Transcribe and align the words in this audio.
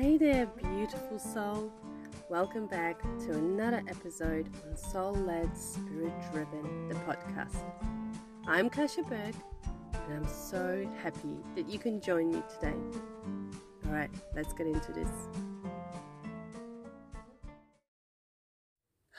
Hey 0.00 0.16
there, 0.16 0.46
beautiful 0.46 1.18
soul. 1.18 1.70
Welcome 2.30 2.66
back 2.66 3.02
to 3.02 3.32
another 3.32 3.82
episode 3.86 4.48
on 4.66 4.74
Soul 4.74 5.12
Led 5.12 5.54
Spirit 5.54 6.14
Driven, 6.32 6.88
the 6.88 6.94
podcast. 6.94 7.62
I'm 8.46 8.70
Kasia 8.70 9.02
Bourke, 9.02 9.34
and 9.92 10.14
I'm 10.14 10.26
so 10.26 10.90
happy 11.02 11.36
that 11.54 11.68
you 11.68 11.78
can 11.78 12.00
join 12.00 12.30
me 12.30 12.42
today. 12.54 12.78
All 13.84 13.92
right, 13.92 14.08
let's 14.34 14.54
get 14.54 14.68
into 14.68 14.90
this. 14.92 15.10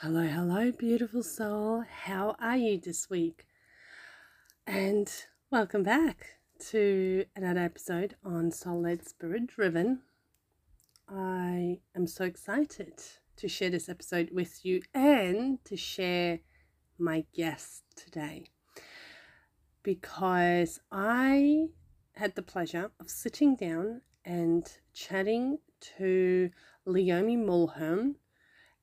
Hello, 0.00 0.26
hello, 0.26 0.72
beautiful 0.72 1.22
soul. 1.22 1.84
How 1.88 2.34
are 2.40 2.56
you 2.56 2.80
this 2.80 3.08
week? 3.08 3.46
And 4.66 5.08
welcome 5.48 5.84
back 5.84 6.40
to 6.70 7.26
another 7.36 7.60
episode 7.60 8.16
on 8.24 8.50
Soul 8.50 8.80
Led 8.80 9.06
Spirit 9.06 9.46
Driven, 9.46 10.00
I 11.14 11.80
am 11.94 12.06
so 12.06 12.24
excited 12.24 12.94
to 13.36 13.46
share 13.46 13.68
this 13.68 13.90
episode 13.90 14.30
with 14.32 14.64
you 14.64 14.80
and 14.94 15.62
to 15.66 15.76
share 15.76 16.38
my 16.98 17.26
guest 17.34 17.82
today 17.96 18.46
because 19.82 20.80
I 20.90 21.66
had 22.14 22.34
the 22.34 22.40
pleasure 22.40 22.92
of 22.98 23.10
sitting 23.10 23.56
down 23.56 24.00
and 24.24 24.66
chatting 24.94 25.58
to 25.98 26.48
Leomi 26.86 27.36
Mulhern, 27.36 28.14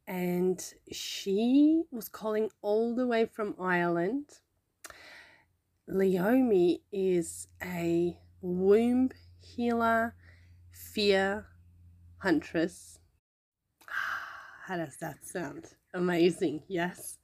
and 0.05 0.63
she 0.91 1.81
was 1.89 2.09
calling 2.09 2.51
all 2.61 2.93
the 2.93 3.07
way 3.07 3.25
from 3.25 3.55
Ireland. 3.59 4.25
Leomi 5.89 6.81
is 6.91 7.47
a 7.63 8.19
womb 8.41 9.09
healer, 9.39 10.13
fear 10.71 11.47
huntress. 12.19 12.99
How 14.65 14.77
does 14.77 14.97
that 14.97 15.25
sound? 15.25 15.73
Amazing, 15.93 16.63
yes. 16.67 17.17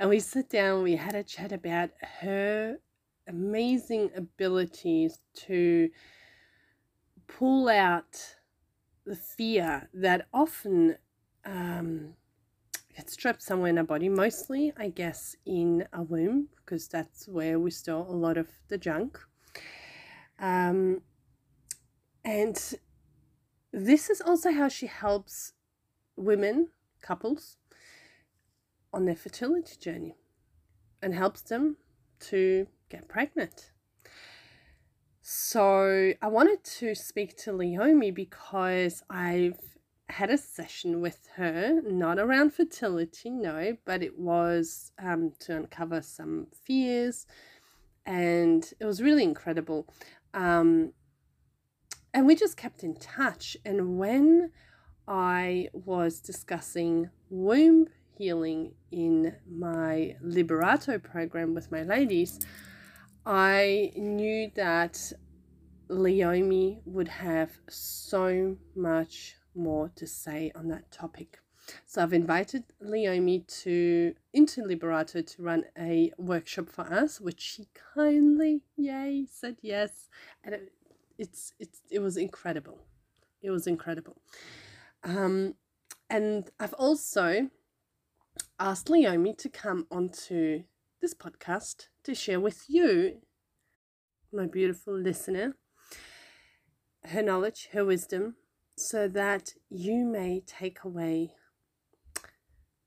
And 0.00 0.08
we 0.08 0.20
sat 0.20 0.48
down, 0.48 0.82
we 0.82 0.96
had 0.96 1.14
a 1.14 1.22
chat 1.22 1.52
about 1.52 1.90
her 2.22 2.78
amazing 3.28 4.10
abilities 4.16 5.18
to 5.34 5.90
pull 7.26 7.68
out 7.68 8.36
the 9.04 9.16
fear 9.16 9.88
that 9.92 10.26
often 10.32 10.96
um, 11.44 12.14
gets 12.96 13.16
trapped 13.16 13.42
somewhere 13.42 13.70
in 13.70 13.78
our 13.78 13.84
body, 13.84 14.08
mostly, 14.08 14.72
I 14.76 14.88
guess, 14.88 15.36
in 15.44 15.86
a 15.92 16.02
womb, 16.02 16.48
because 16.56 16.88
that's 16.88 17.28
where 17.28 17.58
we 17.58 17.70
store 17.70 18.06
a 18.06 18.12
lot 18.12 18.38
of 18.38 18.48
the 18.68 18.78
junk. 18.78 19.18
Um, 20.38 21.02
and 22.24 22.74
this 23.74 24.08
is 24.08 24.20
also 24.20 24.52
how 24.52 24.68
she 24.68 24.86
helps 24.86 25.52
women, 26.14 26.68
couples, 27.02 27.56
on 28.92 29.04
their 29.04 29.16
fertility 29.16 29.74
journey 29.76 30.14
and 31.02 31.12
helps 31.12 31.42
them 31.42 31.76
to 32.20 32.68
get 32.88 33.08
pregnant. 33.08 33.72
So 35.22 36.12
I 36.22 36.28
wanted 36.28 36.62
to 36.78 36.94
speak 36.94 37.36
to 37.38 37.50
Leomi 37.50 38.14
because 38.14 39.02
I've 39.10 39.58
had 40.08 40.30
a 40.30 40.38
session 40.38 41.00
with 41.00 41.26
her, 41.34 41.80
not 41.82 42.20
around 42.20 42.54
fertility, 42.54 43.28
no, 43.28 43.76
but 43.84 44.04
it 44.04 44.16
was 44.16 44.92
um, 45.02 45.32
to 45.40 45.56
uncover 45.56 46.00
some 46.00 46.46
fears, 46.64 47.26
and 48.06 48.72
it 48.78 48.84
was 48.84 49.02
really 49.02 49.24
incredible. 49.24 49.88
Um, 50.32 50.92
and 52.14 52.26
we 52.26 52.36
just 52.36 52.56
kept 52.56 52.84
in 52.84 52.94
touch. 52.94 53.56
And 53.64 53.98
when 53.98 54.52
I 55.06 55.68
was 55.72 56.20
discussing 56.20 57.10
womb 57.28 57.88
healing 58.16 58.72
in 58.92 59.34
my 59.50 60.16
Liberato 60.24 61.02
program 61.02 61.52
with 61.52 61.72
my 61.72 61.82
ladies, 61.82 62.38
I 63.26 63.92
knew 63.96 64.50
that 64.54 65.12
Leomi 65.90 66.80
would 66.86 67.08
have 67.08 67.50
so 67.68 68.56
much 68.76 69.34
more 69.56 69.90
to 69.96 70.06
say 70.06 70.52
on 70.54 70.68
that 70.68 70.90
topic. 70.92 71.40
So 71.86 72.02
I've 72.02 72.12
invited 72.12 72.64
Leomi 72.82 73.46
to 73.62 74.14
into 74.32 74.62
Liberato 74.62 75.26
to 75.26 75.42
run 75.42 75.64
a 75.78 76.12
workshop 76.18 76.68
for 76.68 76.82
us, 76.82 77.20
which 77.20 77.40
she 77.40 77.68
kindly, 77.94 78.62
yay, 78.76 79.26
said 79.30 79.56
yes. 79.62 80.08
And 80.44 80.54
it 80.54 80.72
it's 81.18 81.52
it's 81.58 81.80
it 81.90 82.00
was 82.00 82.16
incredible. 82.16 82.80
It 83.42 83.50
was 83.50 83.66
incredible. 83.66 84.16
Um, 85.02 85.54
and 86.08 86.50
I've 86.58 86.72
also 86.74 87.50
asked 88.58 88.88
Leomi 88.88 89.36
to 89.38 89.48
come 89.48 89.86
onto 89.90 90.64
this 91.00 91.14
podcast 91.14 91.88
to 92.04 92.14
share 92.14 92.40
with 92.40 92.64
you, 92.68 93.18
my 94.32 94.46
beautiful 94.46 94.96
listener, 94.96 95.56
her 97.04 97.22
knowledge, 97.22 97.68
her 97.72 97.84
wisdom, 97.84 98.36
so 98.76 99.08
that 99.08 99.52
you 99.68 100.06
may 100.06 100.40
take 100.46 100.84
away 100.84 101.34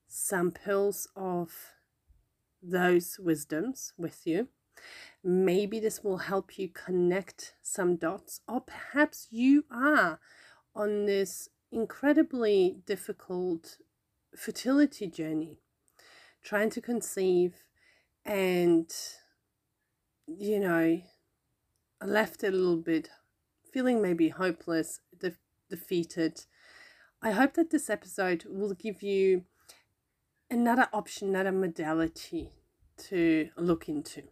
some 0.08 0.52
pearls 0.52 1.08
of 1.16 1.52
those 2.62 3.18
wisdoms 3.20 3.94
with 3.98 4.26
you 4.26 4.48
Maybe 5.24 5.80
this 5.80 6.04
will 6.04 6.18
help 6.18 6.58
you 6.58 6.70
connect 6.70 7.56
some 7.62 7.96
dots, 7.96 8.42
or 8.48 8.62
perhaps 8.62 9.28
you 9.32 9.66
are 9.72 10.20
on 10.76 11.06
this 11.06 11.50
incredibly 11.72 12.78
difficult 12.86 13.78
fertility 14.36 15.08
journey, 15.08 15.60
trying 16.44 16.70
to 16.70 16.82
conceive 16.82 17.64
and, 18.26 18.92
you 20.28 20.60
know, 20.60 21.02
left 22.02 22.44
a 22.44 22.52
little 22.52 22.78
bit, 22.78 23.10
feeling 23.74 24.02
maybe 24.02 24.30
hopeless, 24.30 25.00
de- 25.20 25.36
defeated. 25.70 26.46
I 27.22 27.32
hope 27.32 27.56
that 27.56 27.72
this 27.72 27.90
episode 27.90 28.46
will 28.48 28.74
give 28.74 29.02
you 29.02 29.46
another 30.50 30.88
option, 30.94 31.30
another 31.30 31.52
modality 31.52 32.52
to 33.10 33.50
look 33.58 33.90
into. 33.90 34.24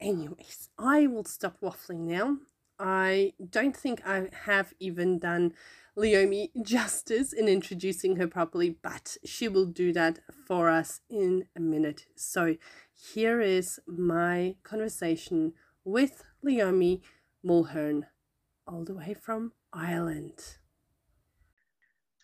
Anyways, 0.00 0.70
I 0.78 1.06
will 1.06 1.24
stop 1.24 1.60
waffling 1.60 2.06
now. 2.06 2.38
I 2.78 3.34
don't 3.50 3.76
think 3.76 4.00
I 4.06 4.28
have 4.44 4.72
even 4.80 5.18
done 5.18 5.52
Leomi 5.94 6.48
justice 6.62 7.34
in 7.34 7.48
introducing 7.48 8.16
her 8.16 8.26
properly, 8.26 8.78
but 8.82 9.18
she 9.26 9.46
will 9.46 9.66
do 9.66 9.92
that 9.92 10.20
for 10.46 10.70
us 10.70 11.00
in 11.10 11.44
a 11.54 11.60
minute. 11.60 12.06
So 12.16 12.56
here 12.94 13.42
is 13.42 13.78
my 13.86 14.56
conversation 14.62 15.52
with 15.84 16.24
Leomi 16.42 17.02
Mulhern, 17.44 18.04
all 18.66 18.84
the 18.84 18.94
way 18.94 19.12
from 19.12 19.52
Ireland. 19.70 20.56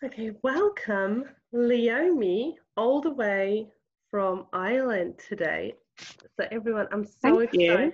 Okay, 0.03 0.31
welcome, 0.43 1.25
Leomi, 1.53 2.55
all 2.75 3.03
the 3.03 3.11
way 3.13 3.69
from 4.11 4.47
Ireland 4.55 5.21
today. 5.29 5.75
So 5.99 6.47
everyone, 6.51 6.87
I'm 6.93 7.05
so 7.05 7.39
Thank 7.39 7.55
excited. 7.55 7.93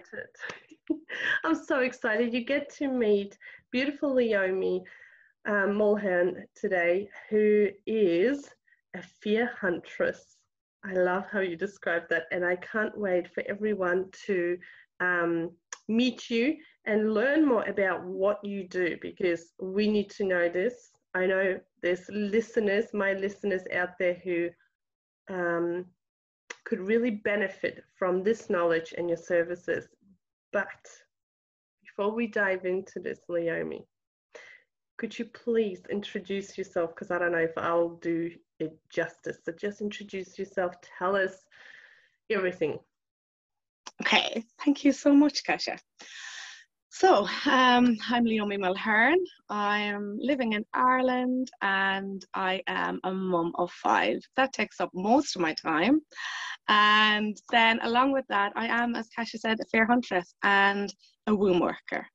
I'm 1.44 1.54
so 1.54 1.80
excited. 1.80 2.32
You 2.32 2.44
get 2.44 2.68
to 2.76 2.88
meet 2.88 3.38
beautiful 3.70 4.14
Leomi 4.14 4.82
um, 5.46 5.78
Mulhern 5.78 6.44
today, 6.54 7.08
who 7.30 7.68
is 7.86 8.48
a 8.94 9.02
fear 9.02 9.50
huntress. 9.60 10.36
I 10.84 10.94
love 10.94 11.24
how 11.30 11.40
you 11.40 11.56
describe 11.56 12.08
that, 12.10 12.24
and 12.32 12.44
I 12.44 12.56
can't 12.56 12.96
wait 12.98 13.32
for 13.32 13.44
everyone 13.48 14.06
to 14.26 14.58
um, 15.00 15.50
meet 15.88 16.28
you 16.28 16.56
and 16.84 17.14
learn 17.14 17.46
more 17.46 17.64
about 17.64 18.04
what 18.04 18.44
you 18.44 18.66
do 18.68 18.96
because 19.00 19.52
we 19.60 19.88
need 19.88 20.10
to 20.10 20.24
know 20.24 20.48
this. 20.48 20.90
I 21.14 21.26
know 21.26 21.60
there's 21.82 22.08
listeners, 22.10 22.86
my 22.92 23.12
listeners 23.12 23.62
out 23.72 23.98
there 23.98 24.20
who 24.24 24.48
um, 25.28 25.84
could 26.64 26.80
really 26.80 27.10
benefit 27.10 27.84
from 27.98 28.22
this 28.22 28.48
knowledge 28.48 28.94
and 28.96 29.08
your 29.08 29.18
services. 29.18 29.88
But 30.52 30.88
before 31.82 32.14
we 32.14 32.26
dive 32.26 32.64
into 32.64 33.00
this, 33.00 33.20
Leomi, 33.28 33.84
could 34.98 35.18
you 35.18 35.24
please 35.26 35.82
introduce 35.90 36.56
yourself? 36.56 36.90
Because 36.94 37.10
I 37.10 37.18
don't 37.18 37.32
know 37.32 37.38
if 37.38 37.56
I'll 37.56 37.96
do 37.96 38.30
it 38.60 38.78
justice. 38.90 39.38
So 39.44 39.52
just 39.52 39.80
introduce 39.80 40.38
yourself, 40.38 40.74
tell 40.98 41.16
us 41.16 41.44
everything. 42.30 42.78
Okay, 44.02 44.44
thank 44.64 44.84
you 44.84 44.92
so 44.92 45.12
much, 45.12 45.44
Kasia. 45.44 45.78
So, 46.90 47.26
um, 47.46 47.96
I'm 48.10 48.24
Leomi 48.24 48.58
Mulhern. 48.58 49.16
I 49.48 49.78
am 49.78 50.18
living 50.20 50.52
in 50.52 50.64
Ireland 50.74 51.50
and 51.62 52.22
I 52.34 52.62
am 52.66 53.00
a 53.02 53.12
mum 53.12 53.52
of 53.54 53.72
five. 53.72 54.18
That 54.36 54.52
takes 54.52 54.78
up 54.78 54.90
most 54.92 55.34
of 55.34 55.40
my 55.40 55.54
time. 55.54 56.02
And 56.68 57.36
then, 57.50 57.80
along 57.82 58.12
with 58.12 58.24
that, 58.28 58.52
I 58.56 58.66
am, 58.66 58.94
as 58.94 59.08
Kasia 59.08 59.38
said, 59.38 59.58
a 59.60 59.64
fear 59.66 59.86
huntress 59.86 60.34
and 60.42 60.92
a 61.26 61.34
womb 61.34 61.60
worker. 61.60 62.06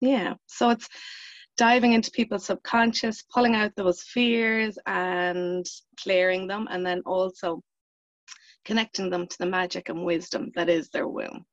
Yeah, 0.00 0.34
so 0.46 0.70
it's 0.70 0.88
diving 1.56 1.92
into 1.92 2.10
people's 2.12 2.46
subconscious, 2.46 3.22
pulling 3.22 3.54
out 3.54 3.72
those 3.76 4.02
fears 4.02 4.78
and 4.86 5.66
clearing 5.98 6.46
them, 6.46 6.68
and 6.70 6.84
then 6.84 7.02
also 7.04 7.62
connecting 8.64 9.10
them 9.10 9.26
to 9.26 9.38
the 9.38 9.46
magic 9.46 9.88
and 9.88 10.04
wisdom 10.04 10.50
that 10.54 10.68
is 10.68 10.88
their 10.90 11.08
womb. 11.08 11.44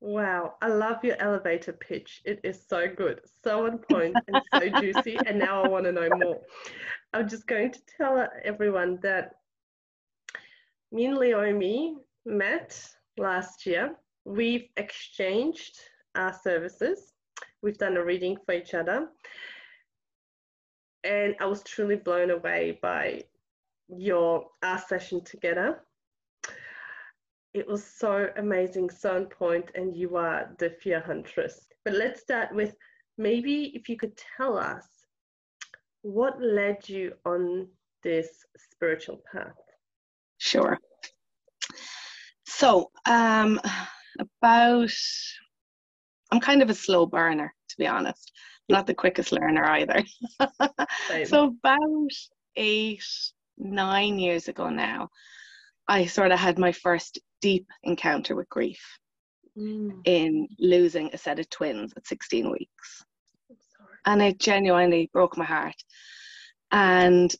Wow, 0.00 0.12
Wow. 0.12 0.54
I 0.60 0.68
love 0.68 1.04
your 1.04 1.16
elevator 1.20 1.72
pitch. 1.72 2.22
It 2.24 2.40
is 2.42 2.62
so 2.66 2.88
good, 2.88 3.20
so 3.44 3.66
on 3.66 3.78
point, 3.78 4.16
and 4.28 4.42
so 4.52 4.68
juicy. 4.68 5.22
And 5.26 5.38
now 5.38 5.64
I 5.64 5.68
want 5.68 5.84
to 5.84 5.92
know 5.92 6.10
more. 6.10 6.40
I'm 7.14 7.28
just 7.28 7.46
going 7.46 7.72
to 7.72 7.80
tell 7.98 8.28
everyone 8.44 8.98
that 9.02 9.36
me 10.92 11.06
and 11.06 11.16
Leomi 11.16 11.94
met 12.24 12.78
last 13.18 13.66
year. 13.66 13.96
We've 14.24 14.68
exchanged 14.76 15.78
our 16.14 16.32
services. 16.32 17.12
We've 17.62 17.78
done 17.78 17.96
a 17.96 18.04
reading 18.04 18.36
for 18.44 18.54
each 18.54 18.74
other. 18.74 19.08
And 21.04 21.34
I 21.40 21.46
was 21.46 21.64
truly 21.64 21.96
blown 21.96 22.30
away 22.30 22.78
by 22.80 23.24
your 23.88 24.46
our 24.62 24.78
session 24.78 25.22
together 25.24 25.80
it 27.54 27.68
was 27.68 27.84
so 27.84 28.28
amazing, 28.36 28.88
so 28.90 29.16
on 29.16 29.26
point, 29.26 29.70
and 29.74 29.94
you 29.94 30.16
are 30.16 30.54
the 30.58 30.70
fear 30.70 31.00
huntress. 31.00 31.66
But 31.84 31.94
let's 31.94 32.20
start 32.20 32.54
with 32.54 32.74
maybe 33.18 33.72
if 33.74 33.88
you 33.88 33.96
could 33.96 34.18
tell 34.36 34.56
us 34.56 34.86
what 36.00 36.40
led 36.40 36.88
you 36.88 37.12
on 37.26 37.68
this 38.02 38.46
spiritual 38.56 39.22
path. 39.30 39.61
Sure. 40.44 40.76
So, 42.46 42.90
um, 43.06 43.60
about, 44.18 44.90
I'm 46.32 46.40
kind 46.40 46.62
of 46.62 46.68
a 46.68 46.74
slow 46.74 47.06
burner, 47.06 47.54
to 47.68 47.76
be 47.78 47.86
honest. 47.86 48.32
Not 48.68 48.88
the 48.88 48.94
quickest 48.94 49.30
learner 49.30 49.64
either. 49.64 50.02
so, 51.26 51.44
about 51.44 52.10
eight, 52.56 53.04
nine 53.56 54.18
years 54.18 54.48
ago 54.48 54.68
now, 54.68 55.10
I 55.86 56.06
sort 56.06 56.32
of 56.32 56.40
had 56.40 56.58
my 56.58 56.72
first 56.72 57.20
deep 57.40 57.68
encounter 57.84 58.34
with 58.34 58.48
grief 58.48 58.82
mm. 59.56 59.92
in 60.04 60.48
losing 60.58 61.08
a 61.12 61.18
set 61.18 61.38
of 61.38 61.48
twins 61.50 61.92
at 61.96 62.08
16 62.08 62.50
weeks. 62.50 63.04
And 64.06 64.20
it 64.20 64.40
genuinely 64.40 65.08
broke 65.12 65.36
my 65.36 65.44
heart. 65.44 65.76
And 66.72 67.32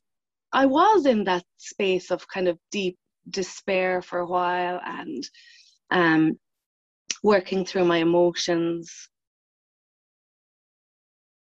I 0.52 0.66
was 0.66 1.06
in 1.06 1.24
that 1.24 1.44
space 1.56 2.10
of 2.10 2.28
kind 2.28 2.48
of 2.48 2.58
deep 2.70 2.98
despair 3.30 4.02
for 4.02 4.18
a 4.18 4.26
while 4.26 4.80
and 4.84 5.24
um, 5.90 6.38
working 7.22 7.64
through 7.64 7.84
my 7.84 7.98
emotions 7.98 9.08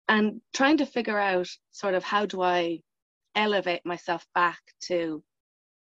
and 0.08 0.42
trying 0.54 0.78
to 0.78 0.86
figure 0.86 1.20
out 1.20 1.48
sort 1.72 1.94
of 1.94 2.04
how 2.04 2.26
do 2.26 2.42
I 2.42 2.80
elevate 3.36 3.86
myself 3.86 4.26
back 4.34 4.60
to 4.86 5.24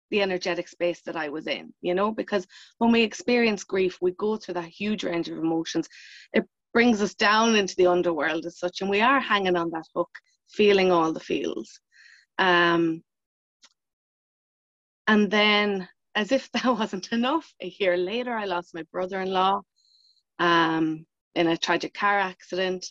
the 0.09 0.21
energetic 0.21 0.67
space 0.67 1.01
that 1.05 1.15
I 1.15 1.29
was 1.29 1.47
in, 1.47 1.73
you 1.81 1.93
know, 1.93 2.11
because 2.11 2.45
when 2.77 2.91
we 2.91 3.01
experience 3.01 3.63
grief, 3.63 3.97
we 4.01 4.11
go 4.11 4.37
through 4.37 4.55
that 4.55 4.65
huge 4.65 5.03
range 5.03 5.29
of 5.29 5.37
emotions. 5.37 5.87
It 6.33 6.45
brings 6.73 7.01
us 7.01 7.13
down 7.15 7.55
into 7.55 7.75
the 7.75 7.87
underworld 7.87 8.45
as 8.45 8.59
such, 8.59 8.81
and 8.81 8.89
we 8.89 9.01
are 9.01 9.19
hanging 9.19 9.55
on 9.55 9.69
that 9.71 9.85
hook, 9.95 10.09
feeling 10.51 10.91
all 10.91 11.13
the 11.13 11.19
feels. 11.19 11.79
Um, 12.37 13.03
and 15.07 15.29
then, 15.29 15.87
as 16.15 16.31
if 16.31 16.51
that 16.53 16.65
wasn't 16.65 17.11
enough, 17.11 17.53
a 17.61 17.73
year 17.79 17.97
later, 17.97 18.33
I 18.33 18.45
lost 18.45 18.73
my 18.73 18.83
brother 18.91 19.21
in 19.21 19.31
law 19.31 19.61
um, 20.39 21.05
in 21.35 21.47
a 21.47 21.57
tragic 21.57 21.93
car 21.93 22.19
accident. 22.19 22.85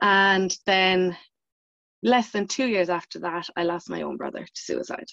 And 0.00 0.56
then, 0.66 1.16
less 2.02 2.30
than 2.30 2.48
two 2.48 2.66
years 2.66 2.90
after 2.90 3.20
that, 3.20 3.48
I 3.56 3.64
lost 3.64 3.90
my 3.90 4.02
own 4.02 4.16
brother 4.16 4.44
to 4.44 4.62
suicide. 4.62 5.06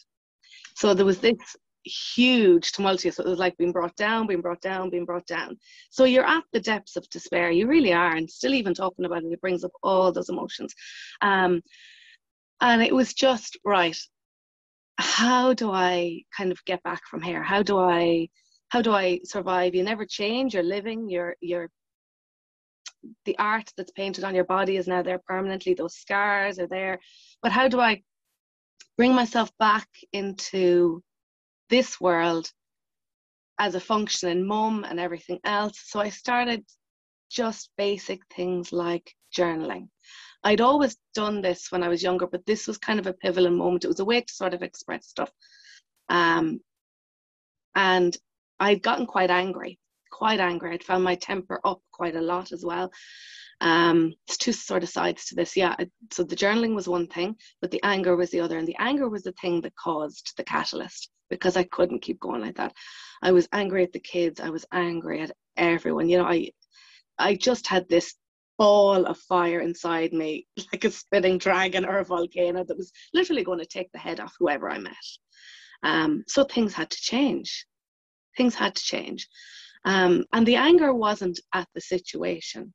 So 0.76 0.94
there 0.94 1.06
was 1.06 1.20
this 1.20 1.38
huge 1.84 2.72
tumultuous. 2.72 3.20
It 3.20 3.26
was 3.26 3.40
like 3.40 3.58
being 3.58 3.72
brought 3.72 3.96
down, 3.96 4.28
being 4.28 4.42
brought 4.42 4.62
down, 4.62 4.90
being 4.90 5.06
brought 5.06 5.26
down. 5.26 5.58
So 5.90 6.04
you're 6.06 6.26
at 6.26 6.44
the 6.52 6.60
depths 6.60 6.96
of 6.96 7.10
despair. 7.10 7.52
You 7.52 7.68
really 7.68 7.94
are, 7.94 8.16
and 8.16 8.30
still 8.30 8.54
even 8.54 8.74
talking 8.74 9.06
about 9.06 9.24
it, 9.24 9.32
it 9.32 9.42
brings 9.42 9.64
up 9.64 9.72
all 9.84 10.12
those 10.12 10.30
emotions. 10.30 10.74
Um, 11.22 11.62
and 12.62 12.82
it 12.82 12.94
was 12.94 13.14
just 13.14 13.58
right. 13.66 13.98
How 15.00 15.54
do 15.54 15.72
I 15.72 16.22
kind 16.36 16.52
of 16.52 16.64
get 16.66 16.84
back 16.84 17.02
from 17.08 17.22
here? 17.22 17.42
How 17.44 17.64
do 17.64 17.80
I 17.80 18.30
how 18.70 18.82
do 18.82 18.94
I 18.94 19.20
survive? 19.24 19.74
You 19.74 19.84
never 19.84 20.06
change. 20.06 20.54
You're 20.54 20.64
living. 20.64 21.10
You're 21.10 21.36
you're 21.42 21.70
the 23.26 23.38
art 23.40 23.72
that's 23.78 23.92
painted 23.92 24.24
on 24.24 24.36
your 24.36 24.44
body 24.44 24.78
is 24.78 24.88
now 24.88 25.02
there 25.02 25.22
permanently. 25.26 25.74
Those 25.74 25.96
scars 25.96 26.60
are 26.60 26.68
there. 26.68 27.00
But 27.42 27.52
how 27.52 27.68
do 27.70 27.80
I 27.80 28.04
bring 28.98 29.16
myself 29.16 29.50
back 29.58 29.88
into 30.12 31.02
this 31.70 32.02
world 32.02 32.52
as 33.60 33.76
a 33.76 33.80
functioning 33.80 34.48
mum 34.48 34.86
and 34.88 35.00
everything 35.00 35.40
else. 35.44 35.80
So 35.86 36.00
I 36.00 36.10
started 36.10 36.66
just 37.30 37.70
basic 37.78 38.22
things 38.36 38.74
like 38.74 39.14
journaling. 39.38 39.90
I'd 40.44 40.62
always 40.62 40.98
done 41.14 41.42
this 41.42 41.72
when 41.72 41.84
I 41.84 41.90
was 41.90 42.02
younger, 42.02 42.28
but 42.28 42.46
this 42.46 42.68
was 42.68 42.78
kind 42.78 43.00
of 43.00 43.08
a 43.08 43.14
pivotal 43.14 43.52
moment. 43.52 43.84
It 43.84 43.90
was 43.90 44.00
a 44.00 44.06
way 44.06 44.22
to 44.22 44.34
sort 44.34 44.54
of 44.54 44.64
express 44.64 45.08
stuff. 45.08 45.32
Um, 46.08 46.62
and 47.76 48.16
I'd 48.60 48.82
gotten 48.82 49.06
quite 49.06 49.30
angry, 49.30 49.80
quite 50.12 50.40
angry. 50.40 50.74
I'd 50.74 50.84
found 50.84 51.04
my 51.04 51.16
temper 51.16 51.60
up 51.64 51.82
quite 51.92 52.16
a 52.16 52.22
lot 52.22 52.52
as 52.52 52.64
well. 52.64 52.92
Um, 53.62 54.14
it's 54.28 54.38
two 54.38 54.54
sort 54.54 54.84
of 54.84 54.90
sides 54.90 55.26
to 55.26 55.36
this. 55.36 55.58
Yeah. 55.58 55.76
So 56.12 56.24
the 56.24 56.36
journaling 56.36 56.76
was 56.76 56.88
one 56.88 57.08
thing, 57.08 57.36
but 57.62 57.72
the 57.72 57.82
anger 57.84 58.16
was 58.16 58.32
the 58.32 58.40
other. 58.40 58.58
And 58.58 58.68
the 58.68 58.78
anger 58.80 59.10
was 59.10 59.24
the 59.24 59.34
thing 59.34 59.62
that 59.62 59.76
caused 59.76 60.34
the 60.38 60.44
catalyst 60.44 61.10
because 61.30 61.58
I 61.58 61.64
couldn't 61.64 62.02
keep 62.02 62.20
going 62.20 62.42
like 62.42 62.56
that. 62.56 62.74
I 63.22 63.34
was 63.34 63.50
angry 63.52 63.84
at 63.84 63.92
the 63.92 64.00
kids. 64.00 64.40
I 64.40 64.50
was 64.50 64.66
angry 64.72 65.22
at 65.22 65.32
everyone. 65.58 66.10
You 66.10 66.20
know, 66.20 66.26
I, 66.26 66.52
I 67.18 67.36
just 67.36 67.68
had 67.68 67.88
this 67.90 68.16
ball 68.60 69.08
of 69.08 69.18
fire 69.18 69.62
inside 69.62 70.14
me, 70.14 70.46
like 70.72 70.84
a 70.84 70.92
spitting 70.92 71.40
dragon 71.40 71.84
or 71.86 71.98
a 71.98 72.06
volcano 72.06 72.64
that 72.64 72.78
was 72.78 72.92
literally 73.14 73.44
going 73.44 73.60
to 73.60 73.66
take 73.66 73.92
the 73.92 74.00
head 74.00 74.20
off 74.20 74.36
whoever 74.38 74.70
I 74.70 74.78
met. 74.78 74.94
Um, 75.82 76.24
so 76.28 76.44
things 76.44 76.76
had 76.76 76.92
to 76.92 77.02
change. 77.02 77.66
Things 78.38 78.54
had 78.54 78.76
to 78.76 78.84
change. 78.84 79.28
Um, 79.86 80.26
and 80.34 80.46
the 80.46 80.58
anger 80.58 80.94
wasn't 80.94 81.40
at 81.56 81.68
the 81.74 81.82
situation 81.82 82.74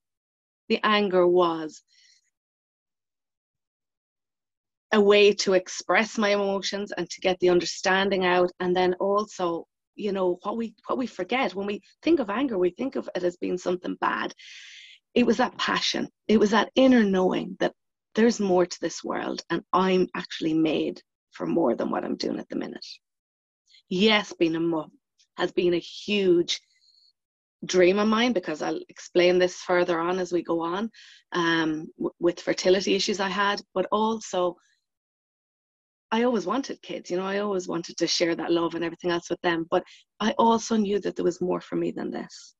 the 0.68 0.80
anger 0.82 1.26
was 1.26 1.82
a 4.92 5.00
way 5.00 5.32
to 5.32 5.54
express 5.54 6.16
my 6.18 6.30
emotions 6.30 6.92
and 6.96 7.08
to 7.10 7.20
get 7.20 7.38
the 7.40 7.48
understanding 7.48 8.24
out 8.24 8.50
and 8.60 8.74
then 8.74 8.94
also 8.94 9.66
you 9.96 10.12
know 10.12 10.38
what 10.42 10.56
we 10.56 10.74
what 10.86 10.98
we 10.98 11.06
forget 11.06 11.54
when 11.54 11.66
we 11.66 11.80
think 12.02 12.20
of 12.20 12.30
anger 12.30 12.58
we 12.58 12.70
think 12.70 12.96
of 12.96 13.08
it 13.14 13.22
as 13.22 13.36
being 13.36 13.58
something 13.58 13.96
bad 14.00 14.32
it 15.14 15.26
was 15.26 15.36
that 15.36 15.56
passion 15.58 16.08
it 16.28 16.38
was 16.38 16.50
that 16.50 16.70
inner 16.74 17.02
knowing 17.04 17.56
that 17.60 17.72
there's 18.14 18.40
more 18.40 18.66
to 18.66 18.80
this 18.80 19.02
world 19.02 19.42
and 19.50 19.62
i'm 19.72 20.06
actually 20.14 20.54
made 20.54 21.00
for 21.32 21.46
more 21.46 21.74
than 21.74 21.90
what 21.90 22.04
i'm 22.04 22.16
doing 22.16 22.38
at 22.38 22.48
the 22.48 22.56
minute 22.56 22.86
yes 23.88 24.32
being 24.38 24.56
a 24.56 24.60
mom 24.60 24.90
has 25.36 25.52
been 25.52 25.74
a 25.74 25.78
huge 25.78 26.60
dream 27.64 27.98
of 27.98 28.08
mine 28.08 28.32
because 28.32 28.62
I'll 28.62 28.80
explain 28.88 29.38
this 29.38 29.56
further 29.62 29.98
on 29.98 30.18
as 30.18 30.32
we 30.32 30.42
go 30.42 30.60
on 30.60 30.90
um, 31.32 31.86
w- 31.96 32.12
with 32.20 32.40
fertility 32.40 32.94
issues 32.94 33.20
I 33.20 33.28
had, 33.28 33.60
but 33.74 33.86
also 33.90 34.56
I 36.10 36.22
always 36.22 36.46
wanted 36.46 36.80
kids, 36.82 37.10
you 37.10 37.16
know, 37.16 37.26
I 37.26 37.38
always 37.38 37.66
wanted 37.66 37.96
to 37.96 38.06
share 38.06 38.36
that 38.36 38.52
love 38.52 38.74
and 38.74 38.84
everything 38.84 39.10
else 39.10 39.30
with 39.30 39.40
them, 39.40 39.66
but 39.70 39.82
I 40.20 40.32
also 40.38 40.76
knew 40.76 41.00
that 41.00 41.16
there 41.16 41.24
was 41.24 41.40
more 41.40 41.60
for 41.60 41.76
me 41.76 41.90
than 41.90 42.10
this. 42.10 42.54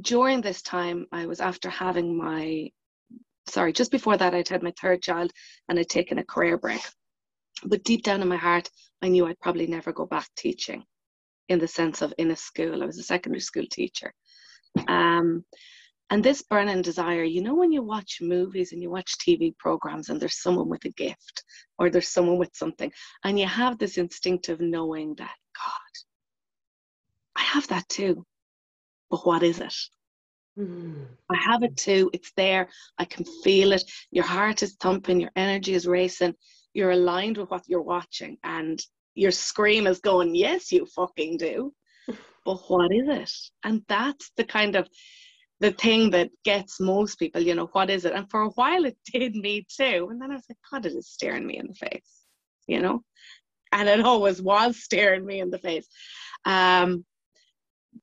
During 0.00 0.40
this 0.40 0.62
time, 0.62 1.06
I 1.12 1.26
was 1.26 1.40
after 1.40 1.70
having 1.70 2.16
my, 2.16 2.70
sorry, 3.48 3.72
just 3.72 3.90
before 3.90 4.16
that, 4.16 4.34
I'd 4.34 4.48
had 4.48 4.62
my 4.62 4.72
third 4.80 5.02
child 5.02 5.32
and 5.68 5.78
I'd 5.78 5.88
taken 5.88 6.18
a 6.18 6.24
career 6.24 6.58
break. 6.58 6.82
But 7.64 7.84
deep 7.84 8.02
down 8.02 8.20
in 8.20 8.28
my 8.28 8.36
heart, 8.36 8.70
I 9.02 9.08
knew 9.08 9.26
I'd 9.26 9.40
probably 9.40 9.66
never 9.66 9.92
go 9.92 10.06
back 10.06 10.28
teaching 10.36 10.84
in 11.48 11.58
the 11.58 11.68
sense 11.68 12.02
of 12.02 12.12
in 12.18 12.30
a 12.30 12.36
school. 12.36 12.82
I 12.82 12.86
was 12.86 12.98
a 12.98 13.02
secondary 13.02 13.40
school 13.40 13.64
teacher. 13.70 14.12
Um, 14.88 15.44
and 16.10 16.22
this 16.22 16.42
burning 16.42 16.82
desire, 16.82 17.24
you 17.24 17.42
know, 17.42 17.54
when 17.54 17.72
you 17.72 17.82
watch 17.82 18.18
movies 18.20 18.72
and 18.72 18.80
you 18.80 18.90
watch 18.90 19.18
TV 19.18 19.56
programs 19.58 20.08
and 20.08 20.20
there's 20.20 20.40
someone 20.40 20.68
with 20.68 20.84
a 20.84 20.90
gift 20.90 21.44
or 21.78 21.90
there's 21.90 22.08
someone 22.08 22.38
with 22.38 22.54
something, 22.54 22.92
and 23.24 23.38
you 23.38 23.46
have 23.46 23.78
this 23.78 23.98
instinctive 23.98 24.60
knowing 24.60 25.14
that, 25.16 25.34
God, 25.56 26.04
I 27.34 27.42
have 27.42 27.66
that 27.68 27.88
too. 27.88 28.24
But 29.10 29.26
what 29.26 29.42
is 29.42 29.60
it? 29.60 29.74
Mm. 30.58 31.06
I 31.30 31.36
have 31.36 31.62
it 31.62 31.76
too. 31.76 32.10
It's 32.12 32.32
there. 32.36 32.68
I 32.98 33.04
can 33.04 33.24
feel 33.44 33.72
it. 33.72 33.84
Your 34.10 34.24
heart 34.24 34.62
is 34.62 34.76
thumping, 34.80 35.20
your 35.20 35.32
energy 35.36 35.74
is 35.74 35.86
racing, 35.86 36.34
you're 36.72 36.92
aligned 36.92 37.36
with 37.36 37.50
what 37.50 37.68
you're 37.68 37.82
watching, 37.82 38.38
and 38.42 38.80
your 39.14 39.32
scream 39.32 39.86
is 39.86 40.00
going, 40.00 40.34
Yes, 40.34 40.72
you 40.72 40.86
fucking 40.86 41.38
do. 41.38 41.72
but 42.44 42.58
what 42.68 42.92
is 42.92 43.08
it? 43.08 43.32
And 43.64 43.82
that's 43.88 44.30
the 44.36 44.44
kind 44.44 44.76
of 44.76 44.88
the 45.60 45.72
thing 45.72 46.10
that 46.10 46.30
gets 46.44 46.80
most 46.80 47.18
people, 47.18 47.40
you 47.40 47.54
know, 47.54 47.66
what 47.72 47.90
is 47.90 48.04
it? 48.04 48.12
And 48.12 48.30
for 48.30 48.42
a 48.42 48.50
while 48.50 48.84
it 48.84 48.96
did 49.12 49.34
me 49.34 49.66
too. 49.74 50.08
And 50.10 50.20
then 50.20 50.30
I 50.30 50.34
was 50.34 50.44
like, 50.48 50.58
God, 50.70 50.86
it 50.86 50.94
is 50.94 51.08
staring 51.08 51.46
me 51.46 51.58
in 51.58 51.68
the 51.68 51.74
face, 51.74 52.24
you 52.66 52.80
know? 52.82 53.02
And 53.72 53.88
it 53.88 54.04
always 54.04 54.40
was 54.40 54.82
staring 54.82 55.24
me 55.24 55.40
in 55.40 55.50
the 55.50 55.58
face. 55.58 55.86
Um, 56.44 57.04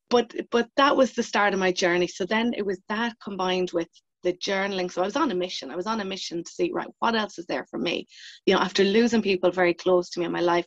but 0.09 0.33
but 0.51 0.69
that 0.77 0.95
was 0.95 1.13
the 1.13 1.23
start 1.23 1.53
of 1.53 1.59
my 1.59 1.71
journey. 1.71 2.07
So 2.07 2.25
then 2.25 2.53
it 2.55 2.65
was 2.65 2.79
that 2.89 3.15
combined 3.23 3.71
with 3.73 3.89
the 4.23 4.33
journaling. 4.33 4.91
So 4.91 5.01
I 5.01 5.05
was 5.05 5.15
on 5.15 5.31
a 5.31 5.35
mission. 5.35 5.69
I 5.69 5.75
was 5.75 5.87
on 5.87 5.99
a 5.99 6.05
mission 6.05 6.43
to 6.43 6.51
see, 6.51 6.71
right, 6.73 6.87
what 6.99 7.15
else 7.15 7.37
is 7.37 7.45
there 7.45 7.65
for 7.69 7.77
me? 7.77 8.07
You 8.45 8.55
know, 8.55 8.61
after 8.61 8.83
losing 8.83 9.21
people 9.21 9.51
very 9.51 9.73
close 9.73 10.09
to 10.11 10.19
me 10.19 10.25
in 10.25 10.31
my 10.31 10.41
life, 10.41 10.65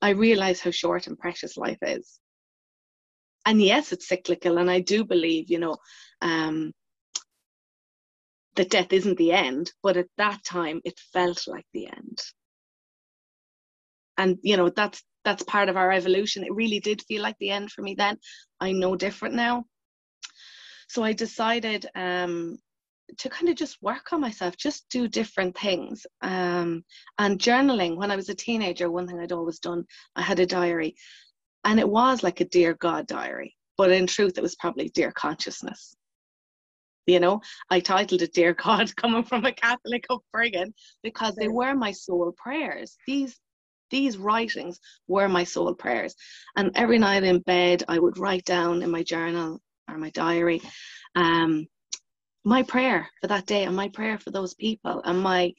I 0.00 0.10
realized 0.10 0.62
how 0.62 0.70
short 0.70 1.06
and 1.06 1.18
precious 1.18 1.56
life 1.56 1.78
is. 1.82 2.20
And 3.46 3.62
yes, 3.62 3.92
it's 3.92 4.08
cyclical. 4.08 4.58
And 4.58 4.70
I 4.70 4.80
do 4.80 5.04
believe, 5.04 5.50
you 5.50 5.58
know, 5.58 5.78
um, 6.20 6.72
that 8.56 8.70
death 8.70 8.92
isn't 8.92 9.16
the 9.16 9.32
end. 9.32 9.72
But 9.82 9.96
at 9.96 10.08
that 10.18 10.44
time, 10.44 10.80
it 10.84 11.00
felt 11.12 11.46
like 11.46 11.66
the 11.72 11.86
end. 11.86 12.20
And, 14.18 14.38
you 14.42 14.56
know, 14.56 14.68
that's 14.68 15.02
that's 15.24 15.42
part 15.44 15.68
of 15.68 15.76
our 15.76 15.92
evolution. 15.92 16.44
It 16.44 16.54
really 16.54 16.80
did 16.80 17.02
feel 17.02 17.22
like 17.22 17.36
the 17.38 17.50
end 17.50 17.70
for 17.70 17.82
me 17.82 17.94
then. 17.94 18.18
I 18.60 18.72
know 18.72 18.96
different 18.96 19.34
now. 19.34 19.64
So 20.88 21.02
I 21.02 21.12
decided 21.12 21.86
um, 21.94 22.58
to 23.18 23.28
kind 23.28 23.48
of 23.48 23.56
just 23.56 23.82
work 23.82 24.12
on 24.12 24.20
myself, 24.20 24.56
just 24.56 24.88
do 24.90 25.08
different 25.08 25.56
things. 25.56 26.06
Um, 26.22 26.84
and 27.18 27.38
journaling, 27.38 27.96
when 27.96 28.10
I 28.10 28.16
was 28.16 28.28
a 28.28 28.34
teenager, 28.34 28.90
one 28.90 29.06
thing 29.06 29.20
I'd 29.20 29.32
always 29.32 29.58
done, 29.58 29.84
I 30.16 30.22
had 30.22 30.40
a 30.40 30.46
diary. 30.46 30.94
And 31.64 31.78
it 31.78 31.88
was 31.88 32.22
like 32.22 32.40
a 32.40 32.46
Dear 32.46 32.74
God 32.74 33.06
diary. 33.06 33.54
But 33.76 33.90
in 33.90 34.06
truth, 34.06 34.38
it 34.38 34.42
was 34.42 34.56
probably 34.56 34.88
Dear 34.88 35.12
Consciousness. 35.12 35.94
You 37.06 37.20
know, 37.20 37.40
I 37.70 37.80
titled 37.80 38.22
it 38.22 38.34
Dear 38.34 38.54
God, 38.54 38.94
coming 38.96 39.24
from 39.24 39.44
a 39.44 39.52
Catholic 39.52 40.04
upbringing, 40.10 40.74
because 41.02 41.34
they 41.34 41.48
were 41.48 41.74
my 41.74 41.92
soul 41.92 42.34
prayers. 42.36 42.96
These 43.06 43.38
these 43.90 44.16
writings 44.16 44.80
were 45.06 45.28
my 45.28 45.44
soul 45.44 45.74
prayers. 45.74 46.14
And 46.56 46.70
every 46.74 46.98
night 46.98 47.24
in 47.24 47.40
bed, 47.40 47.84
I 47.88 47.98
would 47.98 48.18
write 48.18 48.44
down 48.44 48.82
in 48.82 48.90
my 48.90 49.02
journal 49.02 49.60
or 49.88 49.98
my 49.98 50.10
diary 50.10 50.60
um, 51.14 51.66
my 52.44 52.62
prayer 52.62 53.08
for 53.20 53.26
that 53.26 53.46
day 53.46 53.64
and 53.64 53.76
my 53.76 53.88
prayer 53.88 54.18
for 54.18 54.30
those 54.30 54.54
people 54.54 55.02
and 55.04 55.20
my 55.20 55.52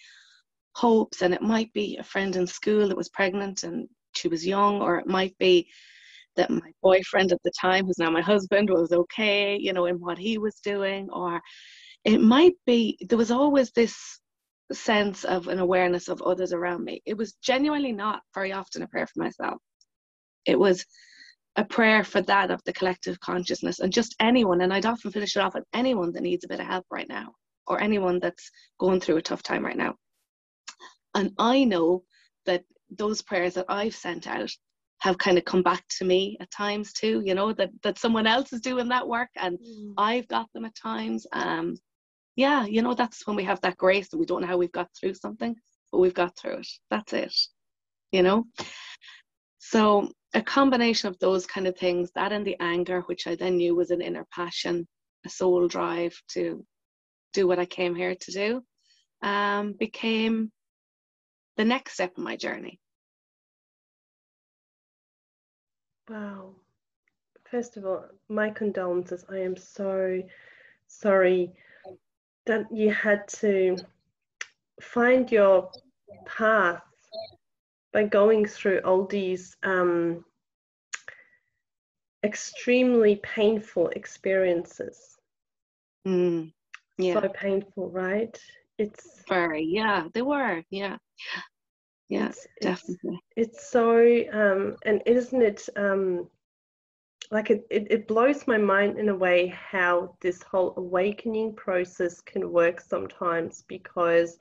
hopes. 0.76 1.22
And 1.22 1.34
it 1.34 1.42
might 1.42 1.72
be 1.74 1.98
a 1.98 2.04
friend 2.04 2.36
in 2.36 2.48
school 2.48 2.88
that 2.88 2.98
was 2.98 3.10
pregnant 3.10 3.64
and 3.64 3.88
she 4.16 4.28
was 4.28 4.46
young, 4.46 4.82
or 4.82 4.98
it 4.98 5.08
might 5.08 5.38
be 5.38 5.70
that 6.36 6.50
my 6.50 6.72
boyfriend 6.82 7.32
at 7.32 7.42
the 7.44 7.52
time, 7.60 7.86
who's 7.86 8.00
now 8.00 8.10
my 8.10 8.22
husband, 8.22 8.70
was 8.70 8.92
okay, 8.92 9.58
you 9.58 9.74
know, 9.74 9.86
in 9.86 10.00
what 10.00 10.18
he 10.18 10.38
was 10.38 10.56
doing, 10.64 11.10
or 11.12 11.42
it 12.06 12.20
might 12.20 12.54
be 12.66 12.98
there 13.08 13.18
was 13.18 13.32
always 13.32 13.72
this 13.72 14.20
sense 14.76 15.24
of 15.24 15.48
an 15.48 15.60
awareness 15.60 16.08
of 16.08 16.22
others 16.22 16.54
around 16.54 16.84
me. 16.84 17.02
It 17.06 17.18
was 17.18 17.34
genuinely 17.42 17.92
not 17.92 18.22
very 18.34 18.52
often 18.52 18.84
a 18.84 18.88
prayer 18.88 19.08
for 19.08 19.20
myself. 19.24 19.60
It 20.46 20.60
was 20.60 20.86
a 21.56 21.66
prayer 21.66 22.04
for 22.04 22.22
that 22.22 22.52
of 22.52 22.64
the 22.64 22.74
collective 22.74 23.20
consciousness 23.20 23.80
and 23.80 23.92
just 23.92 24.16
anyone, 24.20 24.62
and 24.62 24.74
I'd 24.74 24.86
often 24.86 25.12
finish 25.12 25.36
it 25.36 25.42
off 25.42 25.56
with 25.56 25.66
anyone 25.74 26.14
that 26.14 26.24
needs 26.24 26.46
a 26.46 26.48
bit 26.48 26.60
of 26.60 26.68
help 26.68 26.86
right 26.92 27.08
now, 27.10 27.34
or 27.68 27.82
anyone 27.82 28.20
that's 28.20 28.50
going 28.80 29.00
through 29.00 29.18
a 29.18 29.22
tough 29.22 29.44
time 29.44 29.66
right 29.66 29.78
now. 29.78 29.96
And 31.16 31.32
I 31.38 31.64
know 31.64 32.04
that 32.46 32.64
those 32.90 33.22
prayers 33.22 33.56
that 33.56 33.66
I've 33.68 33.96
sent 33.96 34.28
out 34.28 34.52
have 35.00 35.18
kind 35.18 35.38
of 35.38 35.46
come 35.46 35.64
back 35.64 35.84
to 35.98 36.06
me 36.06 36.38
at 36.42 36.52
times 36.52 36.94
too, 36.94 37.22
you 37.26 37.34
know, 37.34 37.54
that, 37.54 37.70
that 37.84 37.98
someone 37.98 38.28
else 38.28 38.52
is 38.54 38.62
doing 38.62 38.90
that 38.90 39.08
work 39.08 39.30
and 39.38 39.58
mm. 39.58 39.94
I've 39.98 40.28
got 40.28 40.52
them 40.54 40.66
at 40.66 40.76
times. 40.76 41.26
Um, 41.32 41.76
yeah, 42.40 42.66
you 42.66 42.82
know, 42.82 42.94
that's 42.94 43.28
when 43.28 43.36
we 43.36 43.44
have 43.44 43.60
that 43.62 43.76
grace 43.76 44.14
and 44.14 44.20
we 44.22 44.26
don't 44.26 44.40
know 44.40 44.48
how 44.48 44.56
we've 44.56 44.72
got 44.72 44.88
through 44.94 45.14
something, 45.14 45.54
but 45.92 46.00
we've 46.00 46.14
got 46.14 46.38
through 46.38 46.60
it. 46.60 46.68
That's 46.90 47.12
it, 47.12 47.36
you 48.14 48.24
know? 48.24 48.46
So 49.58 50.10
a 50.34 50.42
combination 50.42 51.10
of 51.10 51.20
those 51.20 51.46
kind 51.46 51.68
of 51.68 51.78
things, 51.78 52.12
that 52.16 52.32
and 52.32 52.48
the 52.48 52.56
anger, 52.62 53.02
which 53.02 53.28
I 53.28 53.36
then 53.36 53.58
knew 53.58 53.76
was 53.76 53.92
an 53.92 54.00
inner 54.00 54.26
passion, 54.34 54.88
a 55.26 55.30
soul 55.30 55.68
drive 55.68 56.18
to 56.30 56.66
do 57.34 57.46
what 57.46 57.60
I 57.60 57.66
came 57.66 57.94
here 57.94 58.16
to 58.16 58.32
do, 58.32 58.64
um, 59.22 59.74
became 59.74 60.50
the 61.58 61.66
next 61.66 61.96
step 61.96 62.14
in 62.18 62.24
my 62.24 62.38
journey. 62.38 62.80
Wow. 66.08 66.52
First 67.52 67.76
of 67.76 67.86
all, 67.86 68.06
my 68.30 68.50
condolences. 68.50 69.26
I 69.30 69.40
am 69.40 69.58
so 69.58 70.24
sorry 70.88 71.52
that 72.50 72.66
you 72.72 72.92
had 72.92 73.28
to 73.28 73.78
find 74.82 75.32
your 75.32 75.70
path 76.26 76.82
by 77.94 78.04
going 78.04 78.44
through 78.44 78.80
all 78.80 79.06
these 79.06 79.56
um, 79.62 80.26
extremely 82.26 83.18
painful 83.18 83.90
experiences. 83.90 85.20
Mm, 86.08 86.52
yeah. 86.98 87.22
So 87.22 87.30
painful, 87.30 87.92
right? 87.92 88.36
It's 88.80 89.22
very, 89.28 89.64
yeah, 89.64 90.08
they 90.16 90.24
were, 90.24 90.64
yeah. 90.72 90.98
Yeah, 92.10 92.30
it's, 92.30 92.48
definitely. 92.62 93.20
It's, 93.36 93.58
it's 93.58 93.70
so, 93.70 94.00
um, 94.34 94.76
and 94.86 95.04
isn't 95.06 95.42
it 95.44 95.70
um, 95.76 96.28
like 97.32 97.52
it, 97.52 97.66
it, 97.70 97.88
it 97.92 98.08
blows 98.08 98.48
my 98.48 98.58
mind 98.58 98.98
in 98.98 99.10
a 99.10 99.16
way 99.16 99.48
how 99.48 100.16
this 100.20 100.42
whole 100.42 100.74
awakening 100.78 101.54
process 101.54 102.22
can 102.22 102.52
work 102.52 102.82
sometimes 102.82 103.64
because 103.68 104.38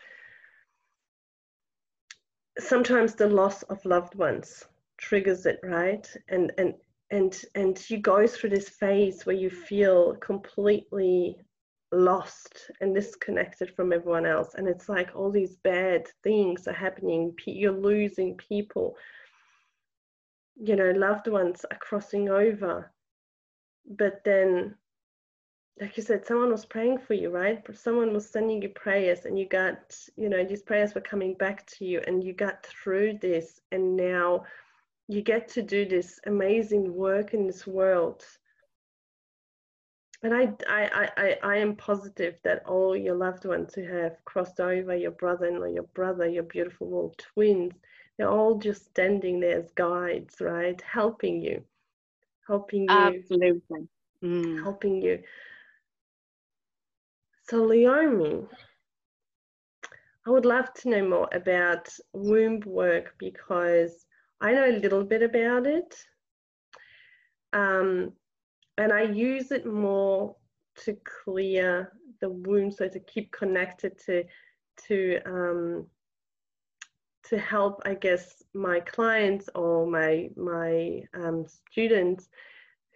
sometimes 2.59 3.15
the 3.15 3.29
loss 3.29 3.63
of 3.65 3.85
loved 3.85 4.15
ones 4.15 4.65
triggers 4.97 5.47
it 5.47 5.61
right? 5.63 6.11
And 6.29 6.53
and 6.59 6.75
and 7.11 7.43
and 7.55 7.91
you 7.91 7.99
go 7.99 8.27
through 8.27 8.51
this 8.51 8.69
phase 8.69 9.25
where 9.25 9.37
you 9.37 9.51
feel 9.51 10.17
completely 10.17 11.37
lost 11.93 12.71
and 12.81 12.95
disconnected 12.95 13.75
from 13.75 13.93
everyone 13.93 14.27
else. 14.27 14.55
And 14.55 14.69
it's 14.69 14.89
like 14.89 15.15
all 15.15 15.31
these 15.31 15.57
bad 15.57 16.07
things 16.23 16.69
are 16.69 16.73
happening. 16.75 17.35
You're 17.47 17.73
losing 17.73 18.37
people 18.37 18.97
you 20.61 20.77
know 20.77 20.91
loved 20.91 21.29
ones 21.29 21.65
are 21.71 21.79
crossing 21.79 22.29
over 22.29 22.91
but 23.87 24.23
then 24.25 24.75
like 25.81 25.97
you 25.97 26.03
said 26.03 26.27
someone 26.27 26.51
was 26.51 26.65
praying 26.65 26.99
for 26.99 27.15
you 27.15 27.31
right? 27.31 27.65
Someone 27.77 28.13
was 28.13 28.29
sending 28.29 28.61
you 28.63 28.69
prayers 28.71 29.25
and 29.25 29.39
you 29.39 29.47
got 29.47 29.97
you 30.17 30.29
know 30.29 30.45
these 30.45 30.63
prayers 30.63 30.95
were 30.95 31.01
coming 31.01 31.35
back 31.35 31.67
to 31.67 31.85
you 31.85 32.01
and 32.07 32.23
you 32.25 32.33
got 32.33 32.67
through 32.67 33.19
this 33.23 33.61
and 33.71 33.97
now 33.97 34.45
you 35.07 35.23
get 35.23 35.49
to 35.49 35.63
do 35.63 35.87
this 35.87 36.21
amazing 36.27 36.93
work 36.95 37.33
in 37.33 37.47
this 37.47 37.67
world 37.67 38.25
and 40.23 40.35
I, 40.35 40.53
I, 40.69 41.11
I, 41.17 41.39
I 41.43 41.57
am 41.59 41.77
positive 41.77 42.35
that 42.43 42.67
all 42.67 42.97
your 42.97 43.15
loved 43.15 43.45
ones 43.45 43.75
who 43.75 43.85
have 43.85 44.17
crossed 44.25 44.61
over, 44.61 44.97
your 44.97 45.13
brother-in-law, 45.13 45.67
your 45.67 45.85
brother, 45.95 46.29
your 46.29 46.43
beautiful 46.43 46.89
little 46.89 47.15
twins, 47.17 47.73
they're 48.17 48.29
all 48.29 48.59
just 48.59 48.87
standing 48.87 49.39
there 49.39 49.61
as 49.61 49.71
guides, 49.73 50.41
right? 50.41 50.81
Helping 50.83 51.41
you, 51.41 51.63
helping 52.47 52.83
you. 52.83 52.89
Absolutely. 52.91 53.89
Mm. 54.25 54.63
Helping 54.63 55.01
you. 55.01 55.23
So, 57.49 57.65
Leomi, 57.67 58.49
I 60.27 60.31
would 60.31 60.45
love 60.45 60.75
to 60.75 60.89
know 60.89 61.09
more 61.09 61.29
about 61.33 61.89
womb 62.13 62.61
work 62.67 63.15
because 63.19 64.05
I 64.41 64.53
know 64.53 64.69
a 64.69 64.79
little 64.79 65.05
bit 65.05 65.23
about 65.23 65.67
it. 65.67 65.97
Um, 67.53 68.13
and 68.79 68.93
I 68.93 69.03
use 69.03 69.51
it 69.51 69.67
more 69.67 70.35
to 70.85 70.97
clear 71.25 71.93
the 72.21 72.31
womb, 72.31 72.71
so 72.71 72.89
to 72.89 73.01
keep 73.01 73.31
connected 73.33 73.99
to 74.07 74.25
to 74.87 75.21
um, 75.27 75.87
to 77.29 77.39
help, 77.39 77.83
I 77.85 77.95
guess, 77.95 78.43
my 78.55 78.81
clients 78.81 79.49
or 79.55 79.87
my 79.87 80.31
my 80.37 81.03
um, 81.15 81.45
students 81.47 82.29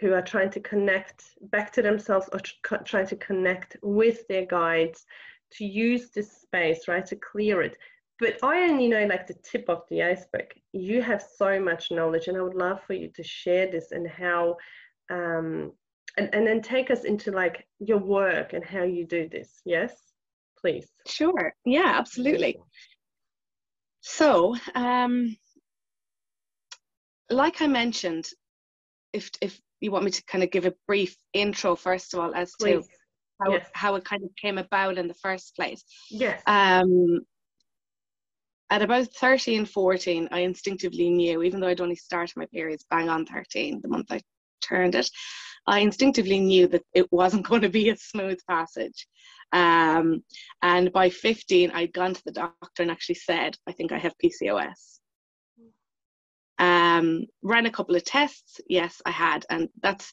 who 0.00 0.12
are 0.14 0.22
trying 0.22 0.50
to 0.50 0.60
connect 0.60 1.24
back 1.50 1.72
to 1.72 1.82
themselves 1.82 2.28
or 2.32 2.40
tr- 2.40 2.82
trying 2.84 3.06
to 3.06 3.16
connect 3.16 3.76
with 3.82 4.26
their 4.28 4.46
guides 4.46 5.06
to 5.52 5.64
use 5.64 6.10
this 6.10 6.40
space, 6.40 6.88
right, 6.88 7.06
to 7.06 7.16
clear 7.16 7.62
it. 7.62 7.76
But 8.18 8.38
I 8.42 8.62
only 8.68 8.88
know 8.88 9.06
like 9.06 9.26
the 9.26 9.34
tip 9.34 9.68
of 9.68 9.82
the 9.88 10.02
iceberg. 10.02 10.54
You 10.72 11.02
have 11.02 11.24
so 11.36 11.60
much 11.60 11.90
knowledge, 11.90 12.28
and 12.28 12.36
I 12.36 12.42
would 12.42 12.54
love 12.54 12.80
for 12.86 12.94
you 12.94 13.08
to 13.14 13.22
share 13.22 13.70
this 13.70 13.92
and 13.92 14.08
how, 14.08 14.56
um, 15.12 15.72
and, 16.16 16.34
and 16.34 16.46
then 16.46 16.60
take 16.62 16.90
us 16.90 17.04
into 17.04 17.30
like 17.30 17.66
your 17.78 17.98
work 17.98 18.52
and 18.52 18.64
how 18.64 18.82
you 18.82 19.06
do 19.06 19.28
this. 19.28 19.60
Yes, 19.64 19.94
please. 20.58 20.88
Sure. 21.06 21.54
Yeah, 21.64 21.94
absolutely. 21.96 22.58
So, 24.00 24.56
um, 24.74 25.36
like 27.30 27.62
I 27.62 27.66
mentioned, 27.66 28.28
if 29.12 29.30
if 29.40 29.60
you 29.80 29.90
want 29.90 30.04
me 30.04 30.10
to 30.10 30.24
kind 30.24 30.44
of 30.44 30.50
give 30.50 30.64
a 30.64 30.74
brief 30.86 31.16
intro 31.32 31.74
first 31.76 32.14
of 32.14 32.20
all 32.20 32.34
as 32.34 32.52
Please. 32.58 32.86
to 32.86 32.92
how, 33.40 33.52
yes. 33.52 33.66
it, 33.66 33.72
how 33.74 33.94
it 33.96 34.04
kind 34.04 34.22
of 34.22 34.30
came 34.40 34.58
about 34.58 34.98
in 34.98 35.08
the 35.08 35.14
first 35.14 35.56
place. 35.56 35.82
Yes. 36.10 36.40
Um, 36.46 37.20
at 38.70 38.80
about 38.80 39.08
13, 39.14 39.66
14, 39.66 40.28
I 40.30 40.40
instinctively 40.40 41.10
knew, 41.10 41.42
even 41.42 41.60
though 41.60 41.66
I'd 41.66 41.80
only 41.80 41.96
started 41.96 42.36
my 42.36 42.46
periods 42.46 42.86
bang 42.88 43.08
on 43.08 43.26
13, 43.26 43.80
the 43.82 43.88
month 43.88 44.06
I 44.10 44.20
turned 44.62 44.94
it, 44.94 45.08
I 45.66 45.80
instinctively 45.80 46.40
knew 46.40 46.66
that 46.68 46.82
it 46.94 47.10
wasn't 47.12 47.46
going 47.48 47.62
to 47.62 47.68
be 47.68 47.90
a 47.90 47.96
smooth 47.96 48.40
passage. 48.48 49.06
Um, 49.52 50.24
and 50.62 50.92
by 50.92 51.10
15, 51.10 51.70
I'd 51.72 51.92
gone 51.92 52.14
to 52.14 52.22
the 52.24 52.32
doctor 52.32 52.82
and 52.82 52.90
actually 52.90 53.16
said, 53.16 53.56
I 53.66 53.72
think 53.72 53.92
I 53.92 53.98
have 53.98 54.14
PCOS. 54.22 54.98
Um, 56.58 57.26
ran 57.42 57.66
a 57.66 57.70
couple 57.70 57.96
of 57.96 58.04
tests. 58.04 58.60
Yes, 58.68 59.02
I 59.04 59.10
had. 59.10 59.44
And 59.50 59.68
that's 59.82 60.12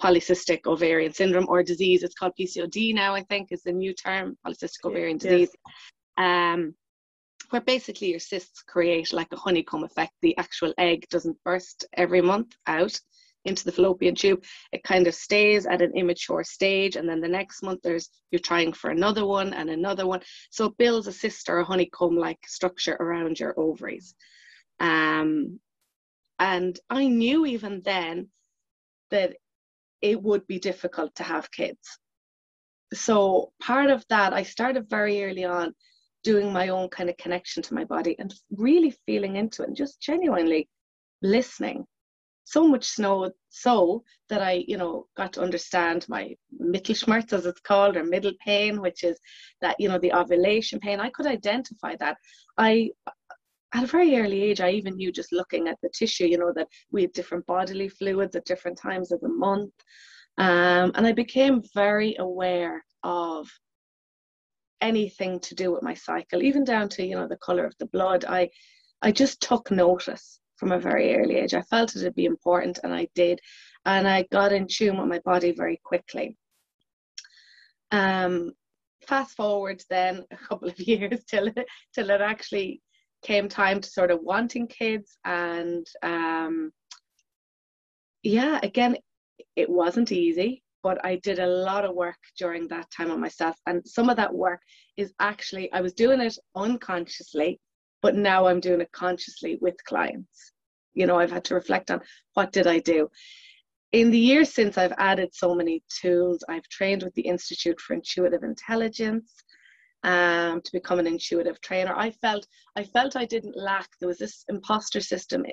polycystic 0.00 0.66
ovarian 0.66 1.12
syndrome 1.12 1.46
or 1.48 1.62
disease. 1.62 2.02
It's 2.02 2.14
called 2.14 2.32
PCOD 2.38 2.94
now, 2.94 3.14
I 3.14 3.22
think, 3.24 3.48
is 3.50 3.62
the 3.62 3.72
new 3.72 3.92
term, 3.92 4.38
polycystic 4.46 4.84
ovarian 4.84 5.18
yes. 5.20 5.30
disease. 5.30 5.50
Um, 6.16 6.74
where 7.50 7.62
basically 7.62 8.10
your 8.10 8.20
cysts 8.20 8.62
create 8.62 9.12
like 9.12 9.28
a 9.32 9.36
honeycomb 9.36 9.84
effect. 9.84 10.12
The 10.22 10.36
actual 10.38 10.74
egg 10.78 11.06
doesn't 11.10 11.36
burst 11.44 11.86
every 11.94 12.20
month 12.20 12.54
out 12.66 12.98
into 13.48 13.64
the 13.64 13.72
fallopian 13.72 14.14
tube. 14.14 14.44
It 14.72 14.82
kind 14.84 15.06
of 15.06 15.14
stays 15.14 15.66
at 15.66 15.82
an 15.82 15.92
immature 15.96 16.44
stage, 16.44 16.96
and 16.96 17.08
then 17.08 17.20
the 17.20 17.28
next 17.28 17.62
month 17.62 17.80
there's 17.82 18.10
you're 18.30 18.38
trying 18.38 18.72
for 18.72 18.90
another 18.90 19.26
one 19.26 19.52
and 19.54 19.70
another 19.70 20.06
one. 20.06 20.20
So 20.50 20.66
it 20.66 20.78
builds 20.78 21.06
a 21.06 21.12
cyst 21.12 21.48
or 21.48 21.58
a 21.58 21.64
honeycomb-like 21.64 22.40
structure 22.46 22.94
around 22.94 23.40
your 23.40 23.58
ovaries. 23.58 24.14
Um, 24.80 25.60
and 26.38 26.78
I 26.88 27.08
knew 27.08 27.46
even 27.46 27.82
then 27.84 28.28
that 29.10 29.36
it 30.00 30.22
would 30.22 30.46
be 30.46 30.58
difficult 30.58 31.14
to 31.16 31.24
have 31.24 31.50
kids. 31.50 31.98
So 32.94 33.52
part 33.60 33.90
of 33.90 34.04
that, 34.08 34.32
I 34.32 34.44
started 34.44 34.88
very 34.88 35.24
early 35.24 35.44
on 35.44 35.74
doing 36.24 36.52
my 36.52 36.68
own 36.68 36.88
kind 36.88 37.10
of 37.10 37.16
connection 37.16 37.62
to 37.62 37.74
my 37.74 37.84
body 37.84 38.16
and 38.18 38.34
really 38.50 38.94
feeling 39.06 39.36
into 39.36 39.62
it 39.62 39.68
and 39.68 39.76
just 39.76 40.00
genuinely 40.00 40.68
listening 41.22 41.84
so 42.48 42.66
much 42.66 42.86
snow 42.88 43.30
so 43.50 44.02
that 44.30 44.40
I, 44.40 44.64
you 44.66 44.78
know, 44.78 45.06
got 45.16 45.34
to 45.34 45.42
understand 45.42 46.06
my 46.08 46.34
Mittelschmerz 46.58 47.32
as 47.32 47.44
it's 47.44 47.60
called, 47.60 47.96
or 47.96 48.04
middle 48.04 48.32
pain, 48.44 48.80
which 48.80 49.04
is 49.04 49.18
that, 49.60 49.76
you 49.78 49.88
know, 49.88 49.98
the 49.98 50.14
ovulation 50.14 50.80
pain. 50.80 50.98
I 50.98 51.10
could 51.10 51.26
identify 51.26 51.94
that. 51.96 52.16
I 52.56 52.90
at 53.74 53.84
a 53.84 53.86
very 53.86 54.16
early 54.16 54.40
age, 54.42 54.62
I 54.62 54.70
even 54.70 54.96
knew 54.96 55.12
just 55.12 55.30
looking 55.30 55.68
at 55.68 55.76
the 55.82 55.90
tissue, 55.90 56.24
you 56.24 56.38
know, 56.38 56.52
that 56.56 56.68
we 56.90 57.02
had 57.02 57.12
different 57.12 57.44
bodily 57.44 57.90
fluids 57.90 58.34
at 58.34 58.46
different 58.46 58.78
times 58.78 59.12
of 59.12 59.20
the 59.20 59.28
month. 59.28 59.74
Um, 60.38 60.92
and 60.94 61.06
I 61.06 61.12
became 61.12 61.62
very 61.74 62.16
aware 62.18 62.82
of 63.02 63.46
anything 64.80 65.38
to 65.40 65.54
do 65.54 65.70
with 65.70 65.82
my 65.82 65.92
cycle, 65.92 66.42
even 66.42 66.64
down 66.64 66.88
to, 66.90 67.04
you 67.04 67.16
know, 67.16 67.28
the 67.28 67.44
color 67.48 67.66
of 67.66 67.74
the 67.78 67.86
blood. 67.86 68.24
I 68.24 68.48
I 69.02 69.12
just 69.12 69.42
took 69.42 69.70
notice 69.70 70.40
from 70.58 70.72
a 70.72 70.78
very 70.78 71.14
early 71.16 71.36
age. 71.36 71.54
I 71.54 71.62
felt 71.62 71.96
it'd 71.96 72.14
be 72.14 72.24
important 72.24 72.80
and 72.82 72.92
I 72.92 73.08
did. 73.14 73.40
And 73.86 74.06
I 74.06 74.26
got 74.30 74.52
in 74.52 74.66
tune 74.68 74.98
with 74.98 75.08
my 75.08 75.20
body 75.20 75.52
very 75.52 75.80
quickly. 75.84 76.36
Um, 77.90 78.52
fast 79.06 79.36
forward 79.36 79.82
then 79.88 80.24
a 80.30 80.36
couple 80.36 80.68
of 80.68 80.78
years 80.92 81.24
till 81.24 81.46
it, 81.46 81.66
till 81.94 82.10
it 82.10 82.20
actually 82.20 82.82
came 83.22 83.48
time 83.48 83.80
to 83.80 83.88
sort 83.88 84.10
of 84.10 84.20
wanting 84.22 84.66
kids 84.66 85.18
and 85.24 85.86
um, 86.02 86.70
yeah 88.22 88.58
again 88.62 88.96
it 89.56 89.68
wasn't 89.68 90.12
easy 90.12 90.62
but 90.82 91.04
i 91.04 91.16
did 91.16 91.38
a 91.38 91.46
lot 91.46 91.84
of 91.84 91.94
work 91.94 92.18
during 92.38 92.66
that 92.68 92.88
time 92.90 93.10
on 93.10 93.20
myself 93.20 93.56
and 93.66 93.82
some 93.86 94.08
of 94.08 94.16
that 94.16 94.32
work 94.32 94.60
is 94.96 95.12
actually 95.20 95.72
i 95.72 95.80
was 95.80 95.92
doing 95.92 96.20
it 96.20 96.36
unconsciously 96.54 97.60
but 98.02 98.14
now 98.14 98.46
i'm 98.46 98.60
doing 98.60 98.80
it 98.80 98.92
consciously 98.92 99.58
with 99.60 99.82
clients 99.84 100.52
you 100.94 101.06
know 101.06 101.18
i've 101.18 101.32
had 101.32 101.44
to 101.44 101.54
reflect 101.54 101.90
on 101.90 102.00
what 102.34 102.52
did 102.52 102.66
i 102.66 102.78
do 102.78 103.08
in 103.92 104.10
the 104.10 104.18
years 104.18 104.52
since 104.52 104.76
i've 104.78 104.94
added 104.98 105.30
so 105.32 105.54
many 105.54 105.82
tools 106.00 106.44
i've 106.48 106.68
trained 106.68 107.02
with 107.02 107.14
the 107.14 107.22
institute 107.22 107.80
for 107.80 107.94
intuitive 107.94 108.42
intelligence 108.42 109.32
um, 110.04 110.60
to 110.62 110.72
become 110.72 110.98
an 110.98 111.06
intuitive 111.06 111.60
trainer. 111.60 111.94
I 111.96 112.10
felt 112.10 112.46
I 112.76 112.84
felt 112.84 113.16
I 113.16 113.24
didn't 113.24 113.56
lack. 113.56 113.88
There 113.98 114.08
was 114.08 114.18
this 114.18 114.44
imposter 114.48 115.00
system 115.00 115.44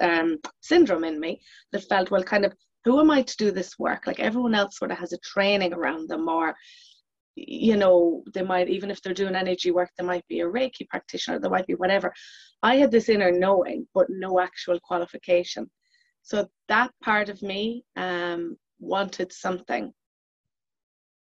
um, 0.00 0.38
syndrome 0.60 1.04
in 1.04 1.18
me 1.18 1.40
that 1.72 1.88
felt 1.88 2.10
well, 2.10 2.22
kind 2.22 2.44
of 2.44 2.54
who 2.84 3.00
am 3.00 3.10
I 3.10 3.22
to 3.22 3.36
do 3.36 3.50
this 3.50 3.78
work? 3.78 4.06
Like 4.06 4.20
everyone 4.20 4.54
else 4.54 4.78
sort 4.78 4.90
of 4.90 4.98
has 4.98 5.12
a 5.12 5.18
training 5.18 5.72
around 5.72 6.08
them, 6.08 6.28
or 6.28 6.54
you 7.46 7.76
know, 7.76 8.22
they 8.34 8.42
might 8.42 8.68
even 8.68 8.90
if 8.90 9.00
they're 9.02 9.14
doing 9.14 9.34
energy 9.34 9.70
work, 9.70 9.90
they 9.96 10.04
might 10.04 10.26
be 10.28 10.40
a 10.40 10.46
Reiki 10.46 10.88
practitioner, 10.88 11.38
there 11.38 11.50
might 11.50 11.66
be 11.66 11.74
whatever. 11.74 12.12
I 12.62 12.76
had 12.76 12.90
this 12.90 13.08
inner 13.08 13.30
knowing, 13.30 13.86
but 13.94 14.06
no 14.08 14.40
actual 14.40 14.80
qualification. 14.80 15.70
So 16.22 16.48
that 16.68 16.90
part 17.02 17.28
of 17.28 17.40
me 17.42 17.84
um, 17.96 18.56
wanted 18.80 19.32
something 19.32 19.92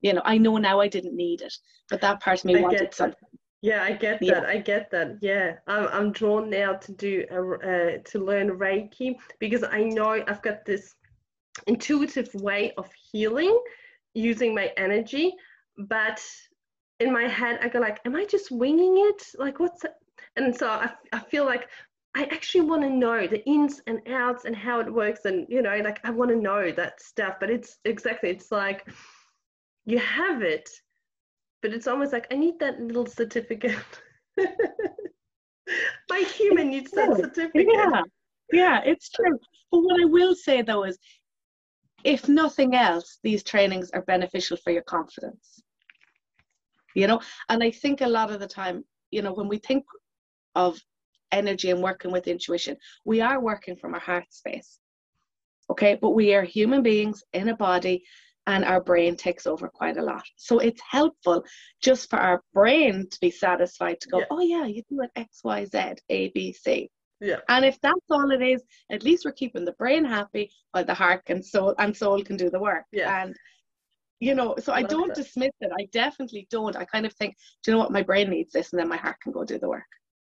you 0.01 0.13
know 0.13 0.21
i 0.25 0.38
know 0.38 0.58
now 0.58 0.80
i 0.82 0.88
didn't 0.88 1.15
need 1.15 1.41
it 1.41 1.54
but 1.89 2.01
that 2.01 2.21
part 2.21 2.39
of 2.39 2.45
me 2.45 2.58
I 2.58 2.62
wanted 2.62 2.93
something 2.93 3.30
Yeah, 3.62 3.82
I 3.82 3.93
get 3.93 4.21
Yeah. 4.21 4.34
that. 4.34 4.45
I 4.45 4.58
get 4.58 4.91
that. 4.91 5.17
Yeah, 5.21 5.47
I'm 5.65 5.88
I'm 5.97 6.12
drawn 6.12 6.49
now 6.49 6.73
to 6.86 6.91
do 7.06 7.25
a, 7.32 7.39
uh, 7.71 7.97
to 8.10 8.19
learn 8.30 8.47
Reiki 8.63 9.15
because 9.39 9.63
I 9.63 9.82
know 9.97 10.10
I've 10.30 10.43
got 10.43 10.65
this 10.65 10.93
intuitive 11.65 12.30
way 12.36 12.73
of 12.78 12.88
healing 13.12 13.56
using 14.13 14.54
my 14.54 14.67
energy, 14.78 15.34
but 15.78 16.22
in 17.00 17.12
my 17.12 17.28
head 17.28 17.60
I 17.62 17.68
go 17.68 17.80
like, 17.80 18.00
am 18.06 18.16
I 18.16 18.26
just 18.26 18.52
winging 18.52 18.96
it? 19.10 19.24
Like 19.38 19.60
what's 19.60 19.82
that? 19.82 19.96
And 20.36 20.56
so 20.56 20.70
I, 20.70 20.92
I 21.12 21.20
feel 21.20 21.46
like 21.46 21.68
I 22.16 22.24
actually 22.26 22.62
want 22.62 22.82
to 22.84 22.90
know 22.90 23.28
the 23.28 23.46
ins 23.46 23.82
and 23.88 24.02
outs 24.08 24.46
and 24.46 24.56
how 24.56 24.80
it 24.80 24.92
works 24.92 25.26
and 25.26 25.46
you 25.50 25.62
know 25.62 25.78
like 25.84 26.00
I 26.06 26.12
want 26.12 26.32
to 26.32 26.38
know 26.38 26.72
that 26.72 27.02
stuff, 27.02 27.36
but 27.40 27.50
it's 27.50 27.78
exactly 27.86 28.30
it's 28.30 28.52
like 28.52 28.88
you 29.86 30.00
have 30.00 30.42
it, 30.42 30.70
but 31.62 31.74
it's 31.74 31.88
almost 31.88 32.14
like 32.14 32.28
I 32.32 32.36
need 32.36 32.60
that 32.60 32.80
little 32.80 33.06
certificate. 33.06 33.76
My 36.10 36.20
human 36.20 36.70
needs 36.70 36.92
that 36.92 37.18
certificate. 37.18 37.68
yeah 37.74 38.02
yeah 38.52 38.82
it's 38.86 39.10
true 39.10 39.40
but 39.72 39.80
what 39.80 40.00
i 40.00 40.06
will 40.06 40.36
say 40.36 40.62
though 40.62 40.84
is 40.84 40.98
if 42.04 42.28
nothing 42.30 42.76
else 42.76 43.20
these 43.24 43.44
trainings 43.44 43.90
are 43.92 44.04
beneficial 44.04 44.58
for 44.58 44.72
your 44.72 44.84
confidence 44.84 45.62
you 46.95 47.05
know 47.08 47.19
and 47.49 47.62
i 47.63 47.69
think 47.69 48.01
a 48.01 48.08
lot 48.08 48.31
of 48.31 48.39
the 48.39 48.47
time 48.47 48.84
you 49.12 49.21
know 49.21 49.34
when 49.34 49.47
we 49.47 49.58
think 49.60 49.84
of 50.55 50.79
energy 51.31 51.69
and 51.69 51.81
working 51.84 52.12
with 52.12 52.27
intuition 52.27 52.75
we 53.03 53.21
are 53.21 53.39
working 53.41 53.75
from 53.75 53.93
our 53.93 53.99
heart 53.99 54.25
space 54.29 54.79
okay 55.69 55.97
but 56.01 56.12
we 56.12 56.34
are 56.34 56.43
human 56.43 56.81
beings 56.81 57.23
in 57.34 57.49
a 57.49 57.55
body 57.55 58.03
and 58.47 58.63
our 58.63 58.79
brain 58.79 59.15
takes 59.15 59.47
over 59.47 59.67
quite 59.67 59.97
a 59.97 60.01
lot 60.01 60.23
so 60.38 60.60
it's 60.60 60.81
helpful 60.89 61.43
just 61.81 62.10
for 62.10 62.17
our 62.19 62.41
brain 62.53 63.08
to 63.10 63.17
be 63.19 63.31
satisfied 63.31 63.99
to 63.99 64.10
go 64.10 64.19
Yeah. 64.19 64.25
oh 64.31 64.41
yeah 64.41 64.65
you 64.65 64.81
do 64.89 65.01
it 65.01 65.12
x 65.15 65.41
y 65.43 65.65
z 65.65 65.93
a 66.10 66.29
b 66.29 66.53
c 66.53 66.89
Yeah. 67.19 67.39
and 67.49 67.65
if 67.65 67.79
that's 67.81 68.10
all 68.12 68.29
it 68.31 68.41
is 68.41 68.62
at 68.91 69.03
least 69.03 69.25
we're 69.25 69.31
keeping 69.43 69.65
the 69.65 69.73
brain 69.73 70.05
happy 70.05 70.51
while 70.71 70.86
the 70.86 70.93
heart 70.93 71.23
and 71.27 71.43
soul 71.43 71.73
and 71.79 71.95
soul 71.97 72.21
can 72.23 72.38
do 72.38 72.49
the 72.49 72.60
work 72.60 72.86
Yeah. 72.91 73.23
and 73.23 73.36
you 74.19 74.34
know 74.34 74.56
so 74.60 74.71
i 74.71 74.82
don't 74.82 75.13
dismiss 75.13 75.51
it 75.60 75.71
i 75.78 75.88
definitely 75.91 76.47
don't 76.49 76.75
i 76.75 76.86
kind 76.86 77.06
of 77.06 77.13
think 77.13 77.36
do 77.63 77.71
you 77.71 77.75
know 77.75 77.84
what 77.84 77.91
my 77.91 78.01
brain 78.01 78.30
needs 78.30 78.54
this 78.54 78.71
and 78.71 78.80
then 78.80 78.88
my 78.88 78.97
heart 78.97 79.17
can 79.21 79.32
go 79.32 79.43
do 79.43 79.60
the 79.60 79.67
work 79.67 79.84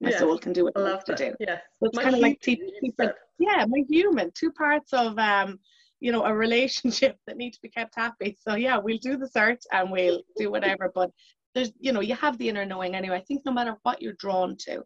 my 0.01 0.11
soul 0.11 0.37
can 0.37 0.51
do 0.51 0.65
what 0.65 0.75
I 0.75 0.81
it 0.81 0.91
needs 0.91 1.03
to 1.05 1.15
do 1.15 1.35
Yes. 1.39 1.61
So 1.79 1.87
it's 1.87 1.95
My 1.95 2.03
kind 2.03 2.15
of 2.15 2.21
like 2.21 2.43
human 2.43 2.57
keep, 2.57 2.59
needs 2.59 2.77
keep 2.81 2.95
it, 2.99 3.15
yeah, 3.39 3.65
my 3.67 3.83
human, 3.87 4.31
two 4.35 4.51
parts 4.51 4.91
of 4.91 5.17
um, 5.17 5.59
you 6.03 6.11
know, 6.11 6.25
a 6.25 6.33
relationship 6.33 7.17
that 7.27 7.37
need 7.37 7.53
to 7.53 7.61
be 7.61 7.69
kept 7.69 7.95
happy. 7.95 8.37
So 8.45 8.55
yeah, 8.55 8.77
we'll 8.77 8.97
do 8.97 9.17
the 9.17 9.29
search 9.29 9.61
and 9.71 9.89
we'll 9.89 10.21
do 10.37 10.51
whatever. 10.51 10.91
But 10.93 11.09
there's, 11.55 11.71
you 11.79 11.93
know, 11.93 12.01
you 12.01 12.15
have 12.15 12.37
the 12.37 12.49
inner 12.49 12.65
knowing 12.65 12.93
anyway. 12.93 13.15
I 13.15 13.21
think 13.21 13.43
no 13.45 13.53
matter 13.53 13.77
what 13.83 14.01
you're 14.01 14.19
drawn 14.19 14.57
to, 14.65 14.83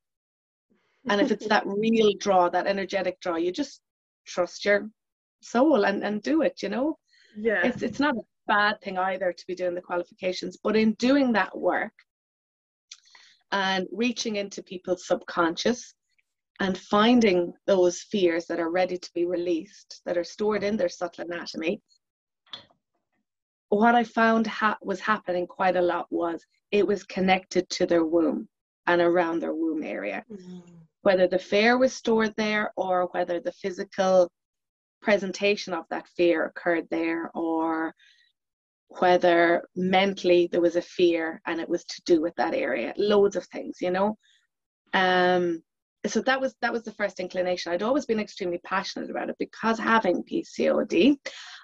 and 1.09 1.19
if 1.19 1.31
it's 1.31 1.47
that 1.47 1.63
real 1.65 2.13
draw, 2.19 2.49
that 2.49 2.67
energetic 2.67 3.19
draw, 3.19 3.35
you 3.35 3.51
just 3.51 3.81
trust 4.27 4.63
your 4.63 4.89
soul 5.41 5.85
and, 5.85 6.03
and 6.03 6.21
do 6.21 6.43
it, 6.43 6.61
you 6.61 6.69
know? 6.69 6.97
yeah. 7.35 7.65
It's 7.65 7.81
it's 7.81 7.99
not 7.99 8.15
a 8.15 8.21
bad 8.47 8.81
thing 8.81 8.97
either 8.97 9.33
to 9.33 9.47
be 9.47 9.55
doing 9.55 9.75
the 9.75 9.81
qualifications, 9.81 10.57
but 10.63 10.75
in 10.75 10.93
doing 10.93 11.31
that 11.33 11.57
work 11.57 11.93
and 13.51 13.87
reaching 13.91 14.35
into 14.35 14.63
people's 14.63 15.07
subconscious 15.07 15.93
and 16.59 16.77
finding 16.77 17.53
those 17.65 18.01
fears 18.01 18.45
that 18.47 18.59
are 18.59 18.71
ready 18.71 18.97
to 18.97 19.09
be 19.13 19.25
released, 19.25 20.01
that 20.05 20.17
are 20.17 20.23
stored 20.23 20.63
in 20.63 20.75
their 20.75 20.89
subtle 20.89 21.25
anatomy, 21.25 21.81
what 23.69 23.95
I 23.95 24.03
found 24.03 24.47
ha- 24.47 24.77
was 24.81 24.99
happening 24.99 25.45
quite 25.45 25.75
a 25.75 25.81
lot 25.81 26.07
was 26.09 26.45
it 26.71 26.87
was 26.87 27.03
connected 27.03 27.69
to 27.71 27.85
their 27.85 28.05
womb 28.05 28.47
and 28.87 29.01
around 29.01 29.39
their 29.39 29.53
womb 29.53 29.83
area. 29.83 30.23
Mm. 30.31 30.63
Whether 31.01 31.27
the 31.27 31.39
fear 31.39 31.77
was 31.77 31.93
stored 31.93 32.33
there 32.37 32.71
or 32.75 33.09
whether 33.11 33.39
the 33.39 33.51
physical 33.51 34.29
presentation 35.01 35.73
of 35.73 35.85
that 35.89 36.07
fear 36.15 36.45
occurred 36.45 36.87
there 36.89 37.29
or 37.35 37.93
whether 38.89 39.67
mentally 39.75 40.47
there 40.51 40.61
was 40.61 40.75
a 40.75 40.81
fear 40.81 41.41
and 41.45 41.59
it 41.59 41.69
was 41.69 41.83
to 41.85 42.01
do 42.05 42.21
with 42.21 42.35
that 42.35 42.53
area. 42.53 42.93
Loads 42.97 43.35
of 43.35 43.45
things 43.47 43.77
you 43.81 43.91
know? 43.91 44.17
Um 44.93 45.61
so 46.05 46.21
that 46.21 46.39
was 46.39 46.55
that 46.61 46.71
was 46.71 46.83
the 46.83 46.93
first 46.93 47.19
inclination. 47.19 47.71
I'd 47.71 47.83
always 47.83 48.05
been 48.05 48.19
extremely 48.19 48.59
passionate 48.59 49.09
about 49.09 49.29
it. 49.29 49.35
Because 49.39 49.77
having 49.79 50.23
pcod 50.23 51.17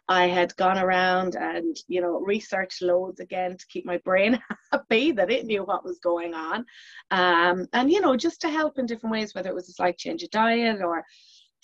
i 0.10 0.28
had 0.28 0.54
gone 0.58 0.78
around 0.78 1.36
and 1.36 1.78
you 1.88 2.02
know 2.02 2.20
researched 2.20 2.82
loads 2.82 3.22
again 3.22 3.56
to 3.58 3.66
keep 3.68 3.86
my 3.86 3.98
brain 4.00 4.38
happy 4.72 5.14
that 5.14 5.32
it 5.32 5.46
knew 5.46 5.64
what 5.64 5.86
was 5.86 6.00
going 6.00 6.34
on. 6.34 6.66
Um, 7.12 7.68
and 7.74 7.92
you 7.92 8.02
know 8.02 8.18
just 8.18 8.42
to 8.42 8.50
help 8.50 8.78
in 8.78 8.86
different 8.86 9.14
ways 9.14 9.34
whether 9.34 9.50
it 9.50 9.56
was 9.56 9.70
a 9.70 9.74
slight 9.74 9.98
change 9.98 10.24
of 10.24 10.32
diet 10.32 10.82
or 10.82 11.04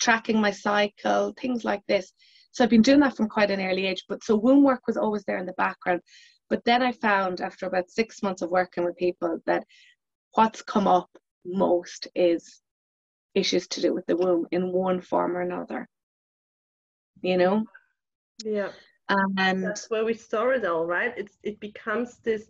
tracking 0.00 0.40
my 0.40 0.50
cycle 0.50 1.34
things 1.38 1.64
like 1.64 1.82
this 1.86 2.12
so 2.52 2.64
I've 2.64 2.70
been 2.70 2.82
doing 2.82 3.00
that 3.00 3.16
from 3.16 3.28
quite 3.28 3.50
an 3.50 3.60
early 3.60 3.86
age. 3.86 4.04
But 4.08 4.24
so 4.24 4.36
womb 4.36 4.62
work 4.62 4.86
was 4.86 4.96
always 4.96 5.24
there 5.24 5.38
in 5.38 5.46
the 5.46 5.52
background. 5.54 6.00
But 6.48 6.64
then 6.64 6.82
I 6.82 6.92
found 6.92 7.40
after 7.40 7.66
about 7.66 7.90
six 7.90 8.22
months 8.22 8.42
of 8.42 8.50
working 8.50 8.84
with 8.84 8.96
people 8.96 9.38
that 9.46 9.64
what's 10.34 10.62
come 10.62 10.86
up 10.86 11.08
most 11.44 12.08
is 12.14 12.60
issues 13.34 13.68
to 13.68 13.80
do 13.80 13.94
with 13.94 14.06
the 14.06 14.16
womb 14.16 14.46
in 14.50 14.72
one 14.72 15.00
form 15.00 15.36
or 15.36 15.42
another. 15.42 15.88
You 17.22 17.36
know? 17.36 17.64
Yeah. 18.44 18.70
And 19.08 19.64
that's 19.64 19.90
where 19.90 20.04
we 20.04 20.14
store 20.14 20.54
it 20.54 20.64
all, 20.64 20.86
right? 20.86 21.12
It's 21.16 21.36
it 21.42 21.58
becomes 21.60 22.18
this 22.18 22.46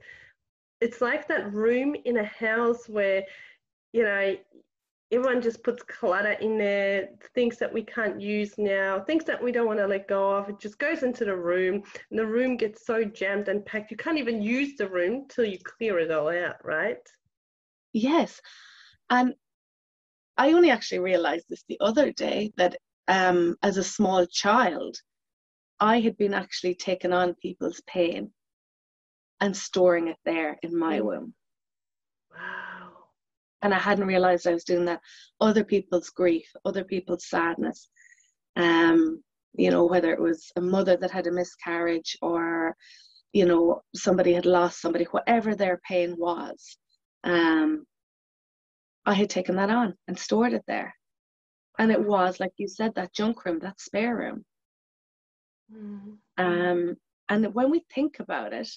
it's 0.81 1.01
like 1.01 1.29
that 1.29 1.53
room 1.53 1.95
in 2.05 2.19
a 2.19 2.25
house 2.25 2.89
where, 2.89 3.25
you 3.93 4.03
know, 4.03 4.37
everyone 5.13 5.43
just 5.43 5.63
puts 5.65 5.83
clutter 5.83 6.33
in 6.33 6.57
there, 6.57 7.09
things 7.35 7.59
that 7.59 7.73
we 7.73 7.83
can't 7.83 8.21
use 8.21 8.57
now, 8.59 9.01
things 9.01 9.25
that 9.25 9.43
we 9.43 9.51
don't 9.51 9.67
want 9.67 9.79
to 9.79 9.87
let 9.87 10.07
go 10.07 10.31
of. 10.31 10.49
It 10.49 10.61
just 10.61 10.79
goes 10.79 11.03
into 11.03 11.25
the 11.25 11.35
room, 11.35 11.83
and 12.11 12.19
the 12.19 12.27
room 12.27 12.57
gets 12.57 12.87
so 12.87 13.05
jammed 13.05 13.49
and 13.49 13.65
packed. 13.65 13.91
You 13.91 13.97
can't 13.97 14.19
even 14.19 14.41
use 14.41 14.77
the 14.77 14.89
room 14.89 15.27
till 15.29 15.45
you 15.45 15.59
clear 15.59 15.99
it 15.99 16.11
all 16.11 16.29
out, 16.29 16.65
right? 16.65 16.99
Yes. 17.93 18.41
And 19.09 19.35
I 20.37 20.53
only 20.53 20.71
actually 20.71 21.01
realized 21.01 21.47
this 21.49 21.65
the 21.69 21.79
other 21.81 22.13
day 22.13 22.53
that 22.57 22.77
um, 23.09 23.57
as 23.63 23.77
a 23.77 23.85
small 23.85 24.27
child, 24.27 24.97
I 25.81 26.01
had 26.01 26.17
been 26.17 26.35
actually 26.35 26.77
taking 26.77 27.13
on 27.13 27.35
people's 27.35 27.83
pain 27.87 28.31
and 29.41 29.57
storing 29.57 30.07
it 30.07 30.19
there 30.25 30.59
in 30.63 30.79
my 30.79 31.01
mm. 31.01 31.05
womb. 31.05 31.35
Wow 32.31 32.70
and 33.63 33.75
I 33.75 33.79
hadn't 33.79 34.07
realized 34.07 34.47
I 34.47 34.55
was 34.55 34.65
doing 34.65 34.85
that. 34.87 35.01
Other 35.41 35.65
people's 35.65 36.11
grief, 36.11 36.49
other 36.65 36.85
people's 36.85 37.29
sadness. 37.29 37.89
Um, 38.57 39.23
you 39.55 39.71
know, 39.71 39.85
whether 39.85 40.13
it 40.13 40.21
was 40.21 40.51
a 40.57 40.61
mother 40.61 40.97
that 40.97 41.11
had 41.11 41.27
a 41.27 41.33
miscarriage 41.33 42.17
or, 42.23 42.77
you 43.33 43.47
know, 43.47 43.83
somebody 43.95 44.33
had 44.33 44.47
lost 44.47 44.81
somebody, 44.81 45.05
whatever 45.05 45.55
their 45.55 45.81
pain 45.89 46.15
was, 46.17 46.77
um, 47.25 47.85
I 49.07 49.15
had 49.15 49.31
taken 49.31 49.57
that 49.57 49.71
on 49.71 49.95
and 50.09 50.19
stored 50.19 50.53
it 50.53 50.63
there. 50.67 50.95
And 51.79 51.91
it 51.91 52.03
was, 52.03 52.41
like 52.41 52.53
you 52.59 52.69
said, 52.69 52.95
that 52.95 53.15
junk 53.15 53.45
room, 53.45 53.59
that 53.61 53.81
spare 53.81 54.17
room. 54.17 54.45
Mm-hmm. 55.75 56.45
Um, 56.45 56.97
and 57.29 57.55
when 57.55 57.71
we 57.71 57.85
think 57.95 58.21
about 58.21 58.53
it, 58.53 58.69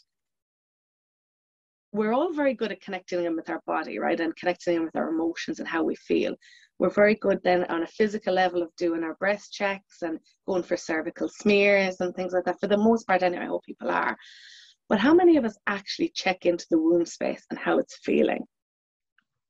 we're 1.94 2.12
all 2.12 2.34
very 2.34 2.56
good 2.56 2.72
at 2.72 2.82
connecting 2.82 3.24
in 3.24 3.36
with 3.36 3.50
our 3.50 3.62
body, 3.68 4.00
right? 4.00 4.20
And 4.20 4.36
connecting 4.36 4.76
in 4.76 4.84
with 4.84 4.96
our 4.96 5.10
emotions 5.10 5.60
and 5.60 5.68
how 5.68 5.84
we 5.84 5.96
feel. 5.96 6.36
We're 6.80 6.90
very 6.90 7.16
good 7.16 7.40
then 7.44 7.66
on 7.66 7.84
a 7.84 7.88
physical 7.88 8.34
level 8.34 8.64
of 8.64 8.76
doing 8.78 9.04
our 9.04 9.14
breast 9.16 9.54
checks 9.54 10.02
and 10.02 10.20
going 10.48 10.64
for 10.64 10.76
cervical 10.76 11.30
smears 11.30 12.02
and 12.02 12.14
things 12.16 12.34
like 12.34 12.46
that. 12.46 12.60
For 12.60 12.68
the 12.68 12.78
most 12.78 13.06
part, 13.06 13.22
anyway, 13.22 13.44
I 13.44 13.48
hope 13.48 13.64
people 13.64 13.92
are. 13.92 14.18
But 14.90 15.00
how 15.00 15.14
many 15.14 15.38
of 15.38 15.46
us 15.46 15.58
actually 15.68 16.12
check 16.16 16.48
into 16.48 16.66
the 16.72 16.80
womb 16.80 17.06
space 17.06 17.46
and 17.52 17.60
how 17.60 17.78
it's 17.78 18.00
feeling? 18.04 18.44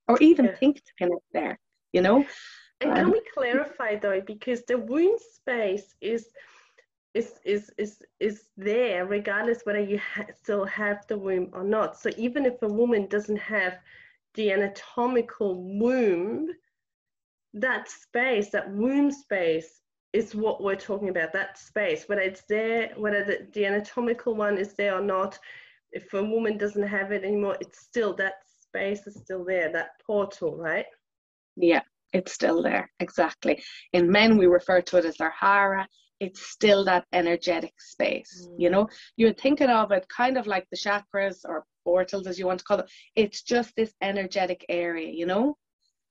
Or 0.09 0.17
even 0.19 0.45
yeah. 0.45 0.55
think 0.55 0.77
to 0.77 0.91
connect 0.97 1.23
there, 1.31 1.57
you 1.93 2.01
know? 2.01 2.25
And 2.81 2.91
um, 2.91 2.97
can 2.97 3.11
we 3.11 3.21
clarify 3.33 3.95
though, 3.95 4.21
because 4.25 4.63
the 4.67 4.77
womb 4.77 5.17
space 5.17 5.95
is 6.01 6.27
is 7.13 7.33
is 7.45 7.71
is 7.77 8.01
is 8.19 8.49
there 8.57 9.05
regardless 9.05 9.61
whether 9.63 9.79
you 9.79 9.99
ha- 9.99 10.25
still 10.35 10.65
have 10.65 11.05
the 11.07 11.17
womb 11.17 11.49
or 11.53 11.63
not. 11.63 11.99
So 11.99 12.09
even 12.17 12.45
if 12.45 12.61
a 12.61 12.67
woman 12.67 13.07
doesn't 13.07 13.37
have 13.37 13.77
the 14.33 14.51
anatomical 14.51 15.63
womb 15.79 16.49
that 17.53 17.89
space 17.89 18.49
that 18.49 18.71
womb 18.71 19.11
space 19.11 19.81
is 20.11 20.33
what 20.33 20.63
we're 20.63 20.75
talking 20.75 21.09
about 21.09 21.33
that 21.33 21.57
space. 21.57 22.05
Whether 22.07 22.21
it's 22.21 22.43
there 22.49 22.91
whether 22.97 23.23
the, 23.23 23.47
the 23.53 23.65
anatomical 23.65 24.35
one 24.35 24.57
is 24.57 24.73
there 24.73 24.95
or 24.95 25.01
not 25.01 25.37
if 25.91 26.11
a 26.13 26.23
woman 26.23 26.57
doesn't 26.57 26.87
have 26.87 27.11
it 27.11 27.23
anymore 27.23 27.57
it's 27.61 27.79
still 27.79 28.15
that 28.15 28.35
space 28.47 29.05
is 29.05 29.15
still 29.15 29.45
there 29.45 29.71
that 29.71 29.91
portal 30.05 30.57
right? 30.57 30.85
Yeah 31.55 31.81
it's 32.11 32.31
still 32.31 32.63
there 32.63 32.89
exactly. 32.99 33.63
In 33.91 34.11
men 34.11 34.37
we 34.37 34.47
refer 34.47 34.81
to 34.81 34.97
it 34.97 35.05
as 35.05 35.19
our 35.19 35.31
hara 35.31 35.87
it's 36.23 36.41
still 36.41 36.85
that 36.85 37.05
energetic 37.11 37.73
space. 37.79 38.47
Mm. 38.49 38.55
You 38.57 38.69
know, 38.69 38.87
you're 39.17 39.33
thinking 39.33 39.69
of 39.69 39.91
it 39.91 40.05
kind 40.15 40.37
of 40.37 40.47
like 40.47 40.67
the 40.71 40.77
chakras 40.77 41.39
or 41.45 41.65
portals, 41.83 42.27
as 42.27 42.39
you 42.39 42.47
want 42.47 42.59
to 42.59 42.65
call 42.65 42.79
it. 42.79 42.91
It's 43.15 43.41
just 43.41 43.75
this 43.75 43.93
energetic 44.01 44.65
area, 44.69 45.11
you 45.11 45.25
know. 45.25 45.57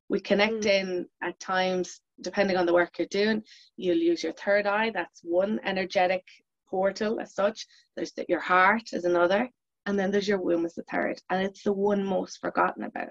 We 0.09 0.21
connect 0.21 0.65
mm. 0.65 0.67
in 0.67 1.07
at 1.23 1.41
times, 1.41 2.01
depending 2.21 2.57
on 2.57 2.67
the 2.67 2.75
work 2.75 2.99
you're 2.99 3.09
doing. 3.23 3.43
You'll 3.77 3.97
use 3.97 4.23
your 4.23 4.35
third 4.35 4.67
eye, 4.67 4.91
that's 4.95 5.21
one 5.23 5.59
energetic 5.65 6.25
portal 6.69 7.21
as 7.21 7.35
such. 7.35 7.67
There's 7.97 8.13
the, 8.13 8.27
your 8.29 8.41
heart 8.41 8.93
is 8.93 9.05
another, 9.05 9.49
and 9.87 9.99
then 9.99 10.11
there's 10.11 10.29
your 10.29 10.41
womb 10.41 10.67
as 10.67 10.75
the 10.75 10.85
third, 10.91 11.21
and 11.31 11.43
it's 11.43 11.63
the 11.63 11.73
one 11.73 12.05
most 12.05 12.39
forgotten 12.41 12.85
about. 12.85 13.09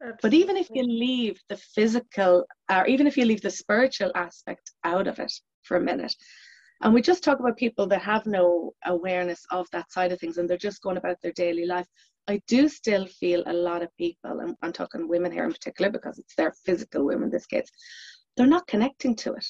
Absolutely. 0.00 0.20
But 0.22 0.34
even 0.34 0.56
if 0.56 0.68
you 0.72 0.82
leave 0.84 1.40
the 1.48 1.56
physical, 1.56 2.44
or 2.70 2.86
even 2.86 3.06
if 3.06 3.16
you 3.16 3.24
leave 3.24 3.42
the 3.42 3.50
spiritual 3.50 4.12
aspect 4.14 4.70
out 4.84 5.06
of 5.06 5.18
it 5.18 5.32
for 5.62 5.76
a 5.76 5.80
minute, 5.80 6.14
and 6.82 6.94
we 6.94 7.02
just 7.02 7.24
talk 7.24 7.40
about 7.40 7.56
people 7.56 7.86
that 7.88 8.02
have 8.02 8.24
no 8.26 8.72
awareness 8.86 9.44
of 9.50 9.66
that 9.72 9.90
side 9.90 10.12
of 10.12 10.20
things 10.20 10.38
and 10.38 10.48
they're 10.48 10.56
just 10.56 10.82
going 10.82 10.96
about 10.96 11.16
their 11.22 11.32
daily 11.32 11.66
life, 11.66 11.86
I 12.28 12.40
do 12.46 12.68
still 12.68 13.06
feel 13.06 13.42
a 13.46 13.52
lot 13.52 13.82
of 13.82 13.88
people, 13.96 14.40
and 14.40 14.54
I'm 14.62 14.72
talking 14.72 15.08
women 15.08 15.32
here 15.32 15.44
in 15.44 15.52
particular 15.52 15.90
because 15.90 16.18
it's 16.18 16.34
their 16.36 16.52
physical 16.64 17.04
women 17.04 17.24
in 17.24 17.30
this 17.30 17.46
case, 17.46 17.68
they're 18.36 18.46
not 18.46 18.66
connecting 18.66 19.16
to 19.16 19.32
it. 19.32 19.46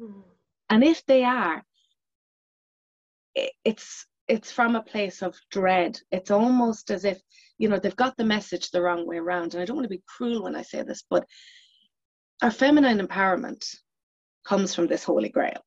Mm. 0.00 0.22
And 0.70 0.84
if 0.84 1.04
they 1.06 1.24
are, 1.24 1.62
it's 3.64 4.06
it's 4.28 4.50
from 4.50 4.76
a 4.76 4.82
place 4.82 5.22
of 5.22 5.36
dread. 5.50 5.98
It's 6.10 6.30
almost 6.30 6.90
as 6.90 7.04
if, 7.04 7.20
you 7.58 7.68
know, 7.68 7.78
they've 7.78 7.96
got 7.96 8.16
the 8.16 8.24
message 8.24 8.70
the 8.70 8.82
wrong 8.82 9.06
way 9.06 9.16
around. 9.16 9.54
And 9.54 9.62
I 9.62 9.66
don't 9.66 9.76
want 9.76 9.84
to 9.84 9.96
be 9.96 10.02
cruel 10.06 10.44
when 10.44 10.56
I 10.56 10.62
say 10.62 10.82
this, 10.82 11.04
but 11.08 11.26
our 12.42 12.50
feminine 12.50 13.06
empowerment 13.06 13.64
comes 14.46 14.74
from 14.74 14.86
this 14.86 15.04
holy 15.04 15.28
grail. 15.28 15.60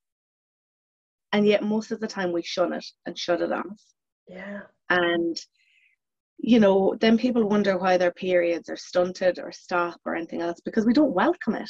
And 1.33 1.45
yet 1.45 1.63
most 1.63 1.91
of 1.91 1.99
the 1.99 2.07
time 2.07 2.31
we 2.31 2.41
shun 2.41 2.73
it 2.73 2.85
and 3.05 3.17
shut 3.17 3.41
it 3.41 3.51
off. 3.51 3.81
Yeah. 4.27 4.61
And 4.89 5.37
you 6.37 6.59
know, 6.59 6.95
then 6.99 7.17
people 7.17 7.47
wonder 7.47 7.77
why 7.77 7.97
their 7.97 8.11
periods 8.11 8.69
are 8.69 8.77
stunted 8.77 9.39
or 9.39 9.51
stop 9.51 9.99
or 10.05 10.15
anything 10.15 10.41
else 10.41 10.59
because 10.63 10.85
we 10.85 10.93
don't 10.93 11.13
welcome 11.13 11.55
it. 11.55 11.69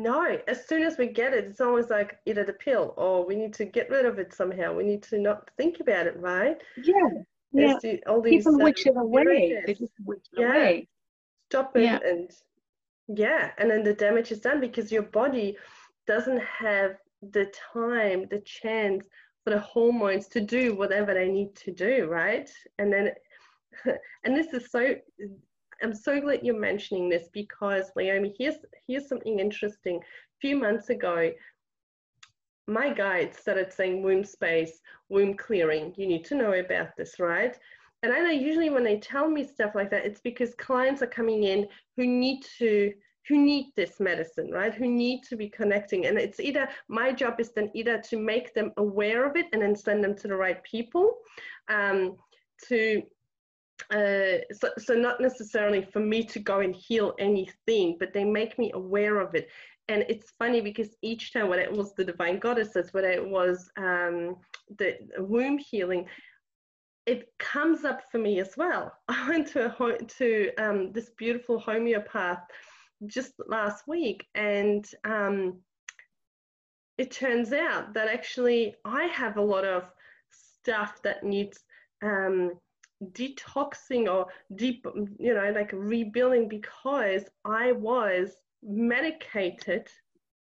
No, 0.00 0.38
as 0.48 0.66
soon 0.66 0.82
as 0.82 0.96
we 0.96 1.08
get 1.08 1.34
it, 1.34 1.44
it's 1.44 1.60
almost 1.60 1.90
like 1.90 2.18
either 2.24 2.42
the 2.42 2.54
pill 2.54 2.94
or 2.96 3.26
we 3.26 3.36
need 3.36 3.52
to 3.54 3.66
get 3.66 3.90
rid 3.90 4.06
of 4.06 4.18
it 4.18 4.32
somehow. 4.32 4.74
We 4.74 4.84
need 4.84 5.02
to 5.04 5.18
not 5.18 5.50
think 5.58 5.80
about 5.80 6.06
it, 6.06 6.16
right? 6.18 6.56
Yeah. 6.82 6.94
Yeah. 7.52 7.74
The, 7.82 8.02
all 8.06 8.22
these, 8.22 8.44
People 8.44 8.62
uh, 8.62 8.64
wish 8.64 8.86
it 8.86 8.96
away. 8.96 9.62
They 9.66 9.74
just 9.74 9.92
wish 10.06 10.20
it 10.32 10.40
yeah. 10.40 10.48
away. 10.48 10.88
Stop 11.50 11.76
it 11.76 11.82
yeah. 11.82 11.98
and 12.02 12.30
yeah, 13.08 13.50
and 13.58 13.70
then 13.70 13.82
the 13.82 13.92
damage 13.92 14.30
is 14.30 14.40
done 14.40 14.60
because 14.60 14.90
your 14.90 15.02
body 15.02 15.58
doesn't 16.06 16.40
have 16.42 16.96
the 17.20 17.52
time, 17.74 18.26
the 18.30 18.40
chance 18.40 19.04
for 19.44 19.50
the 19.50 19.60
hormones 19.60 20.28
to 20.28 20.40
do 20.40 20.76
whatever 20.76 21.12
they 21.12 21.28
need 21.28 21.54
to 21.56 21.72
do, 21.72 22.06
right? 22.06 22.48
And 22.78 22.90
then 22.90 23.10
and 24.24 24.34
this 24.36 24.54
is 24.54 24.70
so 24.70 24.94
I'm 25.82 25.94
so 25.94 26.20
glad 26.20 26.40
you're 26.42 26.58
mentioning 26.58 27.08
this 27.08 27.28
because 27.32 27.90
Leomi, 27.96 28.34
here's 28.38 28.56
here's 28.86 29.08
something 29.08 29.38
interesting. 29.38 29.96
A 29.96 30.40
few 30.40 30.56
months 30.56 30.90
ago, 30.90 31.30
my 32.66 32.92
guide 32.92 33.34
started 33.34 33.72
saying 33.72 34.02
womb 34.02 34.24
space, 34.24 34.80
womb 35.08 35.34
clearing. 35.34 35.94
You 35.96 36.06
need 36.06 36.24
to 36.26 36.34
know 36.34 36.52
about 36.52 36.96
this, 36.96 37.18
right? 37.18 37.56
And 38.02 38.12
I 38.12 38.20
know 38.20 38.30
usually 38.30 38.70
when 38.70 38.84
they 38.84 38.98
tell 38.98 39.28
me 39.28 39.44
stuff 39.44 39.74
like 39.74 39.90
that, 39.90 40.06
it's 40.06 40.20
because 40.20 40.54
clients 40.54 41.02
are 41.02 41.06
coming 41.06 41.44
in 41.44 41.68
who 41.96 42.06
need 42.06 42.42
to 42.58 42.92
who 43.28 43.36
need 43.36 43.66
this 43.76 44.00
medicine, 44.00 44.50
right? 44.50 44.74
Who 44.74 44.88
need 44.88 45.22
to 45.28 45.36
be 45.36 45.48
connecting. 45.48 46.06
And 46.06 46.18
it's 46.18 46.40
either 46.40 46.68
my 46.88 47.12
job 47.12 47.38
is 47.38 47.52
then 47.52 47.70
either 47.74 47.98
to 48.08 48.18
make 48.18 48.54
them 48.54 48.72
aware 48.76 49.26
of 49.26 49.36
it 49.36 49.46
and 49.52 49.60
then 49.62 49.76
send 49.76 50.02
them 50.02 50.16
to 50.16 50.28
the 50.28 50.34
right 50.34 50.62
people, 50.64 51.18
um, 51.68 52.16
to 52.68 53.02
uh, 53.90 54.38
so, 54.52 54.70
so 54.78 54.94
not 54.94 55.20
necessarily 55.20 55.86
for 55.92 56.00
me 56.00 56.24
to 56.24 56.38
go 56.38 56.60
and 56.60 56.74
heal 56.74 57.14
anything, 57.18 57.96
but 57.98 58.12
they 58.12 58.24
make 58.24 58.58
me 58.58 58.70
aware 58.74 59.20
of 59.20 59.34
it. 59.34 59.48
and 59.90 60.04
it's 60.08 60.30
funny 60.38 60.60
because 60.60 60.96
each 61.02 61.32
time 61.32 61.48
when 61.48 61.58
it 61.58 61.72
was 61.72 61.94
the 61.94 62.04
divine 62.04 62.38
goddesses 62.38 62.92
whether 62.92 63.10
it 63.10 63.26
was 63.28 63.68
um, 63.76 64.36
the 64.78 64.96
womb 65.18 65.58
healing 65.58 66.06
it 67.06 67.32
comes 67.38 67.84
up 67.84 68.00
for 68.10 68.18
me 68.18 68.38
as 68.40 68.56
well 68.56 68.92
i 69.08 69.28
went 69.28 69.46
to 69.48 69.66
a, 69.66 69.98
to 70.04 70.50
um, 70.58 70.92
this 70.92 71.10
beautiful 71.18 71.58
homeopath 71.58 72.42
just 73.06 73.32
last 73.48 73.88
week 73.88 74.26
and 74.34 74.86
um, 75.04 75.58
it 76.98 77.10
turns 77.10 77.52
out 77.52 77.92
that 77.94 78.08
actually 78.08 78.74
i 78.84 79.04
have 79.06 79.36
a 79.36 79.42
lot 79.54 79.64
of 79.64 79.84
stuff 80.30 81.00
that 81.02 81.24
needs 81.24 81.64
um, 82.02 82.52
detoxing 83.12 84.08
or 84.08 84.26
deep 84.56 84.86
you 85.18 85.34
know 85.34 85.50
like 85.54 85.70
rebuilding 85.72 86.48
because 86.48 87.24
i 87.46 87.72
was 87.72 88.32
medicated 88.62 89.88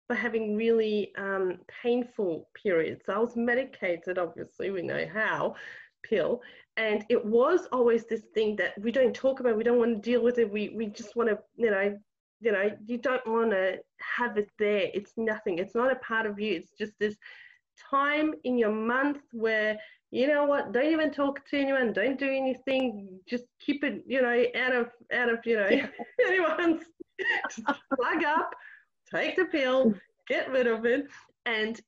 for 0.10 0.16
having 0.16 0.56
really 0.56 1.12
um, 1.20 1.60
painful 1.84 2.50
periods. 2.56 3.04
I 3.08 3.20
was 3.20 3.36
medicated, 3.36 4.18
obviously, 4.18 4.72
we 4.72 4.82
know 4.82 5.06
how, 5.14 5.54
pill. 6.02 6.42
And 6.78 7.06
it 7.10 7.24
was 7.24 7.68
always 7.72 8.08
this 8.08 8.24
thing 8.34 8.56
that 8.56 8.74
we 8.82 8.92
don't 8.92 9.14
talk 9.14 9.40
about, 9.40 9.56
we 9.56 9.64
don't 9.64 9.78
want 9.78 9.96
to 9.96 10.10
deal 10.10 10.24
with 10.24 10.40
it, 10.40 10.52
we, 10.52 10.70
we 10.70 10.88
just 10.88 11.16
want 11.16 11.30
to, 11.30 11.38
you 11.56 11.70
know, 11.70 11.96
you 12.42 12.52
know, 12.52 12.72
you 12.88 12.98
don't 12.98 13.26
want 13.28 13.52
to 13.52 13.78
have 14.00 14.38
it 14.38 14.50
there. 14.58 14.90
It's 14.96 15.12
nothing. 15.16 15.60
It's 15.60 15.76
not 15.76 15.92
a 15.92 15.98
part 15.98 16.26
of 16.26 16.40
you. 16.40 16.56
It's 16.56 16.72
just 16.72 16.94
this 16.98 17.16
time 17.92 18.34
in 18.46 18.58
your 18.58 18.72
month 18.72 19.20
where 19.32 19.78
you 20.12 20.28
know 20.28 20.46
what 20.46 20.72
don't 20.72 20.92
even 20.92 21.12
talk 21.12 21.46
to 21.46 21.58
anyone 21.58 21.94
don't 21.94 22.18
do 22.18 22.30
anything 22.30 23.08
just 23.28 23.46
keep 23.60 23.84
it 23.84 24.04
you 24.08 24.22
know 24.22 24.44
out 24.56 24.76
of 24.76 24.88
out 25.14 25.30
of 25.30 25.40
you 25.46 25.56
know 25.56 25.70
anyone's 26.28 26.84
plug 27.96 28.24
up, 28.24 28.54
take 29.14 29.36
the 29.36 29.46
pill, 29.46 29.94
get 30.28 30.50
rid 30.52 30.68
of 30.68 30.86
it. 30.86 31.06
And 31.46 31.80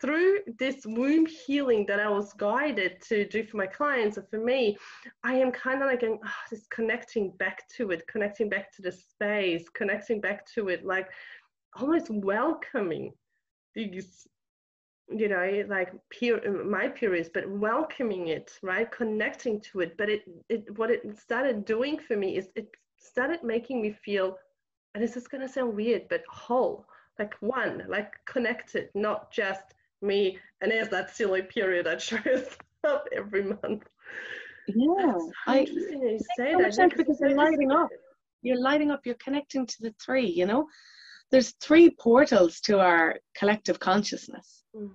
through 0.00 0.38
this 0.58 0.86
womb 0.86 1.26
healing 1.26 1.84
that 1.86 1.98
I 1.98 2.08
was 2.08 2.32
guided 2.34 3.02
to 3.08 3.26
do 3.26 3.44
for 3.44 3.56
my 3.56 3.66
clients 3.66 4.16
and 4.16 4.28
for 4.28 4.38
me, 4.38 4.76
I 5.24 5.34
am 5.34 5.50
kind 5.50 5.82
of 5.82 5.88
like 5.88 6.00
going, 6.00 6.18
oh, 6.22 6.26
ah, 6.26 6.42
just 6.48 6.70
connecting 6.70 7.32
back 7.32 7.68
to 7.76 7.90
it, 7.90 8.06
connecting 8.06 8.48
back 8.48 8.72
to 8.76 8.82
the 8.82 8.92
space, 8.92 9.68
connecting 9.68 10.20
back 10.20 10.46
to 10.54 10.68
it, 10.68 10.84
like 10.84 11.08
almost 11.76 12.08
welcoming 12.10 13.12
these, 13.74 14.28
you 15.08 15.28
know, 15.28 15.64
like 15.68 15.92
peer, 16.10 16.40
my 16.64 16.88
periods, 16.88 17.30
but 17.32 17.48
welcoming 17.48 18.28
it, 18.28 18.52
right? 18.62 18.90
Connecting 18.90 19.60
to 19.60 19.80
it. 19.80 19.96
But 19.96 20.08
it, 20.08 20.22
it, 20.48 20.78
what 20.78 20.90
it 20.90 21.02
started 21.18 21.64
doing 21.64 21.98
for 21.98 22.16
me 22.16 22.36
is 22.36 22.48
it 22.56 22.68
started 22.98 23.42
making 23.42 23.82
me 23.82 23.92
feel 24.04 24.38
and 24.94 25.02
this 25.02 25.16
is 25.16 25.26
going 25.26 25.40
to 25.40 25.48
sound 25.48 25.74
weird, 25.74 26.02
but 26.08 26.22
whole, 26.30 26.86
like 27.18 27.34
one, 27.40 27.84
like 27.88 28.12
connected, 28.26 28.90
not 28.94 29.32
just 29.32 29.74
me. 30.02 30.38
And 30.60 30.70
there's 30.70 30.88
that 30.90 31.14
silly 31.14 31.42
period 31.42 31.86
that 31.86 32.00
shows 32.02 32.46
up 32.84 33.06
every 33.12 33.42
month. 33.42 33.84
Yeah, 34.68 35.12
so 35.12 35.32
I 35.46 35.58
interesting 35.60 36.02
you 36.02 36.18
say 36.38 36.52
so 36.52 36.58
that 36.58 36.74
sense 36.74 36.94
because 36.96 37.18
you're 37.20 37.34
lighting 37.34 37.70
up. 37.70 37.90
You're 38.40 38.60
lighting 38.60 38.90
up. 38.90 39.00
You're 39.04 39.16
connecting 39.16 39.66
to 39.66 39.76
the 39.80 39.94
three. 40.02 40.26
You 40.26 40.46
know, 40.46 40.66
there's 41.30 41.54
three 41.60 41.90
portals 41.90 42.60
to 42.60 42.78
our 42.78 43.16
collective 43.36 43.78
consciousness. 43.78 44.63
Mm. 44.74 44.90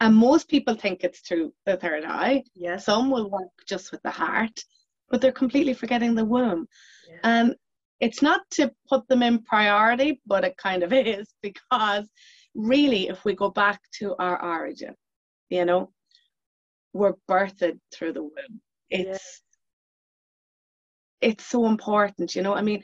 And 0.00 0.14
most 0.14 0.48
people 0.48 0.74
think 0.74 1.04
it's 1.04 1.20
through 1.20 1.52
the 1.66 1.76
third 1.76 2.04
eye. 2.04 2.42
Yes. 2.54 2.84
Some 2.84 3.10
will 3.10 3.30
work 3.30 3.50
just 3.66 3.92
with 3.92 4.02
the 4.02 4.10
heart, 4.10 4.60
but 5.08 5.20
they're 5.20 5.32
completely 5.32 5.74
forgetting 5.74 6.14
the 6.14 6.24
womb. 6.24 6.66
Yeah. 7.08 7.18
And 7.22 7.56
it's 8.00 8.20
not 8.20 8.42
to 8.52 8.72
put 8.88 9.06
them 9.08 9.22
in 9.22 9.42
priority, 9.42 10.20
but 10.26 10.44
it 10.44 10.56
kind 10.56 10.82
of 10.82 10.92
is 10.92 11.32
because 11.42 12.08
really, 12.54 13.08
if 13.08 13.24
we 13.24 13.34
go 13.34 13.50
back 13.50 13.80
to 13.98 14.14
our 14.18 14.42
origin, 14.42 14.94
you 15.48 15.64
know, 15.64 15.90
we're 16.92 17.14
birthed 17.28 17.78
through 17.92 18.12
the 18.12 18.22
womb. 18.22 18.60
It's 18.90 19.42
yeah. 21.22 21.30
it's 21.30 21.46
so 21.46 21.66
important, 21.66 22.34
you 22.34 22.42
know. 22.42 22.54
I 22.54 22.62
mean, 22.62 22.82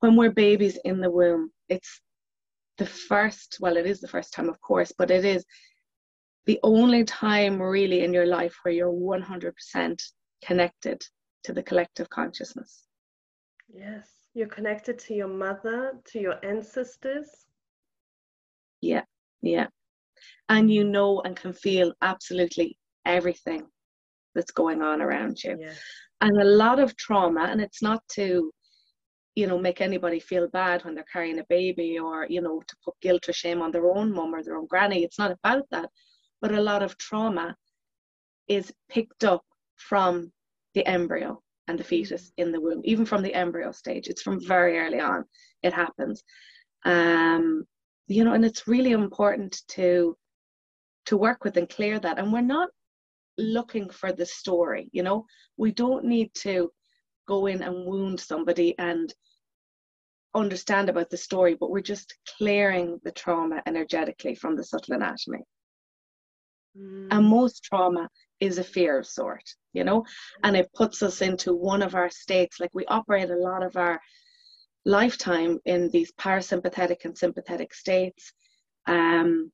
when 0.00 0.16
we're 0.16 0.30
babies 0.30 0.78
in 0.84 1.00
the 1.00 1.10
womb, 1.10 1.50
it's 1.68 2.00
the 2.78 2.86
first, 2.86 3.58
well, 3.60 3.76
it 3.76 3.86
is 3.86 4.00
the 4.00 4.08
first 4.08 4.32
time, 4.32 4.48
of 4.48 4.60
course, 4.60 4.92
but 4.96 5.10
it 5.10 5.24
is 5.24 5.44
the 6.46 6.60
only 6.62 7.04
time 7.04 7.60
really 7.60 8.04
in 8.04 8.12
your 8.12 8.26
life 8.26 8.54
where 8.62 8.74
you're 8.74 8.92
100% 8.92 10.02
connected 10.44 11.02
to 11.44 11.52
the 11.52 11.62
collective 11.62 12.08
consciousness. 12.10 12.84
Yes. 13.68 14.08
You're 14.34 14.48
connected 14.48 14.98
to 14.98 15.14
your 15.14 15.28
mother, 15.28 15.92
to 16.12 16.20
your 16.20 16.36
ancestors. 16.44 17.28
Yeah, 18.82 19.04
yeah. 19.40 19.68
And 20.48 20.70
you 20.70 20.84
know 20.84 21.22
and 21.22 21.34
can 21.34 21.54
feel 21.54 21.94
absolutely 22.02 22.78
everything 23.06 23.66
that's 24.34 24.50
going 24.50 24.82
on 24.82 25.00
around 25.00 25.42
you. 25.42 25.56
Yeah. 25.58 25.72
And 26.20 26.40
a 26.40 26.44
lot 26.44 26.78
of 26.78 26.96
trauma, 26.96 27.48
and 27.50 27.60
it's 27.60 27.82
not 27.82 28.02
to, 28.12 28.52
you 29.36 29.46
know, 29.46 29.58
make 29.58 29.82
anybody 29.82 30.18
feel 30.18 30.48
bad 30.48 30.82
when 30.84 30.94
they're 30.94 31.12
carrying 31.12 31.38
a 31.38 31.44
baby 31.48 31.98
or, 31.98 32.26
you 32.28 32.40
know, 32.40 32.62
to 32.66 32.76
put 32.82 32.98
guilt 33.02 33.28
or 33.28 33.34
shame 33.34 33.60
on 33.60 33.70
their 33.70 33.86
own 33.86 34.10
mum 34.12 34.34
or 34.34 34.42
their 34.42 34.56
own 34.56 34.66
granny. 34.66 35.04
It's 35.04 35.18
not 35.18 35.30
about 35.30 35.64
that. 35.70 35.90
But 36.40 36.52
a 36.52 36.60
lot 36.60 36.82
of 36.82 36.96
trauma 36.96 37.54
is 38.48 38.72
picked 38.88 39.24
up 39.24 39.44
from 39.76 40.32
the 40.74 40.86
embryo 40.86 41.42
and 41.68 41.78
the 41.78 41.84
fetus 41.84 42.32
in 42.38 42.50
the 42.50 42.60
womb, 42.60 42.80
even 42.84 43.04
from 43.04 43.22
the 43.22 43.34
embryo 43.34 43.72
stage. 43.72 44.08
It's 44.08 44.22
from 44.22 44.40
very 44.44 44.78
early 44.78 45.00
on, 45.00 45.24
it 45.62 45.74
happens. 45.74 46.24
Um, 46.84 47.64
you 48.08 48.24
know, 48.24 48.32
and 48.32 48.44
it's 48.44 48.66
really 48.66 48.92
important 48.92 49.60
to 49.68 50.16
to 51.06 51.16
work 51.16 51.44
with 51.44 51.56
and 51.56 51.68
clear 51.68 51.98
that. 52.00 52.18
And 52.18 52.32
we're 52.32 52.40
not 52.40 52.68
looking 53.38 53.90
for 53.90 54.12
the 54.12 54.26
story, 54.26 54.88
you 54.92 55.02
know, 55.02 55.26
we 55.56 55.72
don't 55.72 56.04
need 56.04 56.30
to 56.34 56.70
go 57.26 57.46
in 57.46 57.62
and 57.62 57.86
wound 57.86 58.20
somebody 58.20 58.76
and 58.78 59.12
understand 60.34 60.88
about 60.88 61.10
the 61.10 61.16
story, 61.16 61.56
but 61.58 61.70
we're 61.70 61.80
just 61.80 62.14
clearing 62.36 63.00
the 63.04 63.10
trauma 63.12 63.62
energetically 63.66 64.34
from 64.34 64.56
the 64.56 64.64
subtle 64.64 64.94
anatomy. 64.94 65.44
Mm. 66.78 67.08
And 67.10 67.26
most 67.26 67.64
trauma 67.64 68.08
is 68.40 68.58
a 68.58 68.64
fear 68.64 68.98
of 68.98 69.06
sort, 69.06 69.42
you 69.72 69.84
know, 69.84 70.04
and 70.42 70.56
it 70.56 70.72
puts 70.74 71.02
us 71.02 71.22
into 71.22 71.54
one 71.54 71.82
of 71.82 71.94
our 71.94 72.10
states. 72.10 72.60
Like 72.60 72.70
we 72.74 72.84
operate 72.86 73.30
a 73.30 73.36
lot 73.36 73.62
of 73.62 73.76
our 73.76 74.00
lifetime 74.84 75.58
in 75.64 75.90
these 75.90 76.12
parasympathetic 76.12 77.04
and 77.04 77.16
sympathetic 77.16 77.74
states 77.74 78.32
um, 78.86 79.50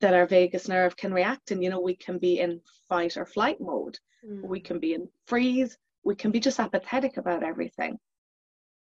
that 0.00 0.14
our 0.14 0.26
vagus 0.26 0.66
nerve 0.66 0.96
can 0.96 1.12
react 1.12 1.52
in. 1.52 1.62
You 1.62 1.70
know, 1.70 1.80
we 1.80 1.94
can 1.94 2.18
be 2.18 2.40
in 2.40 2.60
fight 2.88 3.16
or 3.16 3.26
flight 3.26 3.58
mode, 3.60 3.98
mm. 4.26 4.42
we 4.42 4.60
can 4.60 4.80
be 4.80 4.94
in 4.94 5.08
freeze, 5.26 5.76
we 6.04 6.14
can 6.14 6.30
be 6.30 6.40
just 6.40 6.60
apathetic 6.60 7.16
about 7.16 7.42
everything, 7.42 7.98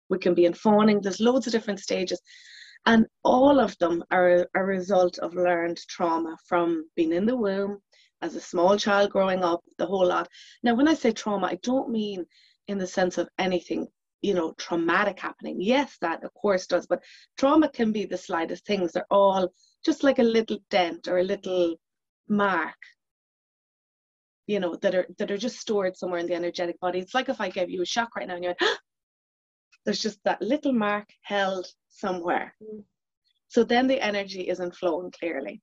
we 0.08 0.18
can 0.18 0.34
be 0.34 0.46
in 0.46 0.54
fawning. 0.54 1.00
There's 1.00 1.20
loads 1.20 1.46
of 1.46 1.52
different 1.52 1.80
stages. 1.80 2.20
And 2.86 3.06
all 3.24 3.60
of 3.60 3.76
them 3.78 4.04
are 4.10 4.48
a 4.54 4.64
result 4.64 5.18
of 5.18 5.34
learned 5.34 5.78
trauma 5.88 6.36
from 6.46 6.88
being 6.96 7.12
in 7.12 7.26
the 7.26 7.36
womb, 7.36 7.80
as 8.22 8.34
a 8.34 8.40
small 8.40 8.76
child 8.76 9.10
growing 9.10 9.42
up, 9.44 9.60
the 9.78 9.86
whole 9.86 10.06
lot. 10.06 10.28
Now, 10.62 10.74
when 10.74 10.88
I 10.88 10.94
say 10.94 11.12
trauma, 11.12 11.46
I 11.48 11.58
don't 11.62 11.90
mean 11.90 12.24
in 12.66 12.78
the 12.78 12.86
sense 12.86 13.18
of 13.18 13.28
anything, 13.38 13.88
you 14.22 14.34
know, 14.34 14.54
traumatic 14.58 15.18
happening. 15.20 15.60
Yes, 15.60 15.96
that 16.00 16.24
of 16.24 16.32
course 16.34 16.66
does, 16.66 16.86
but 16.86 17.02
trauma 17.36 17.68
can 17.68 17.92
be 17.92 18.04
the 18.04 18.16
slightest 18.16 18.64
things. 18.66 18.92
They're 18.92 19.06
all 19.10 19.52
just 19.84 20.02
like 20.02 20.18
a 20.18 20.22
little 20.22 20.58
dent 20.70 21.08
or 21.08 21.18
a 21.18 21.24
little 21.24 21.76
mark 22.28 22.76
you 24.48 24.58
know 24.58 24.74
that 24.82 24.94
are 24.94 25.06
that 25.18 25.30
are 25.30 25.38
just 25.38 25.60
stored 25.60 25.96
somewhere 25.96 26.18
in 26.18 26.26
the 26.26 26.34
energetic 26.34 26.80
body 26.80 26.98
it's 26.98 27.14
like 27.14 27.28
if 27.28 27.40
i 27.40 27.48
gave 27.48 27.70
you 27.70 27.82
a 27.82 27.86
shock 27.86 28.16
right 28.16 28.26
now 28.26 28.34
and 28.34 28.42
you 28.42 28.48
went 28.48 28.58
ah! 28.62 28.78
there's 29.84 30.00
just 30.00 30.18
that 30.24 30.42
little 30.42 30.72
mark 30.72 31.08
held 31.22 31.66
somewhere 31.88 32.54
mm. 32.60 32.82
so 33.46 33.62
then 33.62 33.86
the 33.86 34.00
energy 34.00 34.48
isn't 34.48 34.74
flowing 34.74 35.12
clearly 35.12 35.62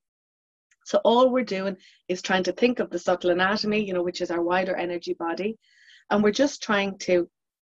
so 0.86 1.00
all 1.04 1.30
we're 1.30 1.44
doing 1.44 1.76
is 2.08 2.22
trying 2.22 2.44
to 2.44 2.52
think 2.52 2.80
of 2.80 2.92
the 2.92 3.00
subtle 3.00 3.32
anatomy, 3.32 3.84
you 3.84 3.94
know, 3.94 4.04
which 4.04 4.22
is 4.22 4.30
our 4.30 4.42
wider 4.42 4.76
energy 4.76 5.16
body, 5.16 5.58
and 6.12 6.24
we're 6.24 6.32
just 6.32 6.62
trying 6.62 6.98
to 7.00 7.28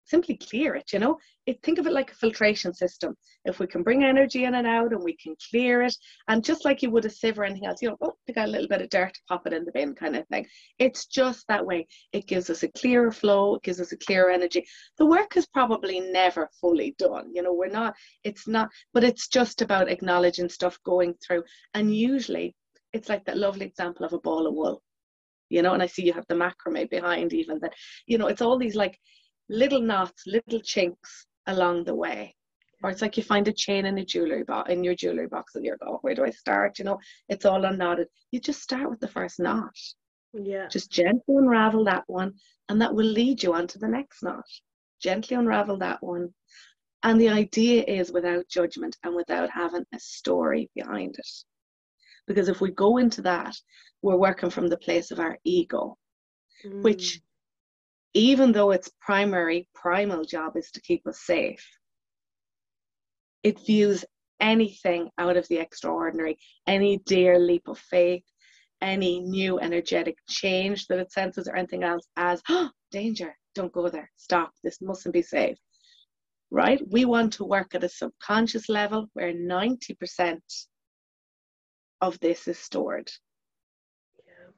simply 0.07 0.37
clear 0.37 0.75
it, 0.75 0.91
you 0.93 0.99
know. 0.99 1.17
It, 1.45 1.61
think 1.63 1.79
of 1.79 1.87
it 1.87 1.93
like 1.93 2.11
a 2.11 2.15
filtration 2.15 2.73
system. 2.73 3.15
If 3.45 3.59
we 3.59 3.67
can 3.67 3.83
bring 3.83 4.03
energy 4.03 4.45
in 4.45 4.55
and 4.55 4.67
out 4.67 4.91
and 4.91 5.03
we 5.03 5.15
can 5.15 5.35
clear 5.49 5.83
it, 5.83 5.95
and 6.27 6.43
just 6.43 6.65
like 6.65 6.81
you 6.81 6.89
would 6.91 7.05
a 7.05 7.09
sieve 7.09 7.37
or 7.39 7.43
anything 7.43 7.67
else, 7.67 7.81
you 7.81 7.89
know, 7.89 7.97
oh, 8.01 8.15
they 8.25 8.33
got 8.33 8.47
a 8.47 8.51
little 8.51 8.67
bit 8.67 8.81
of 8.81 8.89
dirt, 8.89 9.17
pop 9.27 9.45
it 9.47 9.53
in 9.53 9.65
the 9.65 9.71
bin 9.71 9.95
kind 9.95 10.15
of 10.15 10.27
thing. 10.27 10.45
It's 10.79 11.05
just 11.05 11.47
that 11.47 11.65
way. 11.65 11.87
It 12.13 12.27
gives 12.27 12.49
us 12.49 12.63
a 12.63 12.69
clearer 12.69 13.11
flow, 13.11 13.55
it 13.55 13.63
gives 13.63 13.79
us 13.79 13.91
a 13.91 13.97
clearer 13.97 14.31
energy. 14.31 14.65
The 14.97 15.05
work 15.05 15.37
is 15.37 15.45
probably 15.47 15.99
never 15.99 16.49
fully 16.59 16.95
done, 16.97 17.31
you 17.33 17.43
know, 17.43 17.53
we're 17.53 17.67
not, 17.67 17.95
it's 18.23 18.47
not, 18.47 18.69
but 18.93 19.03
it's 19.03 19.27
just 19.27 19.61
about 19.61 19.89
acknowledging 19.89 20.49
stuff 20.49 20.77
going 20.83 21.15
through. 21.25 21.43
And 21.73 21.95
usually 21.95 22.55
it's 22.93 23.09
like 23.09 23.25
that 23.25 23.37
lovely 23.37 23.65
example 23.65 24.05
of 24.05 24.13
a 24.13 24.19
ball 24.19 24.47
of 24.47 24.53
wool 24.53 24.81
you 25.49 25.61
know 25.61 25.73
and 25.73 25.83
i 25.83 25.85
see 25.85 26.03
you 26.03 26.13
have 26.13 26.25
the 26.27 26.35
macrame 26.35 26.89
behind 26.89 27.33
even 27.33 27.59
that 27.59 27.73
you 28.05 28.17
know 28.17 28.27
it's 28.27 28.41
all 28.41 28.57
these 28.57 28.75
like 28.75 28.99
little 29.49 29.81
knots 29.81 30.23
little 30.27 30.59
chinks 30.61 31.25
along 31.47 31.83
the 31.83 31.95
way 31.95 32.35
Or 32.83 32.89
it's 32.91 33.01
like 33.01 33.17
you 33.17 33.23
find 33.23 33.47
a 33.47 33.53
chain 33.53 33.85
in 33.85 33.97
a 33.97 34.05
jewelry 34.05 34.43
box 34.43 34.69
in 34.71 34.83
your 34.83 34.95
jewelry 34.95 35.27
box 35.27 35.55
and 35.55 35.65
you're 35.65 35.77
going, 35.77 35.97
where 36.01 36.15
do 36.15 36.23
I 36.23 36.29
start? 36.29 36.77
You 36.79 36.85
know, 36.85 36.99
it's 37.27 37.45
all 37.45 37.65
unknotted. 37.65 38.07
You 38.31 38.39
just 38.39 38.61
start 38.61 38.89
with 38.89 38.99
the 38.99 39.07
first 39.07 39.39
knot. 39.39 39.75
Yeah. 40.33 40.67
Just 40.67 40.91
gently 40.91 41.35
unravel 41.41 41.85
that 41.85 42.03
one, 42.07 42.33
and 42.69 42.81
that 42.81 42.93
will 42.93 43.05
lead 43.05 43.41
you 43.41 43.53
on 43.53 43.65
to 43.67 43.79
the 43.79 43.87
next 43.87 44.21
knot. 44.21 44.45
Gently 45.01 45.35
unravel 45.35 45.77
that 45.79 46.03
one. 46.03 46.33
And 47.01 47.19
the 47.19 47.29
idea 47.29 47.83
is 47.83 48.11
without 48.11 48.47
judgment 48.47 48.97
and 49.03 49.15
without 49.15 49.49
having 49.49 49.85
a 49.93 49.99
story 49.99 50.69
behind 50.75 51.15
it. 51.17 51.29
Because 52.27 52.49
if 52.49 52.61
we 52.61 52.71
go 52.71 52.97
into 52.97 53.21
that, 53.23 53.55
we're 54.03 54.17
working 54.17 54.51
from 54.51 54.67
the 54.67 54.77
place 54.77 55.09
of 55.11 55.19
our 55.19 55.37
ego, 55.43 55.97
Mm. 56.65 56.81
which, 56.83 57.21
even 58.13 58.51
though 58.51 58.71
its 58.71 58.91
primary, 59.01 59.67
primal 59.73 60.23
job 60.23 60.55
is 60.55 60.71
to 60.71 60.81
keep 60.81 61.05
us 61.07 61.21
safe, 61.21 61.65
it 63.43 63.59
views 63.65 64.03
anything 64.39 65.09
out 65.17 65.37
of 65.37 65.47
the 65.47 65.57
extraordinary, 65.57 66.37
any 66.67 66.97
dear 67.05 67.39
leap 67.39 67.67
of 67.67 67.77
faith, 67.77 68.23
any 68.81 69.19
new 69.19 69.59
energetic 69.59 70.17
change 70.29 70.87
that 70.87 70.99
it 70.99 71.11
senses 71.11 71.47
or 71.47 71.55
anything 71.55 71.83
else 71.83 72.07
as 72.15 72.41
oh, 72.49 72.69
danger, 72.91 73.35
don't 73.55 73.71
go 73.71 73.89
there, 73.89 74.09
stop, 74.17 74.51
this 74.63 74.81
mustn't 74.81 75.13
be 75.13 75.21
safe. 75.21 75.57
Right? 76.49 76.81
We 76.89 77.05
want 77.05 77.33
to 77.33 77.43
work 77.43 77.75
at 77.75 77.83
a 77.83 77.89
subconscious 77.89 78.69
level 78.69 79.07
where 79.13 79.33
90% 79.33 80.39
of 81.99 82.19
this 82.19 82.47
is 82.47 82.57
stored. 82.57 83.11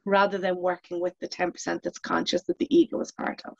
Rather 0.04 0.38
than 0.38 0.56
working 0.56 1.00
with 1.00 1.14
the 1.20 1.28
10% 1.28 1.82
that's 1.82 1.98
conscious 1.98 2.42
that 2.44 2.58
the 2.58 2.74
ego 2.74 3.00
is 3.00 3.12
part 3.12 3.42
of. 3.44 3.54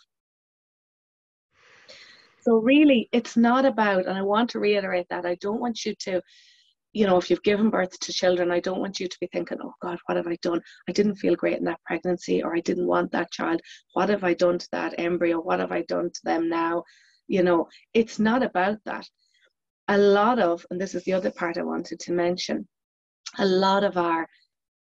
So, 2.43 2.57
really, 2.57 3.09
it's 3.13 3.37
not 3.37 3.65
about, 3.67 4.07
and 4.07 4.17
I 4.17 4.23
want 4.23 4.51
to 4.51 4.61
reiterate 4.61 5.07
that 5.11 5.27
I 5.27 5.35
don't 5.37 5.61
want 5.61 5.85
you 5.85 5.95
to, 6.01 6.23
you 6.93 7.07
know, 7.07 7.19
if 7.19 7.31
you've 7.31 7.43
given 7.43 7.69
birth 7.71 7.99
to 8.01 8.13
children, 8.13 8.51
I 8.51 8.61
don't 8.61 8.81
want 8.81 8.99
you 8.99 9.09
to 9.09 9.17
be 9.21 9.29
thinking, 9.31 9.59
oh 9.63 9.75
God, 9.83 9.99
what 10.07 10.17
have 10.17 10.27
I 10.27 10.39
done? 10.43 10.61
I 10.89 10.93
didn't 10.93 11.17
feel 11.17 11.37
great 11.37 11.59
in 11.59 11.65
that 11.65 11.83
pregnancy, 11.85 12.43
or 12.43 12.57
I 12.57 12.61
didn't 12.61 12.87
want 12.87 13.13
that 13.13 13.31
child. 13.31 13.61
What 13.93 14.09
have 14.09 14.25
I 14.25 14.35
done 14.35 14.59
to 14.59 14.69
that 14.73 14.95
embryo? 14.99 15.39
What 15.39 15.61
have 15.61 15.71
I 15.71 15.83
done 15.83 16.11
to 16.11 16.21
them 16.25 16.49
now? 16.49 16.85
You 17.29 17.43
know, 17.43 17.69
it's 17.95 18.19
not 18.19 18.43
about 18.43 18.79
that. 18.87 19.07
A 19.89 19.99
lot 19.99 20.39
of, 20.39 20.65
and 20.71 20.81
this 20.81 20.95
is 20.95 21.05
the 21.05 21.13
other 21.13 21.31
part 21.31 21.59
I 21.59 21.63
wanted 21.63 22.01
to 22.01 22.13
mention, 22.13 22.67
a 23.39 23.47
lot 23.47 23.85
of 23.85 23.97
our 23.97 24.27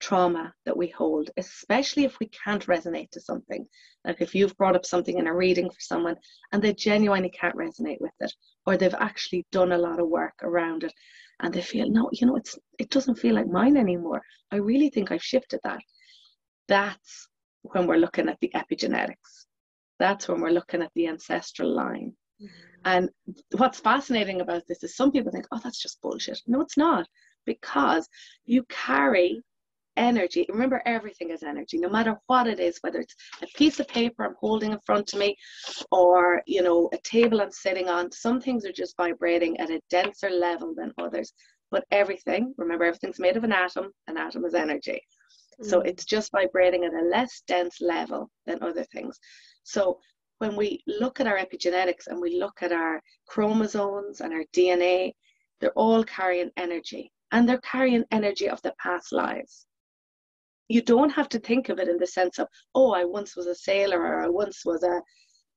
trauma 0.02 0.52
that 0.66 0.76
we 0.76 0.88
hold, 0.88 1.30
especially 1.36 2.04
if 2.04 2.18
we 2.18 2.28
can't 2.44 2.66
resonate 2.66 3.08
to 3.12 3.20
something. 3.20 3.64
Like 4.04 4.20
if 4.20 4.34
you've 4.34 4.56
brought 4.56 4.74
up 4.74 4.84
something 4.84 5.16
in 5.16 5.28
a 5.28 5.34
reading 5.34 5.70
for 5.70 5.80
someone 5.80 6.16
and 6.50 6.60
they 6.60 6.74
genuinely 6.74 7.30
can't 7.30 7.54
resonate 7.54 8.00
with 8.00 8.12
it, 8.20 8.32
or 8.66 8.76
they've 8.76 8.94
actually 8.98 9.46
done 9.52 9.72
a 9.72 9.78
lot 9.78 10.00
of 10.00 10.08
work 10.08 10.34
around 10.42 10.82
it 10.82 10.92
and 11.40 11.54
they 11.54 11.62
feel, 11.62 11.88
no, 11.88 12.10
you 12.12 12.26
know, 12.26 12.36
it's 12.36 12.58
it 12.78 12.90
doesn't 12.90 13.14
feel 13.14 13.36
like 13.36 13.46
mine 13.46 13.76
anymore. 13.76 14.20
I 14.50 14.56
really 14.56 14.90
think 14.90 15.12
I've 15.12 15.22
shifted 15.22 15.60
that. 15.62 15.80
That's 16.66 17.28
when 17.62 17.86
we're 17.86 17.96
looking 17.96 18.28
at 18.28 18.38
the 18.40 18.50
epigenetics. 18.56 19.46
That's 20.00 20.28
when 20.28 20.40
we're 20.40 20.50
looking 20.50 20.82
at 20.82 20.90
the 20.96 21.06
ancestral 21.06 21.72
line. 21.72 22.12
Mm-hmm. 22.42 22.80
And 22.84 23.08
what's 23.52 23.78
fascinating 23.78 24.40
about 24.40 24.64
this 24.66 24.82
is 24.82 24.96
some 24.96 25.12
people 25.12 25.30
think, 25.30 25.46
oh, 25.52 25.60
that's 25.62 25.80
just 25.80 26.02
bullshit. 26.02 26.40
No, 26.48 26.60
it's 26.60 26.76
not, 26.76 27.06
because 27.46 28.08
you 28.44 28.64
carry 28.68 29.40
energy. 29.96 30.46
Remember, 30.48 30.82
everything 30.86 31.30
is 31.30 31.42
energy, 31.42 31.78
no 31.78 31.88
matter 31.88 32.16
what 32.26 32.46
it 32.46 32.60
is, 32.60 32.78
whether 32.80 33.00
it's 33.00 33.14
a 33.42 33.46
piece 33.58 33.80
of 33.80 33.88
paper 33.88 34.24
I'm 34.24 34.36
holding 34.40 34.72
in 34.72 34.78
front 34.86 35.12
of 35.12 35.18
me 35.18 35.36
or, 35.90 36.42
you 36.46 36.62
know, 36.62 36.88
a 36.92 36.98
table 36.98 37.40
I'm 37.40 37.50
sitting 37.50 37.88
on. 37.88 38.10
Some 38.12 38.40
things 38.40 38.64
are 38.64 38.72
just 38.72 38.96
vibrating 38.96 39.58
at 39.58 39.70
a 39.70 39.80
denser 39.90 40.30
level 40.30 40.74
than 40.76 40.92
others. 40.98 41.32
But 41.70 41.84
everything, 41.90 42.54
remember, 42.58 42.84
everything's 42.84 43.18
made 43.18 43.36
of 43.36 43.44
an 43.44 43.52
atom. 43.52 43.92
An 44.06 44.16
atom 44.18 44.44
is 44.44 44.54
energy. 44.54 45.00
So 45.62 45.80
Mm. 45.80 45.86
it's 45.86 46.04
just 46.04 46.32
vibrating 46.32 46.84
at 46.84 46.94
a 46.94 47.02
less 47.02 47.42
dense 47.46 47.80
level 47.80 48.30
than 48.46 48.62
other 48.62 48.84
things. 48.84 49.18
So 49.64 50.00
when 50.38 50.56
we 50.56 50.82
look 50.86 51.20
at 51.20 51.26
our 51.26 51.38
epigenetics 51.38 52.08
and 52.08 52.20
we 52.20 52.38
look 52.38 52.62
at 52.62 52.72
our 52.72 53.00
chromosomes 53.26 54.20
and 54.20 54.32
our 54.32 54.44
DNA, 54.52 55.14
they're 55.60 55.72
all 55.72 56.02
carrying 56.04 56.50
energy 56.56 57.12
and 57.30 57.48
they're 57.48 57.60
carrying 57.60 58.04
energy 58.10 58.48
of 58.48 58.60
the 58.62 58.74
past 58.82 59.12
lives. 59.12 59.66
You 60.72 60.82
don't 60.82 61.10
have 61.10 61.28
to 61.30 61.38
think 61.40 61.68
of 61.68 61.78
it 61.80 61.88
in 61.88 61.98
the 61.98 62.06
sense 62.06 62.38
of, 62.38 62.48
oh, 62.74 62.92
I 62.92 63.04
once 63.04 63.36
was 63.36 63.46
a 63.46 63.54
sailor 63.54 64.00
or 64.00 64.20
I 64.22 64.28
once 64.28 64.62
was 64.64 64.82
a, 64.82 65.00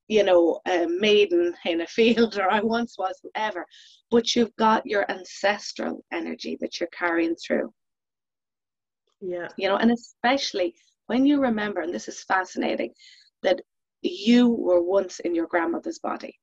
you 0.08 0.24
know, 0.24 0.60
a 0.68 0.88
maiden 0.88 1.56
in 1.66 1.82
a 1.82 1.88
field 1.98 2.38
or 2.38 2.50
I 2.52 2.62
once 2.62 2.96
was 2.98 3.18
whatever. 3.22 3.66
But 4.12 4.36
you've 4.36 4.56
got 4.58 4.86
your 4.86 5.10
ancestral 5.12 6.04
energy 6.12 6.58
that 6.62 6.80
you're 6.80 6.90
carrying 6.90 7.36
through 7.36 7.74
Yeah. 9.22 9.50
you 9.58 9.68
know, 9.70 9.78
and 9.78 9.92
especially 9.92 10.76
when 11.08 11.26
you 11.26 11.42
remember, 11.42 11.82
and 11.82 11.94
this 11.94 12.08
is 12.08 12.24
fascinating, 12.24 12.94
that 13.44 13.62
you 14.02 14.50
were 14.50 14.82
once 14.82 15.20
in 15.20 15.36
your 15.36 15.48
grandmother's 15.48 16.00
body. 16.00 16.40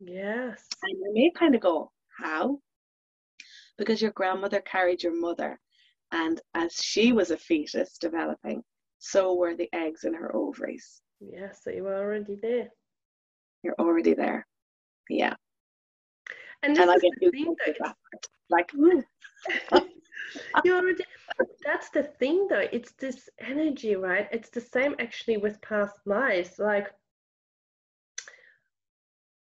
Yes. 0.00 0.78
And 0.82 0.92
you 1.00 1.12
may 1.14 1.30
kind 1.36 1.54
of 1.54 1.60
go, 1.60 1.90
how? 2.18 2.60
Because 3.78 4.00
your 4.02 4.12
grandmother 4.12 4.60
carried 4.60 5.02
your 5.02 5.18
mother, 5.18 5.60
and 6.14 6.40
as 6.54 6.72
she 6.74 7.12
was 7.12 7.30
a 7.32 7.36
fetus 7.36 7.98
developing, 7.98 8.62
so 8.98 9.34
were 9.34 9.56
the 9.56 9.68
eggs 9.72 10.04
in 10.04 10.14
her 10.14 10.34
ovaries. 10.34 11.02
Yes. 11.20 11.60
So 11.62 11.70
you 11.70 11.82
were 11.82 11.96
already 11.96 12.36
there. 12.40 12.68
You're 13.62 13.74
already 13.78 14.14
there. 14.14 14.46
Yeah. 15.10 15.34
And 16.62 16.76
this 16.76 16.82
And 16.82 16.90
I 16.90 16.94
get 16.94 17.12
the 17.20 17.26
you 17.26 17.30
thing, 17.32 17.56
though. 17.82 17.92
Like, 18.48 18.70
you 20.64 20.74
already 20.74 21.04
that's 21.64 21.90
the 21.90 22.02
thing 22.02 22.46
though 22.48 22.66
it's 22.72 22.92
this 22.92 23.28
energy 23.40 23.96
right 23.96 24.28
it's 24.30 24.50
the 24.50 24.60
same 24.60 24.94
actually 24.98 25.36
with 25.36 25.60
past 25.60 25.96
lives 26.06 26.58
like 26.58 26.90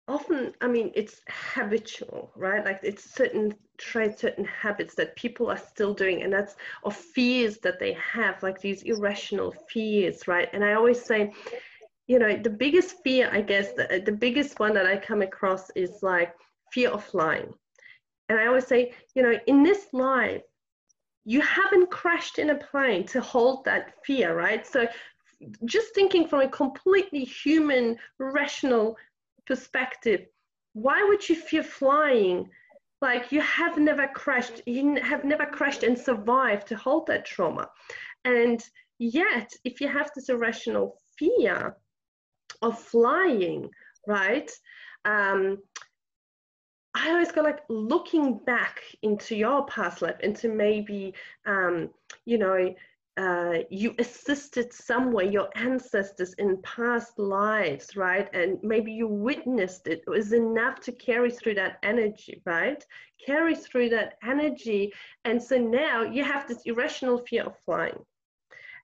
often 0.07 0.53
i 0.61 0.67
mean 0.67 0.91
it's 0.95 1.21
habitual 1.29 2.31
right? 2.35 2.63
Like 2.63 2.79
it's 2.83 3.13
certain 3.13 3.53
traits 3.77 4.21
certain 4.21 4.45
habits 4.45 4.95
that 4.95 5.15
people 5.15 5.49
are 5.49 5.57
still 5.57 5.93
doing 5.93 6.23
and 6.23 6.31
that's 6.31 6.55
or 6.83 6.91
fears 6.91 7.57
that 7.59 7.79
they 7.79 7.93
have 7.93 8.41
like 8.41 8.59
these 8.61 8.83
irrational 8.83 9.51
fears 9.69 10.27
right? 10.27 10.49
And 10.53 10.63
i 10.63 10.73
always 10.73 11.03
say 11.03 11.33
you 12.07 12.19
know 12.19 12.37
the 12.37 12.49
biggest 12.49 12.95
fear 13.03 13.29
i 13.33 13.41
guess 13.41 13.73
the, 13.73 14.01
the 14.05 14.11
biggest 14.11 14.59
one 14.59 14.73
that 14.73 14.85
i 14.85 14.95
come 14.95 15.21
across 15.21 15.69
is 15.71 16.01
like 16.01 16.33
fear 16.71 16.89
of 16.89 17.03
flying. 17.03 17.53
And 18.29 18.39
I 18.39 18.47
always 18.47 18.67
say, 18.67 18.93
you 19.15 19.23
know, 19.23 19.37
in 19.47 19.63
this 19.63 19.87
life, 19.93 20.41
you 21.25 21.41
haven't 21.41 21.91
crashed 21.91 22.39
in 22.39 22.49
a 22.51 22.55
plane 22.55 23.05
to 23.07 23.21
hold 23.21 23.65
that 23.65 23.93
fear, 24.05 24.35
right? 24.35 24.65
So 24.65 24.87
just 25.65 25.93
thinking 25.93 26.27
from 26.27 26.41
a 26.41 26.49
completely 26.49 27.23
human, 27.23 27.97
rational 28.17 28.97
perspective, 29.47 30.25
why 30.73 31.03
would 31.07 31.27
you 31.27 31.35
fear 31.35 31.63
flying? 31.63 32.49
Like 33.01 33.31
you 33.31 33.41
have 33.41 33.77
never 33.77 34.07
crashed, 34.07 34.61
you 34.65 34.95
have 35.01 35.23
never 35.23 35.45
crashed 35.45 35.83
and 35.83 35.97
survived 35.97 36.67
to 36.67 36.75
hold 36.75 37.07
that 37.07 37.25
trauma. 37.25 37.69
And 38.25 38.63
yet, 38.99 39.51
if 39.63 39.79
you 39.81 39.87
have 39.87 40.09
this 40.15 40.29
irrational 40.29 40.99
fear 41.17 41.75
of 42.61 42.79
flying, 42.79 43.69
right? 44.07 44.51
Um, 45.05 45.59
I 46.95 47.11
always 47.11 47.31
go 47.31 47.41
like 47.41 47.59
looking 47.69 48.39
back 48.39 48.81
into 49.03 49.35
your 49.35 49.65
past 49.67 50.01
life, 50.01 50.19
into 50.21 50.49
maybe, 50.49 51.13
um, 51.45 51.91
you 52.25 52.39
know, 52.39 52.73
uh, 53.17 53.59
you 53.69 53.95
assisted 53.99 54.71
somewhere, 54.71 55.25
your 55.25 55.49
ancestors 55.55 56.33
in 56.33 56.61
past 56.61 57.17
lives, 57.17 57.95
right? 57.95 58.29
And 58.33 58.59
maybe 58.61 58.91
you 58.91 59.07
witnessed 59.07 59.87
it. 59.87 60.03
Was 60.07 60.33
enough 60.33 60.79
to 60.81 60.91
carry 60.91 61.31
through 61.31 61.55
that 61.55 61.79
energy, 61.83 62.41
right? 62.45 62.83
Carry 63.25 63.55
through 63.55 63.89
that 63.89 64.17
energy. 64.23 64.93
And 65.25 65.41
so 65.41 65.57
now 65.57 66.03
you 66.03 66.23
have 66.23 66.47
this 66.47 66.61
irrational 66.65 67.17
fear 67.17 67.43
of 67.43 67.55
flying. 67.65 67.99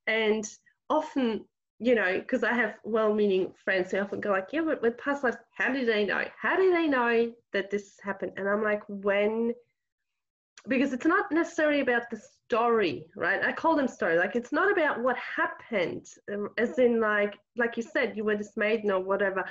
And 0.07 0.45
often 0.89 1.45
you 1.79 1.95
know, 1.95 2.19
because 2.19 2.43
I 2.43 2.53
have 2.53 2.75
well-meaning 2.85 3.53
friends 3.63 3.91
who 3.91 3.97
often 3.97 4.21
go 4.21 4.31
like, 4.31 4.47
"Yeah, 4.53 4.61
but 4.61 4.81
with 4.81 4.97
past 4.97 5.23
lives, 5.23 5.35
how 5.51 5.73
do 5.73 5.85
they 5.85 6.05
know? 6.05 6.23
How 6.39 6.55
do 6.55 6.71
they 6.71 6.87
know 6.87 7.33
that 7.51 7.69
this 7.69 7.99
happened?" 8.01 8.33
And 8.37 8.47
I'm 8.47 8.63
like, 8.63 8.83
when, 8.87 9.53
because 10.67 10.93
it's 10.93 11.05
not 11.05 11.31
necessarily 11.31 11.81
about 11.81 12.09
the 12.09 12.21
story, 12.45 13.05
right? 13.15 13.43
I 13.43 13.51
call 13.51 13.75
them 13.75 13.87
story. 13.87 14.17
Like 14.17 14.35
it's 14.35 14.51
not 14.51 14.71
about 14.71 15.01
what 15.01 15.17
happened, 15.17 16.07
um, 16.33 16.49
as 16.57 16.79
in 16.79 16.99
like, 16.99 17.37
like 17.57 17.77
you 17.77 17.83
said, 17.83 18.15
you 18.15 18.23
were 18.23 18.37
this 18.37 18.55
maiden 18.55 18.91
or 18.91 18.99
whatever. 19.01 19.45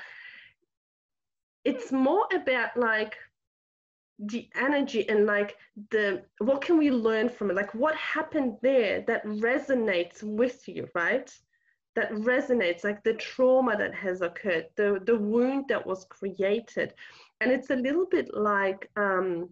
It's 1.64 1.92
more 1.92 2.26
about 2.34 2.76
like 2.76 3.16
the 4.18 4.48
energy 4.54 5.08
and 5.08 5.26
like 5.26 5.56
the 5.90 6.22
what 6.38 6.60
can 6.60 6.78
we 6.78 6.90
learn 6.90 7.28
from 7.28 7.50
it? 7.50 7.56
Like 7.56 7.74
what 7.74 7.94
happened 7.96 8.56
there 8.62 9.02
that 9.06 9.24
resonates 9.26 10.22
with 10.22 10.66
you, 10.68 10.88
right? 10.94 11.30
that 11.94 12.10
resonates 12.12 12.84
like 12.84 13.02
the 13.04 13.14
trauma 13.14 13.76
that 13.76 13.94
has 13.94 14.22
occurred 14.22 14.66
the 14.76 14.98
the 15.04 15.16
wound 15.16 15.66
that 15.68 15.86
was 15.86 16.06
created 16.06 16.94
and 17.40 17.52
it's 17.52 17.70
a 17.70 17.76
little 17.76 18.06
bit 18.06 18.32
like 18.32 18.88
um 18.96 19.48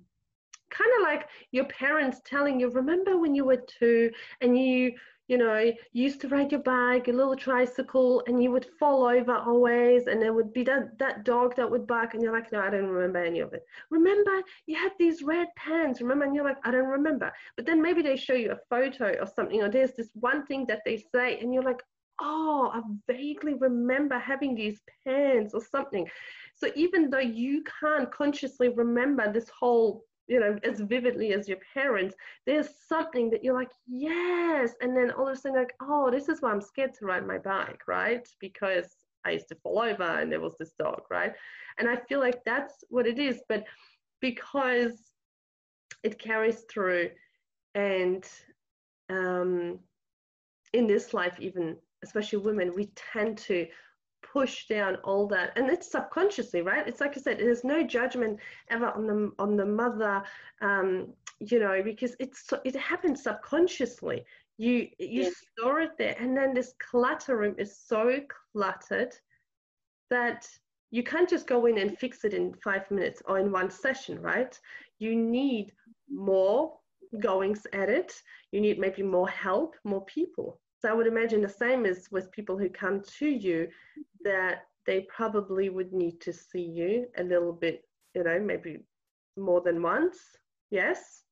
kind 0.71 0.91
of 0.99 1.03
like 1.03 1.29
your 1.53 1.65
parents 1.67 2.21
telling 2.25 2.59
you 2.61 2.71
remember 2.71 3.19
when 3.19 3.35
you 3.35 3.45
were 3.45 3.63
two 3.79 4.11
and 4.41 4.59
you 4.59 4.93
you 5.31 5.39
know, 5.39 5.73
used 5.93 6.21
to 6.21 6.29
ride 6.29 6.51
your 6.51 6.61
bike, 6.61 7.07
a 7.07 7.13
little 7.13 7.37
tricycle, 7.37 8.21
and 8.27 8.43
you 8.43 8.51
would 8.51 8.67
fall 8.81 9.05
over 9.05 9.37
always, 9.37 10.09
and 10.09 10.21
there 10.21 10.33
would 10.33 10.53
be 10.53 10.65
that, 10.65 10.99
that 10.99 11.25
dog 11.25 11.55
that 11.55 11.71
would 11.71 11.87
bark, 11.87 12.15
and 12.15 12.23
you're 12.23 12.33
like, 12.33 12.51
no, 12.51 12.59
I 12.59 12.69
don't 12.69 12.89
remember 12.89 13.23
any 13.23 13.39
of 13.39 13.53
it. 13.53 13.63
Remember, 13.91 14.43
you 14.67 14.77
had 14.77 14.91
these 14.99 15.23
red 15.23 15.47
pants, 15.55 16.01
remember? 16.01 16.25
And 16.25 16.35
you're 16.35 16.45
like, 16.45 16.59
I 16.65 16.73
don't 16.73 16.89
remember. 16.89 17.33
But 17.57 17.65
then 17.65 17.81
maybe 17.81 18.03
they 18.03 18.17
show 18.17 18.35
you 18.35 18.51
a 18.51 18.59
photo 18.69 19.15
or 19.21 19.27
something, 19.29 19.63
or 19.63 19.69
there's 19.69 19.93
this 19.93 20.11
one 20.15 20.45
thing 20.47 20.67
that 20.67 20.83
they 20.85 20.97
say, 20.97 21.39
and 21.39 21.55
you're 21.55 21.63
like, 21.63 21.81
oh, 22.21 22.73
I 22.75 22.83
vaguely 23.07 23.55
remember 23.55 24.19
having 24.19 24.57
these 24.57 24.81
pants 25.07 25.55
or 25.55 25.63
something. 25.63 26.09
So 26.57 26.73
even 26.75 27.09
though 27.09 27.19
you 27.19 27.63
can't 27.81 28.11
consciously 28.11 28.71
remember 28.71 29.33
this 29.33 29.49
whole 29.49 30.03
you 30.31 30.39
know, 30.39 30.57
as 30.63 30.79
vividly 30.79 31.33
as 31.33 31.49
your 31.49 31.59
parents, 31.75 32.15
there's 32.47 32.69
something 32.89 33.31
that 33.31 33.43
you're 33.43 33.59
like, 33.59 33.73
yes. 33.89 34.71
And 34.81 34.97
then 34.97 35.11
all 35.11 35.27
of 35.27 35.35
a 35.35 35.37
sudden, 35.37 35.59
like, 35.59 35.75
oh, 35.83 36.09
this 36.09 36.29
is 36.29 36.41
why 36.41 36.53
I'm 36.53 36.61
scared 36.61 36.95
to 36.95 37.05
ride 37.05 37.27
my 37.27 37.37
bike, 37.37 37.81
right? 37.89 38.27
Because 38.39 38.87
I 39.25 39.33
used 39.33 39.49
to 39.49 39.57
fall 39.57 39.81
over 39.81 40.05
and 40.05 40.31
there 40.31 40.41
was 40.41 40.55
this 40.57 40.73
dog, 40.79 41.03
right? 41.11 41.33
And 41.79 41.91
I 41.91 41.97
feel 42.09 42.21
like 42.21 42.45
that's 42.45 42.85
what 42.91 43.09
it 43.09 43.19
is. 43.19 43.43
But 43.49 43.65
because 44.21 44.93
it 46.05 46.21
carries 46.21 46.61
through 46.71 47.11
and 47.75 48.25
um, 49.11 49.81
in 50.73 50.87
this 50.87 51.13
life, 51.13 51.35
even 51.41 51.77
especially 52.05 52.39
women, 52.39 52.73
we 52.77 52.93
tend 52.95 53.37
to 53.39 53.67
push 54.33 54.67
down 54.67 54.97
all 54.97 55.27
that. 55.29 55.53
And 55.57 55.69
it's 55.71 55.91
subconsciously 55.91 56.63
right? 56.63 56.87
It's 56.87 57.01
like 57.01 57.17
i 57.17 57.21
said 57.21 57.39
there's 57.39 57.65
no 57.65 57.83
judgment 57.83 58.39
ever 58.71 58.91
on 58.91 59.07
the 59.07 59.33
on 59.39 59.57
the 59.57 59.67
mother 59.67 60.23
um 60.61 61.13
you 61.41 61.59
know 61.59 61.83
because 61.83 62.15
it's 62.21 62.49
it 62.65 62.77
happens 62.77 63.23
subconsciously. 63.23 64.25
You 64.59 64.89
you 64.99 65.23
yeah. 65.25 65.31
store 65.53 65.81
it 65.81 65.93
there 65.99 66.17
and 66.19 66.37
then 66.37 66.55
this 66.55 66.75
clutter 66.79 67.37
room 67.37 67.55
is 67.59 67.77
so 67.77 68.21
cluttered 68.53 69.15
that 70.11 70.47
you 70.91 71.03
can't 71.03 71.31
just 71.31 71.47
go 71.47 71.67
in 71.67 71.79
and 71.79 71.97
fix 71.97 72.25
it 72.25 72.35
in 72.35 72.53
five 72.65 72.91
minutes 72.91 73.23
or 73.27 73.39
in 73.39 73.53
one 73.53 73.71
session 73.71 74.21
right? 74.21 74.59
You 74.99 75.15
need 75.17 75.73
more 76.13 76.75
goings 77.21 77.67
at 77.73 77.89
it. 77.89 78.13
You 78.53 78.61
need 78.61 78.79
maybe 78.79 79.03
more 79.03 79.29
help 79.29 79.77
more 79.85 80.05
people 80.05 80.61
so 80.81 80.89
I 80.89 80.93
would 80.93 81.07
imagine 81.07 81.43
the 81.43 81.49
same 81.49 81.85
is 81.85 82.09
with 82.11 82.33
people 82.33 82.57
who 82.57 82.69
come 82.71 83.03
to 83.19 83.27
you, 83.27 83.69
that 84.25 84.65
they 84.87 85.07
probably 85.15 85.69
would 85.69 85.93
need 85.93 86.21
to 86.23 86.33
see 86.33 86.63
you 86.63 87.07
a 87.19 87.23
little 87.23 87.53
bit, 87.53 87.85
you 88.15 88.25
know, 88.25 88.41
maybe 88.41 88.79
more 89.37 89.61
than 89.61 89.83
once. 89.83 90.19
Yes. 90.71 91.23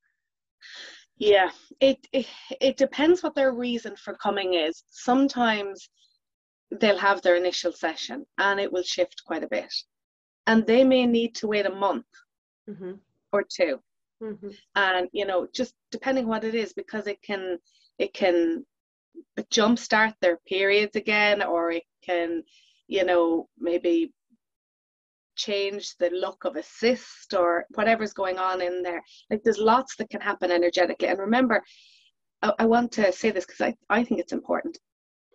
Yeah, 1.17 1.51
it, 1.81 1.99
it 2.13 2.27
it 2.61 2.77
depends 2.77 3.23
what 3.23 3.35
their 3.35 3.53
reason 3.53 3.97
for 3.97 4.15
coming 4.15 4.55
is. 4.55 4.85
Sometimes 4.91 5.89
they'll 6.71 6.99
have 6.99 7.23
their 7.23 7.37
initial 7.37 7.73
session 7.73 8.25
and 8.39 8.61
it 8.61 8.73
will 8.73 8.83
shift 8.83 9.23
quite 9.27 9.43
a 9.43 9.49
bit, 9.49 9.73
and 10.47 10.65
they 10.67 10.85
may 10.85 11.07
need 11.07 11.35
to 11.37 11.49
wait 11.49 11.67
a 11.67 11.75
month 11.75 12.07
mm-hmm. 12.69 12.93
or 13.33 13.43
2 13.43 13.81
mm-hmm. 14.23 14.49
and 14.77 15.09
you 15.13 15.27
know 15.27 15.49
just 15.53 15.75
depending 15.91 16.27
what 16.29 16.45
it 16.45 16.55
is 16.55 16.73
because 16.73 17.07
it 17.07 17.21
can 17.23 17.59
it 17.99 18.13
can 18.15 18.65
jumpstart 19.53 20.15
their 20.21 20.39
periods 20.47 20.97
again, 20.97 21.43
or 21.43 21.73
it 21.73 21.85
can, 22.05 22.43
you 22.87 23.05
know, 23.05 23.49
maybe 23.59 24.13
change 25.37 25.95
the 25.99 26.11
look 26.11 26.45
of 26.45 26.57
a 26.57 26.63
cyst 26.63 27.33
or 27.33 27.65
whatever's 27.75 28.13
going 28.13 28.39
on 28.39 28.61
in 28.61 28.83
there. 28.83 29.03
Like 29.31 29.43
there's 29.45 29.59
lots 29.59 29.97
that 29.97 30.11
can 30.11 30.21
happen 30.21 30.51
energetically. 30.51 31.09
And 31.09 31.19
remember, 31.19 31.63
I, 32.43 32.53
I 32.59 32.67
want 32.67 32.93
to 32.93 33.13
say 33.13 33.31
this 33.31 33.47
because 33.47 33.61
I, 33.61 33.75
I 33.89 34.05
think 34.05 34.21
it's 34.21 34.33
important. 34.33 34.79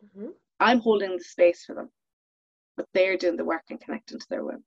Mm-hmm. 0.04 0.30
I'm 0.60 0.80
holding 0.80 1.18
the 1.18 1.24
space 1.24 1.64
for 1.66 1.76
them, 1.76 1.90
but 2.78 2.86
they're 2.94 3.18
doing 3.18 3.38
the 3.38 3.46
work 3.46 3.64
and 3.70 3.80
connecting 3.80 4.20
to 4.20 4.26
their 4.30 4.44
womb. 4.44 4.64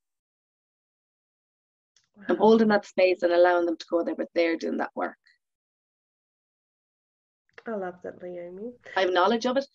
Wow. 2.16 2.24
I'm 2.30 2.36
holding 2.38 2.68
that 2.68 2.86
space 2.86 3.22
and 3.22 3.32
allowing 3.32 3.66
them 3.66 3.76
to 3.76 3.86
go 3.90 4.02
there, 4.02 4.16
but 4.16 4.28
they're 4.34 4.56
doing 4.56 4.78
that 4.78 4.90
work. 4.94 5.18
I 7.66 7.74
love 7.74 7.96
that, 8.02 8.20
Leomi. 8.20 8.72
I 8.96 9.00
have 9.00 9.12
knowledge 9.12 9.46
of 9.46 9.56
it 9.56 9.66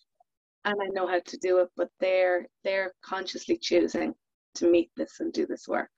and 0.64 0.80
I 0.80 0.86
know 0.86 1.06
how 1.06 1.20
to 1.20 1.36
do 1.38 1.58
it, 1.58 1.68
but 1.76 1.90
they're 2.00 2.46
they're 2.64 2.92
consciously 3.02 3.58
choosing 3.58 4.14
to 4.54 4.70
meet 4.70 4.90
this 4.96 5.20
and 5.20 5.32
do 5.32 5.46
this 5.46 5.66
work. 5.66 5.90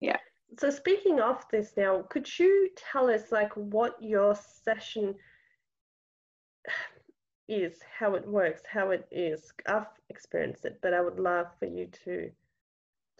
Yeah. 0.00 0.18
So 0.58 0.70
speaking 0.70 1.20
of 1.20 1.42
this 1.50 1.72
now, 1.76 2.02
could 2.10 2.28
you 2.38 2.70
tell 2.76 3.08
us 3.08 3.32
like 3.32 3.52
what 3.54 3.96
your 4.02 4.34
session 4.64 5.14
is, 7.48 7.78
how 7.98 8.14
it 8.14 8.26
works, 8.26 8.62
how 8.70 8.90
it 8.90 9.06
is? 9.10 9.52
I've 9.66 9.86
experienced 10.10 10.64
it, 10.64 10.78
but 10.82 10.94
I 10.94 11.00
would 11.00 11.18
love 11.18 11.46
for 11.58 11.66
you 11.66 11.88
to 12.04 12.30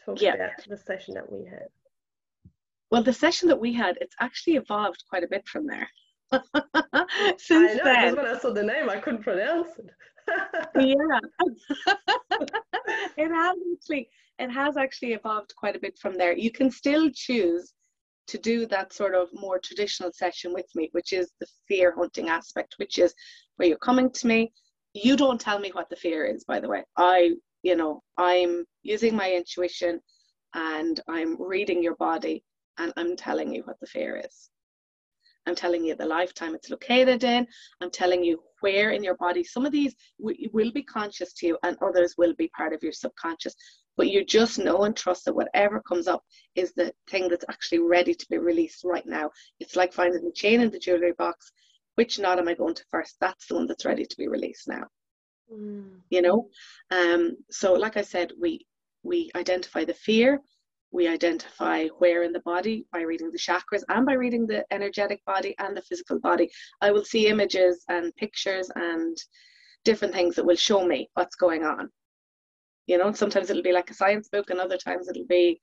talk 0.04 0.20
yeah. 0.20 0.34
about 0.34 0.50
the 0.68 0.76
session 0.76 1.14
that 1.14 1.30
we 1.30 1.44
had. 1.44 1.68
Well, 2.90 3.02
the 3.02 3.12
session 3.14 3.48
that 3.48 3.60
we 3.60 3.72
had, 3.72 3.96
it's 4.02 4.16
actually 4.20 4.56
evolved 4.56 5.04
quite 5.08 5.24
a 5.24 5.28
bit 5.28 5.48
from 5.48 5.66
there. 5.66 5.88
Since 7.38 7.72
I 7.72 7.74
know, 7.74 7.84
then. 7.84 8.16
when 8.16 8.26
I 8.26 8.38
saw 8.38 8.52
the 8.52 8.62
name, 8.62 8.88
I 8.88 8.96
couldn't 8.96 9.22
pronounce 9.22 9.68
it. 9.78 9.90
yeah. 10.76 11.18
it 13.16 13.28
has 13.28 13.56
actually 13.72 14.08
it 14.38 14.50
has 14.50 14.76
actually 14.76 15.12
evolved 15.12 15.52
quite 15.56 15.76
a 15.76 15.80
bit 15.80 15.98
from 15.98 16.16
there. 16.16 16.36
You 16.36 16.50
can 16.50 16.70
still 16.70 17.10
choose 17.12 17.74
to 18.28 18.38
do 18.38 18.66
that 18.66 18.92
sort 18.92 19.14
of 19.14 19.28
more 19.34 19.58
traditional 19.58 20.10
session 20.12 20.52
with 20.52 20.66
me, 20.74 20.88
which 20.92 21.12
is 21.12 21.32
the 21.40 21.46
fear 21.68 21.94
hunting 21.96 22.28
aspect, 22.28 22.74
which 22.78 22.98
is 22.98 23.14
where 23.56 23.68
you're 23.68 23.78
coming 23.78 24.10
to 24.10 24.26
me. 24.26 24.52
You 24.94 25.16
don't 25.16 25.40
tell 25.40 25.58
me 25.58 25.70
what 25.72 25.90
the 25.90 25.96
fear 25.96 26.24
is, 26.24 26.44
by 26.44 26.60
the 26.60 26.68
way. 26.68 26.84
I, 26.96 27.32
you 27.62 27.76
know, 27.76 28.02
I'm 28.16 28.64
using 28.82 29.14
my 29.14 29.32
intuition 29.32 30.00
and 30.54 31.00
I'm 31.08 31.40
reading 31.40 31.82
your 31.82 31.96
body 31.96 32.44
and 32.78 32.92
I'm 32.96 33.16
telling 33.16 33.54
you 33.54 33.62
what 33.64 33.80
the 33.80 33.86
fear 33.86 34.22
is. 34.24 34.50
I'm 35.46 35.54
telling 35.54 35.84
you 35.84 35.94
the 35.94 36.06
lifetime 36.06 36.54
it's 36.54 36.70
located 36.70 37.24
in. 37.24 37.46
I'm 37.80 37.90
telling 37.90 38.22
you 38.22 38.42
where 38.60 38.90
in 38.90 39.02
your 39.02 39.16
body. 39.16 39.42
Some 39.42 39.66
of 39.66 39.72
these 39.72 39.94
w- 40.20 40.48
will 40.52 40.72
be 40.72 40.82
conscious 40.82 41.32
to 41.34 41.46
you, 41.46 41.58
and 41.62 41.76
others 41.82 42.14
will 42.16 42.34
be 42.34 42.48
part 42.56 42.72
of 42.72 42.82
your 42.82 42.92
subconscious. 42.92 43.54
But 43.96 44.08
you 44.08 44.24
just 44.24 44.58
know 44.58 44.84
and 44.84 44.96
trust 44.96 45.24
that 45.24 45.34
whatever 45.34 45.80
comes 45.80 46.06
up 46.08 46.22
is 46.54 46.72
the 46.72 46.92
thing 47.10 47.28
that's 47.28 47.44
actually 47.50 47.80
ready 47.80 48.14
to 48.14 48.26
be 48.30 48.38
released 48.38 48.84
right 48.84 49.04
now. 49.04 49.30
It's 49.60 49.76
like 49.76 49.92
finding 49.92 50.24
the 50.24 50.32
chain 50.32 50.60
in 50.60 50.70
the 50.70 50.78
jewelry 50.78 51.12
box. 51.18 51.52
Which 51.96 52.18
knot 52.18 52.38
am 52.38 52.48
I 52.48 52.54
going 52.54 52.74
to 52.74 52.84
first? 52.90 53.16
That's 53.20 53.46
the 53.46 53.56
one 53.56 53.66
that's 53.66 53.84
ready 53.84 54.06
to 54.06 54.16
be 54.16 54.28
released 54.28 54.66
now. 54.66 54.84
Mm. 55.52 56.00
You 56.08 56.22
know, 56.22 56.48
um, 56.90 57.36
so 57.50 57.74
like 57.74 57.96
I 57.96 58.02
said, 58.02 58.32
we 58.40 58.66
we 59.02 59.30
identify 59.34 59.84
the 59.84 59.94
fear, 59.94 60.40
we 60.92 61.08
identify 61.08 61.86
where 61.98 62.22
in 62.22 62.32
the 62.32 62.40
body 62.40 62.84
by 62.92 63.00
reading 63.00 63.30
the 63.32 63.38
chakras 63.38 63.82
and 63.88 64.04
by 64.04 64.12
reading 64.12 64.46
the 64.46 64.64
energetic 64.70 65.24
body 65.24 65.54
and 65.58 65.76
the 65.76 65.82
physical 65.82 66.20
body. 66.20 66.50
I 66.80 66.90
will 66.90 67.04
see 67.04 67.28
images 67.28 67.84
and 67.88 68.14
pictures 68.16 68.70
and 68.76 69.16
different 69.84 70.14
things 70.14 70.36
that 70.36 70.44
will 70.44 70.56
show 70.56 70.84
me 70.84 71.08
what's 71.14 71.34
going 71.34 71.64
on. 71.64 71.88
You 72.86 72.98
know, 72.98 73.12
sometimes 73.12 73.48
it'll 73.48 73.62
be 73.62 73.72
like 73.72 73.90
a 73.90 73.94
science 73.94 74.28
book, 74.28 74.50
and 74.50 74.60
other 74.60 74.76
times 74.76 75.08
it'll 75.08 75.26
be 75.26 75.60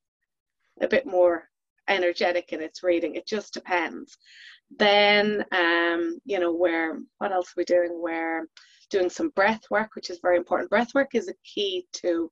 a 0.81 0.87
bit 0.87 1.05
more 1.05 1.47
energetic 1.87 2.51
in 2.51 2.61
its 2.61 2.81
reading. 2.81 3.15
It 3.15 3.27
just 3.27 3.53
depends. 3.53 4.17
Then, 4.77 5.45
um, 5.51 6.19
you 6.25 6.39
know, 6.39 6.53
where 6.53 6.99
what 7.17 7.31
else 7.31 7.49
are 7.49 7.57
we 7.57 7.65
doing? 7.65 7.89
We're 7.91 8.47
doing 8.89 9.09
some 9.09 9.29
breath 9.29 9.61
work, 9.69 9.95
which 9.95 10.09
is 10.09 10.19
very 10.21 10.37
important. 10.37 10.69
Breath 10.69 10.93
work 10.95 11.13
is 11.13 11.27
a 11.27 11.33
key 11.43 11.85
to 11.93 12.31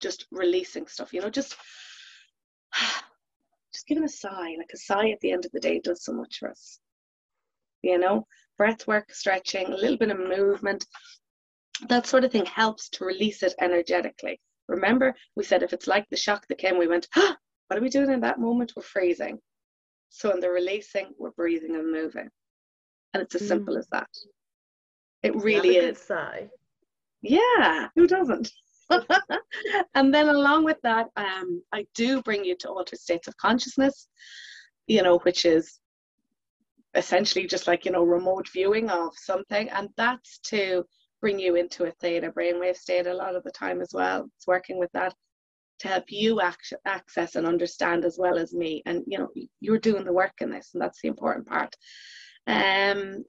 just 0.00 0.26
releasing 0.30 0.86
stuff. 0.86 1.12
You 1.12 1.20
know, 1.20 1.30
just 1.30 1.56
just 3.72 3.86
give 3.86 4.02
a 4.02 4.08
sigh. 4.08 4.54
Like 4.58 4.70
a 4.72 4.78
sigh 4.78 5.10
at 5.10 5.20
the 5.20 5.32
end 5.32 5.44
of 5.44 5.52
the 5.52 5.60
day 5.60 5.80
does 5.80 6.04
so 6.04 6.12
much 6.12 6.38
for 6.38 6.50
us. 6.50 6.80
You 7.82 7.98
know, 7.98 8.26
breath 8.56 8.86
work, 8.86 9.12
stretching, 9.12 9.66
a 9.66 9.76
little 9.76 9.98
bit 9.98 10.10
of 10.10 10.18
movement, 10.18 10.86
that 11.88 12.06
sort 12.06 12.24
of 12.24 12.32
thing 12.32 12.46
helps 12.46 12.88
to 12.90 13.04
release 13.04 13.42
it 13.42 13.54
energetically. 13.60 14.40
Remember, 14.68 15.14
we 15.36 15.44
said 15.44 15.62
if 15.62 15.72
it's 15.72 15.86
like 15.86 16.06
the 16.10 16.16
shock 16.16 16.46
that 16.48 16.58
came, 16.58 16.78
we 16.78 16.86
went, 16.86 17.08
ah, 17.16 17.36
what 17.68 17.78
are 17.78 17.82
we 17.82 17.90
doing 17.90 18.10
in 18.10 18.20
that 18.20 18.40
moment? 18.40 18.72
We're 18.74 18.82
freezing. 18.82 19.38
So 20.08 20.30
in 20.30 20.40
the 20.40 20.50
releasing, 20.50 21.08
we're 21.18 21.32
breathing 21.32 21.74
and 21.74 21.90
moving. 21.90 22.28
And 23.12 23.22
it's 23.22 23.34
as 23.34 23.42
mm. 23.42 23.48
simple 23.48 23.76
as 23.76 23.86
that. 23.92 24.08
It 25.22 25.34
really 25.36 25.76
is. 25.76 25.98
Sigh. 25.98 26.48
Yeah, 27.22 27.88
who 27.94 28.06
doesn't? 28.06 28.50
and 29.94 30.12
then 30.14 30.28
along 30.28 30.64
with 30.64 30.78
that, 30.82 31.08
um, 31.16 31.62
I 31.72 31.86
do 31.94 32.22
bring 32.22 32.44
you 32.44 32.56
to 32.60 32.68
altered 32.68 32.98
states 32.98 33.28
of 33.28 33.36
consciousness, 33.36 34.08
you 34.86 35.02
know, 35.02 35.18
which 35.18 35.44
is 35.44 35.80
essentially 36.94 37.46
just 37.46 37.66
like, 37.66 37.84
you 37.84 37.90
know, 37.90 38.04
remote 38.04 38.48
viewing 38.52 38.90
of 38.90 39.12
something. 39.16 39.68
And 39.70 39.88
that's 39.96 40.38
to 40.50 40.84
bring 41.20 41.38
you 41.38 41.56
into 41.56 41.84
a 41.84 41.92
theta 41.92 42.30
brainwave 42.30 42.76
state 42.76 43.06
a 43.06 43.14
lot 43.14 43.34
of 43.34 43.42
the 43.44 43.50
time 43.50 43.80
as 43.80 43.90
well. 43.92 44.28
It's 44.36 44.46
working 44.46 44.78
with 44.78 44.92
that 44.92 45.14
to 45.80 45.88
help 45.88 46.04
you 46.08 46.40
access 46.86 47.34
and 47.34 47.46
understand 47.46 48.04
as 48.04 48.16
well 48.18 48.38
as 48.38 48.52
me. 48.52 48.82
And 48.86 49.02
you 49.06 49.18
know, 49.18 49.28
you're 49.60 49.78
doing 49.78 50.04
the 50.04 50.12
work 50.12 50.34
in 50.40 50.50
this, 50.50 50.70
and 50.72 50.82
that's 50.82 51.00
the 51.00 51.08
important 51.08 51.46
part. 51.48 51.74
Um, 52.46 53.24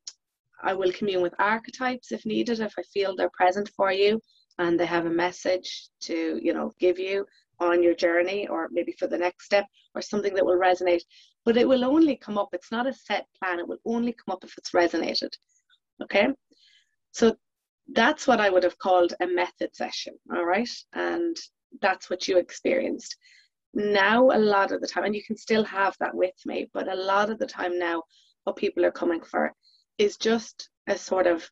I 0.61 0.73
will 0.73 0.91
commune 0.91 1.21
with 1.21 1.33
archetypes 1.39 2.11
if 2.11 2.25
needed, 2.25 2.59
if 2.59 2.73
I 2.77 2.83
feel 2.93 3.15
they're 3.15 3.29
present 3.29 3.69
for 3.75 3.91
you 3.91 4.21
and 4.57 4.79
they 4.79 4.85
have 4.85 5.05
a 5.05 5.09
message 5.09 5.89
to, 6.01 6.39
you 6.41 6.53
know, 6.53 6.71
give 6.79 6.99
you 6.99 7.25
on 7.59 7.81
your 7.81 7.95
journey 7.95 8.47
or 8.47 8.69
maybe 8.71 8.93
for 8.93 9.07
the 9.07 9.17
next 9.17 9.45
step 9.45 9.65
or 9.93 10.01
something 10.01 10.33
that 10.33 10.45
will 10.45 10.59
resonate. 10.59 11.01
But 11.45 11.57
it 11.57 11.67
will 11.67 11.85
only 11.85 12.15
come 12.15 12.37
up, 12.37 12.49
it's 12.53 12.71
not 12.71 12.87
a 12.87 12.93
set 12.93 13.27
plan, 13.37 13.59
it 13.59 13.67
will 13.67 13.79
only 13.85 14.13
come 14.13 14.33
up 14.33 14.43
if 14.43 14.57
it's 14.57 14.71
resonated. 14.71 15.29
Okay? 16.01 16.27
So 17.11 17.35
that's 17.93 18.27
what 18.27 18.41
I 18.41 18.49
would 18.49 18.63
have 18.63 18.77
called 18.79 19.13
a 19.21 19.27
method 19.27 19.75
session, 19.75 20.15
all 20.35 20.45
right? 20.45 20.69
And 20.93 21.37
that's 21.81 22.09
what 22.09 22.27
you 22.27 22.37
experienced. 22.37 23.15
Now, 23.73 24.29
a 24.31 24.39
lot 24.39 24.71
of 24.71 24.81
the 24.81 24.87
time, 24.87 25.03
and 25.03 25.15
you 25.15 25.23
can 25.23 25.37
still 25.37 25.63
have 25.65 25.95
that 25.99 26.15
with 26.15 26.33
me, 26.45 26.69
but 26.73 26.91
a 26.91 26.95
lot 26.95 27.29
of 27.29 27.39
the 27.39 27.45
time 27.45 27.77
now, 27.77 28.03
what 28.45 28.55
people 28.55 28.85
are 28.85 28.91
coming 28.91 29.21
for 29.21 29.53
is 29.97 30.17
just 30.17 30.69
a 30.87 30.97
sort 30.97 31.27
of 31.27 31.49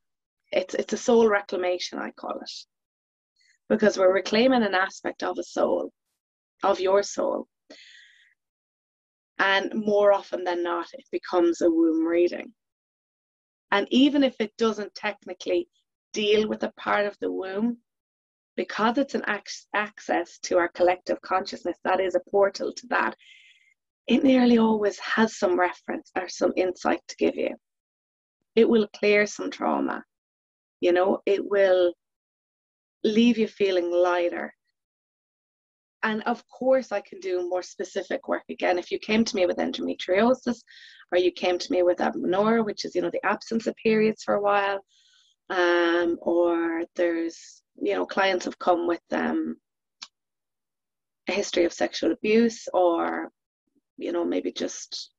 it's 0.51 0.75
it's 0.75 0.93
a 0.93 0.97
soul 0.97 1.27
reclamation, 1.27 1.99
I 1.99 2.11
call 2.11 2.39
it. 2.39 2.51
Because 3.69 3.97
we're 3.97 4.13
reclaiming 4.13 4.63
an 4.63 4.75
aspect 4.75 5.23
of 5.23 5.37
a 5.37 5.43
soul, 5.43 5.91
of 6.63 6.79
your 6.79 7.03
soul. 7.03 7.47
And 9.39 9.73
more 9.73 10.13
often 10.13 10.43
than 10.43 10.63
not, 10.63 10.87
it 10.93 11.05
becomes 11.11 11.61
a 11.61 11.69
womb 11.69 12.05
reading. 12.05 12.53
And 13.71 13.87
even 13.89 14.23
if 14.23 14.35
it 14.39 14.55
doesn't 14.57 14.93
technically 14.93 15.67
deal 16.13 16.47
with 16.47 16.63
a 16.63 16.71
part 16.77 17.07
of 17.07 17.17
the 17.19 17.31
womb, 17.31 17.77
because 18.55 18.99
it's 18.99 19.15
an 19.15 19.25
access 19.73 20.37
to 20.43 20.57
our 20.59 20.67
collective 20.69 21.19
consciousness, 21.21 21.77
that 21.83 21.99
is 21.99 22.13
a 22.13 22.29
portal 22.29 22.71
to 22.71 22.87
that, 22.87 23.15
it 24.05 24.23
nearly 24.23 24.59
always 24.59 24.99
has 24.99 25.37
some 25.37 25.59
reference 25.59 26.11
or 26.15 26.29
some 26.29 26.53
insight 26.55 27.01
to 27.07 27.15
give 27.15 27.35
you. 27.35 27.55
It 28.55 28.69
will 28.69 28.87
clear 28.95 29.25
some 29.25 29.49
trauma. 29.49 30.03
You 30.81 30.91
know, 30.91 31.21
it 31.25 31.43
will 31.43 31.93
leave 33.03 33.37
you 33.37 33.47
feeling 33.47 33.91
lighter. 33.91 34.53
And 36.03 36.21
of 36.23 36.43
course, 36.49 36.91
I 36.91 37.01
can 37.01 37.19
do 37.19 37.47
more 37.47 37.63
specific 37.63 38.27
work 38.27 38.43
again. 38.49 38.77
If 38.77 38.91
you 38.91 38.99
came 38.99 39.23
to 39.23 39.35
me 39.35 39.45
with 39.45 39.57
endometriosis, 39.57 40.61
or 41.11 41.17
you 41.17 41.31
came 41.31 41.57
to 41.57 41.71
me 41.71 41.83
with 41.83 42.01
amenorrhea, 42.01 42.63
which 42.63 42.83
is 42.83 42.93
you 42.93 43.01
know 43.01 43.09
the 43.11 43.25
absence 43.25 43.67
of 43.67 43.75
periods 43.75 44.23
for 44.23 44.35
a 44.35 44.41
while, 44.41 44.79
um, 45.49 46.17
or 46.21 46.83
there's 46.95 47.63
you 47.81 47.93
know 47.93 48.05
clients 48.05 48.45
have 48.45 48.59
come 48.59 48.87
with 48.87 49.01
um, 49.11 49.55
a 51.29 51.31
history 51.31 51.65
of 51.65 51.73
sexual 51.73 52.11
abuse 52.11 52.67
or 52.73 53.29
you 53.97 54.11
know 54.11 54.25
maybe 54.25 54.51
just 54.51 55.11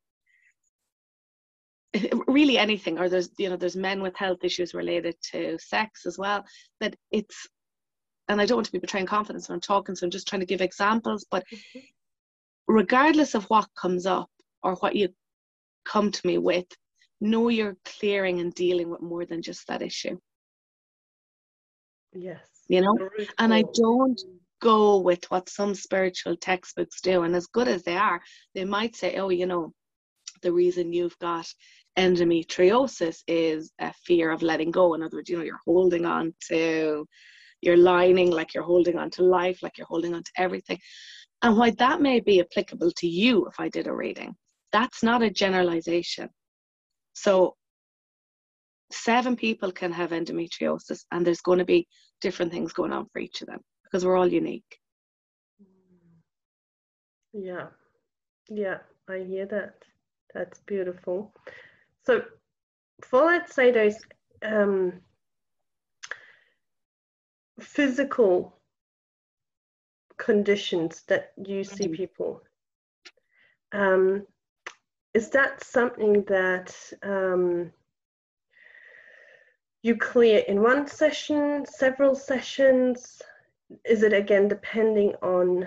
really 2.27 2.59
anything 2.59 2.99
or 2.99 3.09
there's 3.09 3.31
you 3.39 3.49
know 3.49 3.57
there's 3.57 3.77
men 3.77 4.03
with 4.03 4.17
health 4.17 4.39
issues 4.43 4.75
related 4.75 5.15
to 5.23 5.59
sex 5.59 6.07
as 6.07 6.19
well 6.19 6.45
that 6.81 6.95
it's 7.11 7.49
and 8.29 8.41
i 8.41 8.47
don't 8.47 8.57
want 8.57 8.67
to 8.67 8.73
be 8.73 8.79
betraying 8.79 9.07
confidence 9.07 9.49
when 9.49 9.55
i'm 9.55 9.61
talking 9.61 9.95
so 9.95 10.07
i'm 10.07 10.11
just 10.11 10.27
trying 10.27 10.41
to 10.41 10.47
give 10.47 10.61
examples 10.61 11.27
but 11.31 11.45
mm-hmm. 11.53 11.81
regardless 12.69 13.35
of 13.35 13.45
what 13.45 13.69
comes 13.77 14.07
up 14.07 14.29
or 14.63 14.75
what 14.77 14.97
you 14.97 15.09
come 15.85 16.11
to 16.11 16.27
me 16.27 16.39
with 16.39 16.67
know 17.21 17.49
you're 17.49 17.77
clearing 17.85 18.41
and 18.41 18.55
dealing 18.55 18.91
with 18.91 19.01
more 19.01 19.25
than 19.25 19.43
just 19.43 19.67
that 19.67 19.83
issue. 19.83 20.19
Yes. 22.13 22.47
You 22.69 22.81
know? 22.81 22.97
And 23.39 23.53
i 23.53 23.65
don't 23.75 24.21
go 24.61 25.01
with 25.01 25.25
what 25.31 25.49
some 25.49 25.75
spiritual 25.75 26.37
textbooks 26.37 27.01
do 27.03 27.23
and 27.25 27.35
as 27.37 27.47
good 27.49 27.69
as 27.69 27.83
they 27.83 27.97
are 27.97 28.21
they 28.55 28.65
might 28.65 28.97
say 28.97 29.17
oh 29.17 29.29
you 29.29 29.45
know 29.45 29.73
the 30.41 30.51
reason 30.51 30.93
you've 30.93 31.19
got 31.19 31.47
endometriosis 31.99 33.19
is 33.27 33.73
a 33.79 33.93
fear 34.05 34.31
of 34.31 34.43
letting 34.43 34.71
go. 34.71 34.95
In 34.95 35.03
other 35.03 35.19
words 35.19 35.29
you 35.29 35.37
know 35.37 35.45
you're 35.45 35.61
holding 35.67 36.07
on 36.07 36.35
to 36.49 37.07
your 37.65 37.77
lining 37.77 38.31
like 38.31 38.55
you're 38.55 38.65
holding 38.65 38.99
on 38.99 39.11
to 39.11 39.23
life 39.23 39.63
like 39.63 39.79
you're 39.79 39.87
holding 39.87 40.15
on 40.15 40.23
to 40.23 40.33
everything. 40.37 40.79
And 41.43 41.57
why 41.57 41.71
that 41.79 42.01
may 42.01 42.21
be 42.21 42.41
applicable 42.41 42.93
to 42.97 43.07
you 43.07 43.47
if 43.47 43.55
i 43.59 43.69
did 43.69 43.87
a 43.87 43.93
reading 43.93 44.35
that's 44.75 45.05
not 45.05 45.23
a 45.23 45.31
generalization. 45.31 46.29
So 47.13 47.55
seven 48.91 49.37
people 49.37 49.71
can 49.71 49.93
have 49.93 50.11
endometriosis 50.11 51.05
and 51.13 51.25
there's 51.25 51.41
going 51.41 51.61
to 51.61 51.65
be 51.65 51.87
different 52.21 52.51
things 52.51 52.73
going 52.73 52.93
on 52.93 53.07
for 53.13 53.21
each 53.21 53.41
of 53.41 53.47
them 53.47 53.61
because 53.85 54.05
we're 54.05 54.17
all 54.17 54.27
unique. 54.27 54.79
Yeah. 57.33 57.69
Yeah 58.51 58.79
i 59.09 59.19
hear 59.19 59.47
that. 59.47 59.75
That's 60.35 60.59
beautiful. 60.67 61.33
So 62.05 62.23
for 63.05 63.27
let's 63.27 63.55
say 63.55 63.71
those 63.71 63.99
um, 64.43 64.95
physical 67.61 68.59
conditions 70.17 71.03
that 71.09 71.33
you 71.37 71.65
see 71.65 71.85
mm-hmm. 71.85 71.95
people 71.95 72.43
um, 73.75 74.27
is 75.15 75.31
that 75.31 75.63
something 75.63 76.25
that 76.25 76.75
um, 77.03 77.73
you 79.83 79.97
clear 79.97 80.43
in 80.49 80.63
one 80.63 80.87
session, 80.87 81.65
several 81.67 82.15
sessions? 82.15 83.21
Is 83.85 84.03
it 84.03 84.13
again 84.13 84.49
depending 84.49 85.15
on 85.23 85.67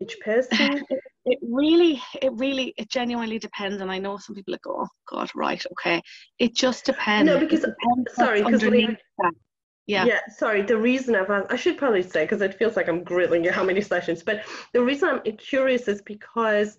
each 0.00 0.18
person? 0.20 0.84
It 1.28 1.40
really, 1.42 2.00
it 2.22 2.32
really, 2.34 2.72
it 2.76 2.88
genuinely 2.88 3.40
depends. 3.40 3.82
And 3.82 3.90
I 3.90 3.98
know 3.98 4.16
some 4.16 4.36
people 4.36 4.52
like, 4.52 4.64
oh 4.68 4.86
God, 5.08 5.28
right, 5.34 5.60
okay. 5.72 6.00
It 6.38 6.54
just 6.54 6.84
depends. 6.84 7.26
No, 7.26 7.40
because 7.40 7.66
sorry, 8.14 8.44
because 8.44 8.62
yeah. 9.86 10.04
Yeah, 10.04 10.20
sorry. 10.28 10.62
The 10.62 10.76
reason 10.76 11.14
I've 11.14 11.30
asked, 11.30 11.50
I 11.50 11.56
should 11.56 11.78
probably 11.78 12.02
say 12.02 12.24
because 12.24 12.42
it 12.42 12.58
feels 12.58 12.76
like 12.76 12.88
I'm 12.88 13.04
grilling 13.04 13.44
you 13.44 13.52
how 13.52 13.64
many 13.64 13.80
sessions, 13.80 14.22
but 14.22 14.42
the 14.72 14.82
reason 14.82 15.08
I'm 15.08 15.36
curious 15.36 15.86
is 15.86 16.02
because 16.02 16.76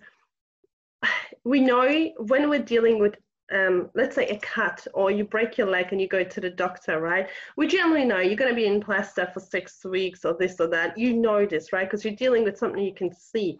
we 1.44 1.60
know 1.60 2.12
when 2.18 2.50
we're 2.50 2.62
dealing 2.62 2.98
with 2.98 3.16
um, 3.50 3.88
let's 3.94 4.14
say 4.14 4.26
a 4.28 4.38
cut 4.40 4.86
or 4.92 5.10
you 5.10 5.24
break 5.24 5.56
your 5.56 5.68
leg 5.68 5.86
and 5.90 6.00
you 6.00 6.06
go 6.06 6.22
to 6.22 6.40
the 6.40 6.50
doctor, 6.50 7.00
right? 7.00 7.28
We 7.56 7.66
generally 7.66 8.04
know 8.04 8.18
you're 8.18 8.36
going 8.36 8.50
to 8.50 8.56
be 8.56 8.66
in 8.66 8.80
plaster 8.80 9.30
for 9.32 9.40
six 9.40 9.84
weeks 9.84 10.24
or 10.26 10.36
this 10.38 10.60
or 10.60 10.68
that. 10.68 10.98
You 10.98 11.14
know 11.14 11.46
this, 11.46 11.72
right? 11.72 11.88
Because 11.88 12.04
you're 12.04 12.14
dealing 12.14 12.44
with 12.44 12.58
something 12.58 12.82
you 12.82 12.94
can 12.94 13.10
see. 13.14 13.58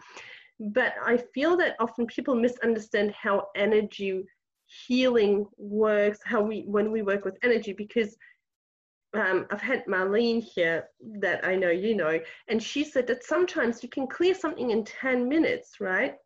But 0.61 0.93
I 1.03 1.17
feel 1.35 1.57
that 1.59 1.77
often 1.81 2.07
people 2.07 2.35
misunderstand 2.35 3.13
how 3.13 3.47
energy 3.57 4.25
healing 4.67 5.47
works, 5.57 6.19
how 6.25 6.43
we 6.43 6.65
when 6.67 6.91
we 6.93 7.01
work 7.01 7.25
with 7.25 7.39
energy, 7.43 7.73
because 7.73 8.17
um, 9.15 9.47
I've 9.51 9.61
had 9.61 9.87
Marlene 9.87 10.43
here 10.43 10.89
that 11.21 11.45
I 11.45 11.55
know 11.55 11.71
you 11.71 11.95
know, 11.95 12.21
and 12.49 12.63
she 12.63 12.85
said 12.85 13.07
that 13.07 13.25
sometimes 13.25 13.83
you 13.83 13.89
can 13.89 14.07
clear 14.07 14.35
something 14.35 14.71
in 14.71 14.85
10 14.85 15.29
minutes, 15.29 15.81
right? 15.81 16.17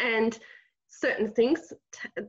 And 0.00 0.38
certain 0.88 1.30
things 1.32 1.72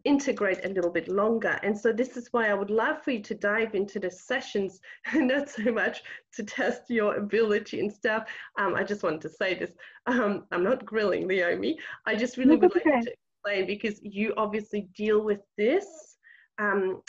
integrate 0.03 0.63
a 0.65 0.69
little 0.69 0.91
bit 0.91 1.07
longer. 1.07 1.59
And 1.63 1.77
so 1.77 1.91
this 1.91 2.15
is 2.15 2.29
why 2.32 2.49
I 2.49 2.53
would 2.53 2.69
love 2.69 3.03
for 3.03 3.11
you 3.11 3.21
to 3.23 3.34
dive 3.34 3.73
into 3.73 3.99
the 3.99 4.11
sessions, 4.11 4.79
not 5.15 5.49
so 5.49 5.71
much 5.71 6.03
to 6.36 6.43
test 6.43 6.84
your 6.89 7.15
ability 7.15 7.79
and 7.79 7.91
stuff. 7.91 8.25
Um, 8.59 8.75
I 8.75 8.84
just 8.84 9.01
wanted 9.01 9.21
to 9.21 9.29
say 9.29 9.55
this. 9.55 9.71
Um, 10.05 10.45
I'm 10.51 10.63
not 10.63 10.86
grilling 10.86 11.27
Leomi. 11.27 11.75
I 12.05 12.15
just 12.15 12.38
really 12.38 12.55
would 12.55 12.73
like 12.75 12.84
to 12.84 13.13
explain 13.43 13.65
because 13.65 13.99
you 14.03 14.34
obviously 14.38 14.88
deal 14.95 15.21
with 15.23 15.39
this 15.57 16.17
um, 16.59 17.01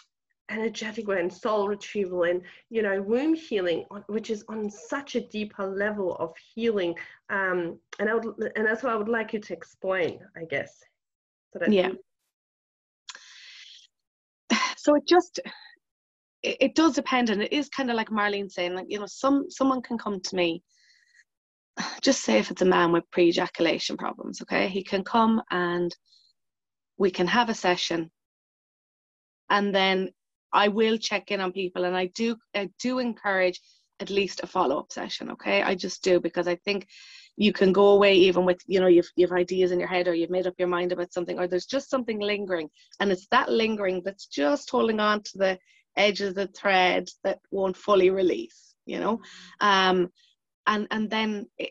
energetic 0.53 1.09
way 1.09 1.19
and 1.19 1.33
soul 1.33 1.69
retrieval 1.69 2.25
and 2.25 2.43
you 2.71 2.83
know 2.83 3.01
womb 3.03 3.35
healing 3.35 3.85
which 4.07 4.31
is 4.31 4.45
on 4.49 4.71
such 4.71 5.17
a 5.17 5.21
deeper 5.29 5.67
level 5.67 6.15
of 6.17 6.33
healing 6.55 6.95
um, 7.31 7.79
and 7.99 8.09
I 8.09 8.15
would 8.15 8.53
and 8.57 8.67
that's 8.67 8.83
what 8.83 8.93
I 8.93 8.97
would 8.97 9.09
like 9.09 9.33
you 9.33 9.41
to 9.41 9.53
explain 9.53 10.21
I 10.37 10.45
guess 10.45 10.83
so 11.53 11.71
yeah. 11.71 11.91
So 14.77 14.97
it 14.97 15.07
just 15.07 15.39
it, 16.43 16.57
it 16.61 16.75
does 16.75 16.95
depend, 16.95 17.31
and 17.31 17.43
it 17.43 17.53
is 17.53 17.69
kind 17.69 17.91
of 17.91 17.97
like 17.97 18.09
Marlene 18.11 18.51
saying, 18.51 18.75
like 18.75 18.87
you 18.89 18.99
know, 18.99 19.07
some 19.07 19.47
someone 19.49 19.83
can 19.83 19.99
come 19.99 20.21
to 20.21 20.37
me. 20.37 20.63
Just 22.03 22.23
say 22.23 22.39
if 22.39 22.51
it's 22.51 22.63
a 22.63 22.67
man 22.67 22.93
with 22.93 23.11
pre-ejaculation 23.11 23.97
problems, 23.97 24.43
okay, 24.43 24.69
he 24.69 24.83
can 24.83 25.05
come 25.05 25.41
and 25.51 25.95
we 26.99 27.11
can 27.11 27.27
have 27.29 27.49
a 27.49 27.55
session, 27.55 28.11
and 29.51 29.75
then 29.75 30.11
I 30.53 30.69
will 30.69 30.99
check 30.99 31.31
in 31.31 31.41
on 31.41 31.53
people, 31.53 31.85
and 31.85 31.97
I 31.97 32.07
do 32.07 32.37
I 32.55 32.71
do 32.81 32.99
encourage 32.99 33.61
at 34.03 34.11
least 34.11 34.41
a 34.43 34.47
follow-up 34.47 34.93
session 34.93 35.31
okay? 35.31 35.63
I 35.63 35.75
just 35.75 36.03
do 36.03 36.21
because 36.21 36.49
i 36.49 36.57
think 36.57 36.87
you 37.37 37.53
can 37.53 37.73
go 37.73 37.87
away 37.91 38.15
even 38.15 38.45
with 38.45 38.61
you 38.67 38.81
know 38.81 38.89
you've, 38.89 39.11
you've 39.17 39.33
ideas 39.33 39.71
in 39.73 39.79
your 39.79 39.89
head 39.89 40.09
or 40.09 40.15
you've 40.15 40.37
made 40.39 40.47
up 40.47 40.55
your 40.59 40.69
mind 40.69 40.93
about 40.93 41.13
something 41.13 41.39
or 41.39 41.47
there's 41.47 41.67
just 41.67 41.89
something 41.89 42.21
lingering 42.21 42.69
and 43.01 43.11
it's 43.11 43.27
that 43.31 43.51
lingering 43.51 44.03
that's 44.05 44.27
just 44.27 44.69
holding 44.71 45.01
on 45.01 45.23
to 45.23 45.39
the 45.39 45.59
edges 45.97 46.31
of 46.31 46.35
the 46.35 46.47
thread 46.49 47.09
that 47.25 47.39
won't 47.51 47.77
fully 47.77 48.11
release 48.11 48.75
you 48.87 48.99
know? 48.99 49.21
Um 49.61 50.09
and 50.67 50.87
and 50.91 51.09
then 51.09 51.47
it, 51.59 51.71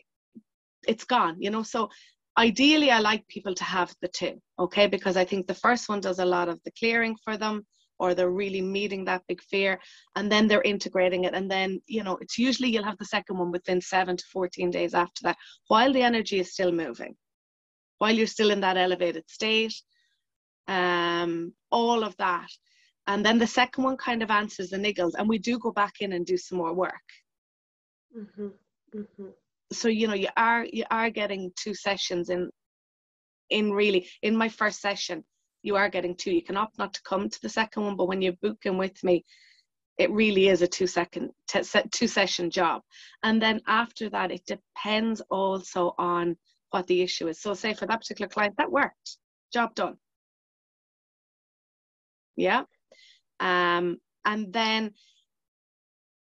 it's 0.88 1.04
gone 1.04 1.36
you 1.38 1.50
know? 1.50 1.62
So 1.62 1.90
ideally 2.38 2.90
i 2.90 2.98
like 2.98 3.28
people 3.28 3.54
to 3.54 3.64
have 3.64 3.94
the 4.00 4.08
two 4.08 4.40
okay? 4.58 4.86
Because 4.86 5.16
i 5.18 5.24
think 5.24 5.46
the 5.46 5.62
first 5.66 5.88
one 5.88 6.00
does 6.00 6.18
a 6.18 6.32
lot 6.36 6.48
of 6.48 6.58
the 6.64 6.72
clearing 6.78 7.14
for 7.24 7.36
them 7.36 7.66
or 8.02 8.14
they're 8.14 8.38
really 8.42 8.60
meeting 8.60 9.04
that 9.04 9.22
big 9.28 9.40
fear 9.40 9.80
and 10.16 10.30
then 10.30 10.48
they're 10.48 10.70
integrating 10.74 11.22
it 11.24 11.34
and 11.34 11.48
then 11.48 11.80
you 11.86 12.02
know 12.02 12.18
it's 12.20 12.36
usually 12.36 12.68
you'll 12.68 12.90
have 12.90 12.98
the 12.98 13.12
second 13.16 13.38
one 13.38 13.52
within 13.52 13.80
7 13.80 14.16
to 14.16 14.24
14 14.32 14.70
days 14.70 14.92
after 14.92 15.22
that 15.22 15.36
while 15.68 15.92
the 15.92 16.02
energy 16.02 16.40
is 16.40 16.52
still 16.52 16.72
moving 16.72 17.14
while 17.98 18.12
you're 18.12 18.26
still 18.36 18.50
in 18.50 18.60
that 18.60 18.76
elevated 18.76 19.24
state 19.28 19.74
um 20.66 21.52
all 21.70 22.02
of 22.02 22.16
that 22.16 22.48
and 23.06 23.24
then 23.24 23.38
the 23.38 23.46
second 23.46 23.84
one 23.84 23.96
kind 23.96 24.22
of 24.22 24.30
answers 24.30 24.70
the 24.70 24.76
niggles 24.76 25.12
and 25.16 25.28
we 25.28 25.38
do 25.38 25.58
go 25.58 25.70
back 25.70 25.94
in 26.00 26.12
and 26.12 26.26
do 26.26 26.36
some 26.36 26.58
more 26.58 26.74
work 26.74 27.08
mm-hmm. 28.16 28.48
Mm-hmm. 28.98 29.28
so 29.72 29.88
you 29.88 30.08
know 30.08 30.14
you 30.24 30.32
are 30.36 30.66
you 30.72 30.84
are 30.90 31.10
getting 31.10 31.52
two 31.56 31.74
sessions 31.74 32.30
in 32.30 32.50
in 33.50 33.72
really 33.72 34.08
in 34.22 34.36
my 34.36 34.48
first 34.48 34.80
session 34.80 35.24
you 35.62 35.76
are 35.76 35.88
getting 35.88 36.16
two. 36.16 36.32
You 36.32 36.42
can 36.42 36.56
opt 36.56 36.78
not 36.78 36.94
to 36.94 37.02
come 37.02 37.28
to 37.28 37.42
the 37.42 37.48
second 37.48 37.84
one, 37.84 37.96
but 37.96 38.08
when 38.08 38.22
you 38.22 38.32
book 38.32 38.58
in 38.64 38.78
with 38.78 39.02
me, 39.04 39.24
it 39.98 40.10
really 40.10 40.48
is 40.48 40.62
a 40.62 40.66
two 40.66 40.86
second 40.86 41.30
two 41.90 42.06
session 42.06 42.50
job. 42.50 42.82
And 43.22 43.40
then 43.40 43.60
after 43.66 44.10
that, 44.10 44.30
it 44.30 44.42
depends 44.46 45.20
also 45.30 45.94
on 45.98 46.36
what 46.70 46.86
the 46.86 47.02
issue 47.02 47.28
is. 47.28 47.40
So 47.40 47.54
say 47.54 47.74
for 47.74 47.86
that 47.86 48.00
particular 48.00 48.28
client, 48.28 48.56
that 48.56 48.72
worked, 48.72 49.18
job 49.52 49.74
done. 49.74 49.96
Yeah. 52.36 52.62
Um, 53.40 53.98
and 54.24 54.52
then 54.52 54.92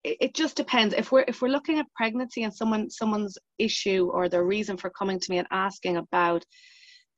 it, 0.03 0.17
it 0.21 0.35
just 0.35 0.57
depends 0.57 0.95
if 0.95 1.13
we're 1.13 1.25
if 1.29 1.41
we're 1.41 1.49
looking 1.49 1.79
at 1.79 1.87
pregnancy 1.95 2.43
and 2.43 2.55
someone 2.55 2.91
someone's 2.91 3.39
issue 3.59 4.11
or 4.13 4.29
their 4.29 4.45
reason 4.45 4.77
for 4.77 4.91
coming 4.91 5.21
to 5.21 5.31
me 5.31 5.39
and 5.39 5.49
asking 5.51 5.97
about 5.97 6.45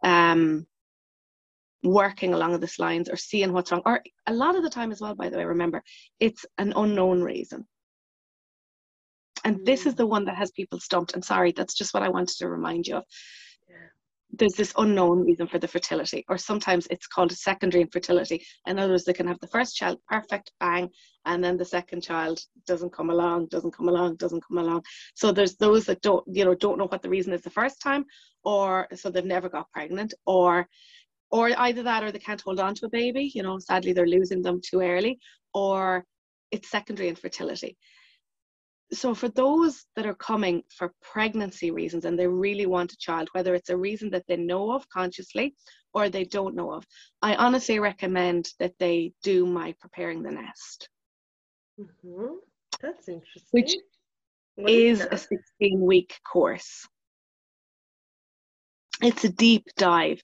um 0.04 0.66
working 1.82 2.34
along 2.34 2.58
this 2.60 2.78
lines 2.78 3.08
or 3.08 3.16
seeing 3.16 3.52
what's 3.52 3.72
wrong. 3.72 3.82
Or 3.84 4.02
a 4.26 4.32
lot 4.32 4.56
of 4.56 4.62
the 4.62 4.70
time 4.70 4.92
as 4.92 5.00
well 5.00 5.14
by 5.14 5.28
the 5.28 5.36
way 5.36 5.44
remember 5.44 5.82
it's 6.20 6.44
an 6.58 6.72
unknown 6.76 7.22
reason. 7.22 7.66
And 9.44 9.66
this 9.66 9.86
is 9.86 9.94
the 9.96 10.06
one 10.06 10.24
that 10.26 10.36
has 10.36 10.52
people 10.52 10.78
stumped. 10.78 11.14
And 11.14 11.24
sorry 11.24 11.52
that's 11.52 11.74
just 11.74 11.94
what 11.94 12.02
i 12.02 12.08
wanted 12.08 12.36
to 12.38 12.48
remind 12.48 12.86
you 12.86 12.96
of. 12.96 13.04
Yeah. 13.68 13.76
there's 14.32 14.54
this 14.54 14.72
unknown 14.78 15.24
reason 15.24 15.46
for 15.48 15.58
the 15.58 15.68
fertility 15.68 16.24
or 16.28 16.38
sometimes 16.38 16.86
it's 16.90 17.06
called 17.06 17.32
secondary 17.32 17.82
infertility 17.82 18.44
in 18.66 18.78
other 18.78 18.92
words 18.92 19.04
they 19.04 19.12
can 19.12 19.26
have 19.26 19.40
the 19.40 19.48
first 19.48 19.76
child 19.76 19.98
perfect 20.08 20.52
bang 20.60 20.88
and 21.24 21.42
then 21.42 21.56
the 21.56 21.64
second 21.64 22.02
child 22.02 22.40
doesn't 22.66 22.92
come 22.92 23.10
along 23.10 23.46
doesn't 23.46 23.76
come 23.76 23.88
along 23.88 24.16
doesn't 24.16 24.44
come 24.46 24.58
along. 24.58 24.82
So 25.14 25.32
there's 25.32 25.56
those 25.56 25.86
that 25.86 26.02
don't 26.02 26.24
you 26.26 26.44
know 26.44 26.54
don't 26.54 26.78
know 26.78 26.86
what 26.86 27.02
the 27.02 27.08
reason 27.08 27.32
is 27.32 27.42
the 27.42 27.50
first 27.50 27.80
time 27.80 28.04
or 28.44 28.88
so 28.94 29.10
they've 29.10 29.24
never 29.24 29.48
got 29.48 29.70
pregnant 29.70 30.14
or 30.26 30.68
or 31.32 31.50
either 31.58 31.82
that 31.82 32.04
or 32.04 32.12
they 32.12 32.18
can't 32.18 32.40
hold 32.42 32.60
on 32.60 32.74
to 32.74 32.86
a 32.86 32.90
baby 32.90 33.32
you 33.34 33.42
know 33.42 33.58
sadly 33.58 33.92
they're 33.92 34.06
losing 34.06 34.42
them 34.42 34.60
too 34.62 34.80
early 34.80 35.18
or 35.54 36.04
it's 36.52 36.70
secondary 36.70 37.08
infertility. 37.08 37.76
So 38.92 39.14
for 39.14 39.28
those 39.30 39.86
that 39.96 40.04
are 40.04 40.14
coming 40.14 40.62
for 40.68 40.92
pregnancy 41.00 41.70
reasons 41.70 42.04
and 42.04 42.18
they 42.18 42.26
really 42.26 42.66
want 42.66 42.92
a 42.92 42.96
child 42.98 43.30
whether 43.32 43.54
it's 43.54 43.70
a 43.70 43.76
reason 43.76 44.10
that 44.10 44.24
they 44.28 44.36
know 44.36 44.70
of 44.72 44.86
consciously 44.90 45.54
or 45.94 46.10
they 46.10 46.24
don't 46.24 46.54
know 46.54 46.72
of 46.72 46.84
i 47.22 47.34
honestly 47.36 47.78
recommend 47.78 48.50
that 48.58 48.74
they 48.78 49.12
do 49.22 49.46
my 49.46 49.74
preparing 49.80 50.22
the 50.22 50.30
nest. 50.30 50.90
Mm-hmm. 51.80 52.34
that's 52.82 53.08
interesting. 53.08 53.48
Which 53.52 53.76
is, 54.58 55.00
is 55.00 55.08
a 55.10 55.16
16 55.16 55.80
week 55.80 56.20
course. 56.30 56.86
It's 59.00 59.24
a 59.24 59.30
deep 59.30 59.64
dive 59.78 60.20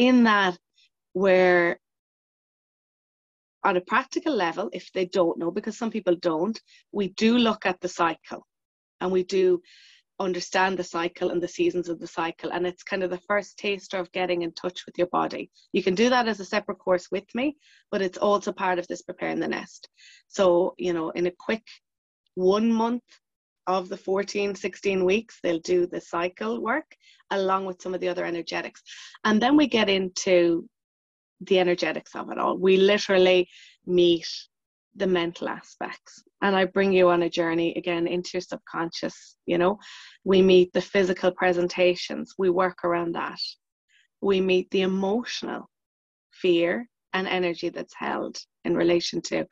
in 0.00 0.24
that 0.24 0.58
where 1.12 1.78
on 3.62 3.76
a 3.76 3.82
practical 3.82 4.34
level, 4.34 4.70
if 4.72 4.90
they 4.94 5.04
don't 5.04 5.38
know, 5.38 5.50
because 5.50 5.76
some 5.76 5.90
people 5.90 6.16
don't, 6.16 6.58
we 6.90 7.08
do 7.08 7.36
look 7.36 7.66
at 7.66 7.78
the 7.82 7.88
cycle 7.88 8.46
and 9.02 9.12
we 9.12 9.22
do 9.22 9.60
understand 10.18 10.78
the 10.78 10.84
cycle 10.84 11.30
and 11.30 11.42
the 11.42 11.48
seasons 11.48 11.90
of 11.90 12.00
the 12.00 12.06
cycle. 12.06 12.50
And 12.50 12.66
it's 12.66 12.82
kind 12.82 13.02
of 13.02 13.10
the 13.10 13.20
first 13.28 13.58
taster 13.58 13.98
of 13.98 14.10
getting 14.12 14.40
in 14.40 14.52
touch 14.52 14.86
with 14.86 14.96
your 14.96 15.08
body. 15.08 15.50
You 15.72 15.82
can 15.82 15.94
do 15.94 16.08
that 16.08 16.28
as 16.28 16.40
a 16.40 16.46
separate 16.46 16.78
course 16.78 17.08
with 17.10 17.26
me, 17.34 17.58
but 17.90 18.00
it's 18.00 18.16
also 18.16 18.52
part 18.52 18.78
of 18.78 18.88
this 18.88 19.02
preparing 19.02 19.40
the 19.40 19.48
nest. 19.48 19.86
So, 20.28 20.74
you 20.78 20.94
know, 20.94 21.10
in 21.10 21.26
a 21.26 21.32
quick 21.46 21.66
one 22.36 22.72
month 22.72 23.02
of 23.78 23.88
the 23.88 23.96
14, 23.96 24.54
16 24.54 25.04
weeks, 25.04 25.38
they'll 25.42 25.60
do 25.60 25.86
the 25.86 26.00
cycle 26.00 26.60
work 26.60 26.96
along 27.30 27.66
with 27.66 27.80
some 27.80 27.94
of 27.94 28.00
the 28.00 28.08
other 28.08 28.24
energetics. 28.24 28.82
And 29.24 29.40
then 29.40 29.56
we 29.56 29.66
get 29.66 29.88
into 29.88 30.68
the 31.40 31.58
energetics 31.58 32.14
of 32.14 32.30
it 32.30 32.38
all. 32.38 32.56
We 32.56 32.76
literally 32.76 33.48
meet 33.86 34.28
the 34.96 35.06
mental 35.06 35.48
aspects. 35.48 36.22
And 36.42 36.56
I 36.56 36.64
bring 36.64 36.92
you 36.92 37.08
on 37.10 37.22
a 37.22 37.30
journey 37.30 37.74
again 37.76 38.06
into 38.06 38.30
your 38.34 38.40
subconscious, 38.40 39.36
you 39.46 39.58
know. 39.58 39.78
We 40.24 40.42
meet 40.42 40.72
the 40.72 40.82
physical 40.82 41.30
presentations, 41.30 42.34
we 42.38 42.50
work 42.50 42.84
around 42.84 43.14
that. 43.14 43.38
We 44.20 44.40
meet 44.40 44.70
the 44.70 44.82
emotional 44.82 45.70
fear 46.32 46.88
and 47.12 47.26
energy 47.26 47.68
that's 47.68 47.94
held 47.96 48.38
in 48.64 48.76
relation 48.76 49.20
to 49.22 49.46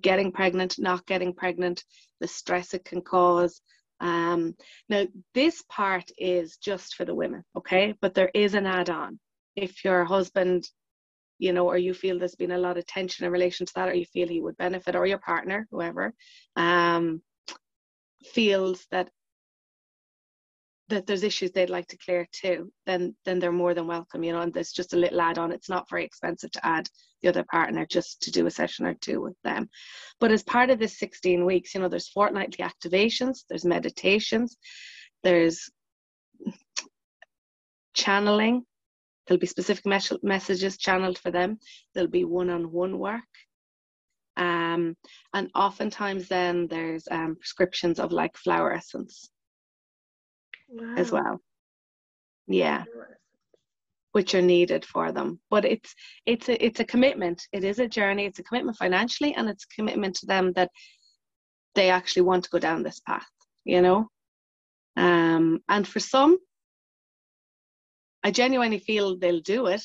getting 0.00 0.32
pregnant, 0.32 0.78
not 0.78 1.06
getting 1.06 1.32
pregnant, 1.32 1.84
the 2.20 2.28
stress 2.28 2.74
it 2.74 2.84
can 2.84 3.02
cause. 3.02 3.60
Um, 4.00 4.54
now, 4.88 5.06
this 5.34 5.62
part 5.68 6.10
is 6.18 6.56
just 6.56 6.94
for 6.94 7.04
the 7.04 7.14
women, 7.14 7.44
okay? 7.56 7.94
But 8.00 8.14
there 8.14 8.30
is 8.34 8.54
an 8.54 8.66
add 8.66 8.90
on. 8.90 9.18
If 9.56 9.84
your 9.84 10.04
husband, 10.04 10.68
you 11.38 11.52
know, 11.52 11.66
or 11.66 11.78
you 11.78 11.94
feel 11.94 12.18
there's 12.18 12.36
been 12.36 12.52
a 12.52 12.58
lot 12.58 12.78
of 12.78 12.86
tension 12.86 13.26
in 13.26 13.32
relation 13.32 13.66
to 13.66 13.72
that, 13.74 13.88
or 13.88 13.94
you 13.94 14.06
feel 14.06 14.28
he 14.28 14.40
would 14.40 14.56
benefit, 14.56 14.94
or 14.94 15.06
your 15.06 15.18
partner, 15.18 15.66
whoever, 15.70 16.14
um, 16.56 17.22
feels 18.24 18.86
that 18.90 19.10
that 20.88 21.06
there's 21.06 21.22
issues 21.22 21.52
they'd 21.52 21.70
like 21.70 21.86
to 21.88 21.98
clear 21.98 22.26
too, 22.32 22.72
then 22.86 23.14
then 23.24 23.38
they're 23.38 23.52
more 23.52 23.74
than 23.74 23.86
welcome, 23.86 24.22
you 24.22 24.32
know, 24.32 24.40
and 24.40 24.52
there's 24.52 24.72
just 24.72 24.94
a 24.94 24.96
little 24.96 25.20
add 25.20 25.38
on. 25.38 25.52
It's 25.52 25.68
not 25.68 25.88
very 25.90 26.04
expensive 26.04 26.50
to 26.52 26.66
add 26.66 26.88
the 27.22 27.28
other 27.28 27.44
partner 27.50 27.86
just 27.86 28.22
to 28.22 28.30
do 28.30 28.46
a 28.46 28.50
session 28.50 28.86
or 28.86 28.94
two 28.94 29.20
with 29.20 29.36
them. 29.44 29.68
But 30.20 30.32
as 30.32 30.42
part 30.42 30.70
of 30.70 30.78
this 30.78 30.98
16 30.98 31.44
weeks, 31.44 31.74
you 31.74 31.80
know, 31.80 31.88
there's 31.88 32.08
fortnightly 32.08 32.64
activations, 32.64 33.40
there's 33.48 33.64
meditations, 33.64 34.56
there's 35.22 35.68
channeling. 37.94 38.64
There'll 39.26 39.40
be 39.40 39.46
specific 39.46 39.84
mes- 39.84 40.22
messages 40.22 40.78
channeled 40.78 41.18
for 41.18 41.30
them. 41.30 41.58
There'll 41.94 42.08
be 42.08 42.24
one-on-one 42.24 42.98
work. 42.98 43.20
Um, 44.38 44.96
and 45.34 45.50
oftentimes 45.54 46.28
then 46.28 46.68
there's 46.68 47.06
um, 47.10 47.36
prescriptions 47.38 47.98
of 47.98 48.12
like 48.12 48.36
flower 48.36 48.72
essence 48.72 49.28
wow. 50.68 50.94
as 50.96 51.10
well. 51.10 51.40
Yeah. 52.46 52.84
Which 54.12 54.34
are 54.34 54.42
needed 54.42 54.84
for 54.84 55.12
them. 55.12 55.40
But 55.50 55.64
it's 55.64 55.94
it's 56.26 56.48
a 56.48 56.64
it's 56.64 56.80
a 56.80 56.84
commitment. 56.84 57.46
It 57.52 57.64
is 57.64 57.78
a 57.78 57.88
journey. 57.88 58.24
It's 58.24 58.38
a 58.38 58.42
commitment 58.42 58.78
financially 58.78 59.34
and 59.34 59.48
it's 59.48 59.64
a 59.64 59.74
commitment 59.74 60.16
to 60.16 60.26
them 60.26 60.52
that 60.54 60.70
they 61.74 61.90
actually 61.90 62.22
want 62.22 62.44
to 62.44 62.50
go 62.50 62.58
down 62.58 62.82
this 62.82 63.00
path, 63.00 63.28
you 63.64 63.82
know? 63.82 64.08
Um, 64.96 65.60
and 65.68 65.86
for 65.86 66.00
some, 66.00 66.38
I 68.24 68.32
genuinely 68.32 68.80
feel 68.80 69.16
they'll 69.16 69.40
do 69.40 69.66
it 69.66 69.82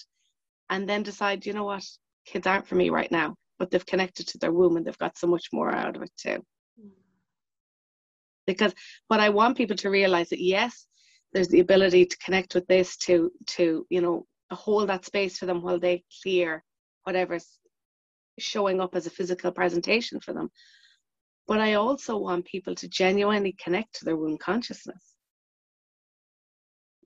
and 0.71 0.89
then 0.89 1.03
decide, 1.03 1.45
you 1.45 1.53
know 1.53 1.65
what, 1.65 1.83
kids 2.25 2.47
aren't 2.47 2.65
for 2.65 2.75
me 2.75 2.89
right 2.89 3.11
now, 3.11 3.35
but 3.59 3.69
they've 3.69 3.85
connected 3.85 4.27
to 4.29 4.39
their 4.39 4.51
womb 4.51 4.77
and 4.77 4.87
they've 4.87 4.97
got 4.97 5.17
so 5.17 5.27
much 5.27 5.49
more 5.53 5.71
out 5.71 5.95
of 5.95 6.01
it 6.01 6.11
too 6.17 6.43
because 8.45 8.73
what 9.07 9.19
i 9.19 9.29
want 9.29 9.57
people 9.57 9.75
to 9.75 9.89
realize 9.89 10.29
that 10.29 10.43
yes 10.43 10.87
there's 11.33 11.47
the 11.47 11.59
ability 11.59 12.05
to 12.05 12.17
connect 12.17 12.53
with 12.55 12.67
this 12.67 12.97
to 12.97 13.31
to 13.47 13.85
you 13.89 14.01
know 14.01 14.25
hold 14.51 14.89
that 14.89 15.05
space 15.05 15.37
for 15.37 15.45
them 15.45 15.61
while 15.61 15.79
they 15.79 16.03
clear 16.21 16.63
whatever's 17.03 17.59
showing 18.39 18.81
up 18.81 18.95
as 18.95 19.05
a 19.05 19.11
physical 19.11 19.51
presentation 19.51 20.19
for 20.19 20.33
them. 20.33 20.49
But 21.47 21.59
i 21.59 21.73
also 21.73 22.17
want 22.17 22.45
people 22.45 22.75
to 22.75 22.87
genuinely 22.87 23.55
connect 23.63 23.95
to 23.95 24.05
their 24.05 24.15
womb 24.15 24.37
consciousness. 24.37 25.15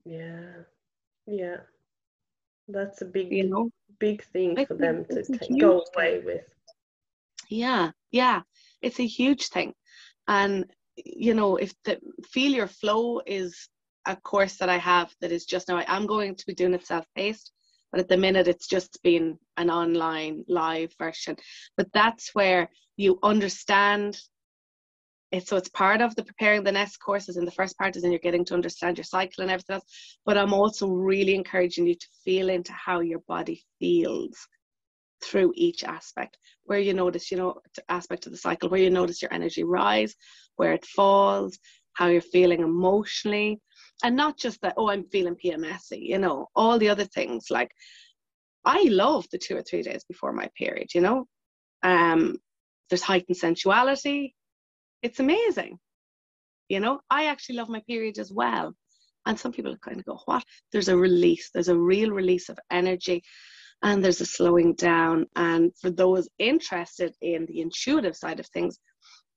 Yeah. 0.04 0.62
Yeah. 1.26 1.56
That's 2.68 3.02
a 3.02 3.04
big 3.04 3.32
you 3.32 3.48
know? 3.48 3.70
big 3.98 4.22
thing 4.24 4.54
for 4.66 4.74
them 4.74 5.04
to 5.04 5.56
go 5.58 5.84
away 5.94 6.20
with. 6.24 6.44
Yeah. 7.50 7.90
Yeah. 8.12 8.42
It's 8.80 9.00
a 9.00 9.06
huge 9.06 9.48
thing. 9.48 9.74
And 10.28 10.66
you 11.04 11.34
know, 11.34 11.56
if 11.56 11.72
the 11.84 11.98
feel 12.30 12.52
your 12.52 12.66
flow 12.66 13.20
is 13.26 13.68
a 14.06 14.16
course 14.16 14.56
that 14.56 14.68
I 14.68 14.78
have 14.78 15.12
that 15.20 15.32
is 15.32 15.44
just 15.44 15.68
now, 15.68 15.82
I'm 15.86 16.06
going 16.06 16.34
to 16.34 16.46
be 16.46 16.54
doing 16.54 16.74
it 16.74 16.86
self 16.86 17.06
paced. 17.14 17.52
but 17.90 18.00
at 18.00 18.08
the 18.08 18.16
minute 18.16 18.48
it's 18.48 18.68
just 18.68 19.02
been 19.02 19.38
an 19.56 19.70
online 19.70 20.44
live 20.48 20.92
version. 20.98 21.36
But 21.76 21.88
that's 21.92 22.34
where 22.34 22.68
you 22.96 23.18
understand 23.22 24.20
it 25.30 25.46
so 25.46 25.56
it's 25.56 25.68
part 25.68 26.00
of 26.00 26.14
the 26.16 26.24
preparing 26.24 26.64
the 26.64 26.72
next 26.72 26.96
courses 26.98 27.36
and 27.36 27.46
the 27.46 27.52
first 27.52 27.76
part 27.76 27.96
is 27.96 28.04
in 28.04 28.10
you're 28.10 28.18
getting 28.18 28.44
to 28.46 28.54
understand 28.54 28.96
your 28.96 29.04
cycle 29.04 29.42
and 29.42 29.50
everything 29.50 29.74
else 29.74 30.18
but 30.24 30.38
i'm 30.38 30.54
also 30.54 30.88
really 30.88 31.34
encouraging 31.34 31.86
you 31.86 31.94
to 31.94 32.06
feel 32.24 32.48
into 32.48 32.72
how 32.72 33.00
your 33.00 33.20
body 33.28 33.62
feels 33.78 34.48
through 35.22 35.52
each 35.56 35.84
aspect 35.84 36.36
where 36.64 36.78
you 36.78 36.94
notice 36.94 37.30
you 37.30 37.36
know 37.36 37.60
aspect 37.88 38.26
of 38.26 38.32
the 38.32 38.38
cycle 38.38 38.68
where 38.68 38.80
you 38.80 38.90
notice 38.90 39.20
your 39.20 39.32
energy 39.32 39.64
rise 39.64 40.14
where 40.56 40.72
it 40.72 40.84
falls 40.84 41.58
how 41.94 42.06
you're 42.06 42.20
feeling 42.20 42.60
emotionally 42.60 43.60
and 44.04 44.14
not 44.14 44.38
just 44.38 44.60
that 44.60 44.74
oh 44.76 44.88
i'm 44.88 45.04
feeling 45.04 45.34
pmsy 45.34 46.00
you 46.00 46.18
know 46.18 46.46
all 46.54 46.78
the 46.78 46.88
other 46.88 47.04
things. 47.04 47.46
Like 47.50 47.70
i 48.64 48.82
love 48.84 49.26
the 49.32 49.38
two 49.38 49.56
or 49.56 49.62
three 49.62 49.82
days 49.82 50.04
before 50.08 50.32
my 50.32 50.48
period 50.56 50.88
you 50.94 51.00
know? 51.00 51.26
Um 51.82 52.36
there's 52.88 53.02
heightened 53.02 53.36
sensuality. 53.36 54.34
It's 55.02 55.20
amazing. 55.20 55.78
You 56.68 56.80
know 56.80 57.00
i 57.10 57.26
actually 57.26 57.56
love 57.56 57.68
my 57.68 57.82
period 57.88 58.18
as 58.18 58.32
well. 58.32 58.74
And 59.26 59.38
some 59.38 59.52
people 59.52 59.76
kind 59.76 59.98
of 59.98 60.06
go 60.06 60.18
what? 60.24 60.44
There's 60.72 60.88
a 60.88 60.96
release 60.96 61.50
there's 61.52 61.68
a 61.68 61.78
real 61.78 62.10
release 62.10 62.48
of 62.48 62.58
energy 62.70 63.22
and 63.82 64.04
there's 64.04 64.20
a 64.20 64.26
slowing 64.26 64.74
down. 64.74 65.26
And 65.36 65.72
for 65.80 65.90
those 65.90 66.28
interested 66.38 67.14
in 67.20 67.46
the 67.46 67.60
intuitive 67.60 68.16
side 68.16 68.40
of 68.40 68.46
things 68.46 68.78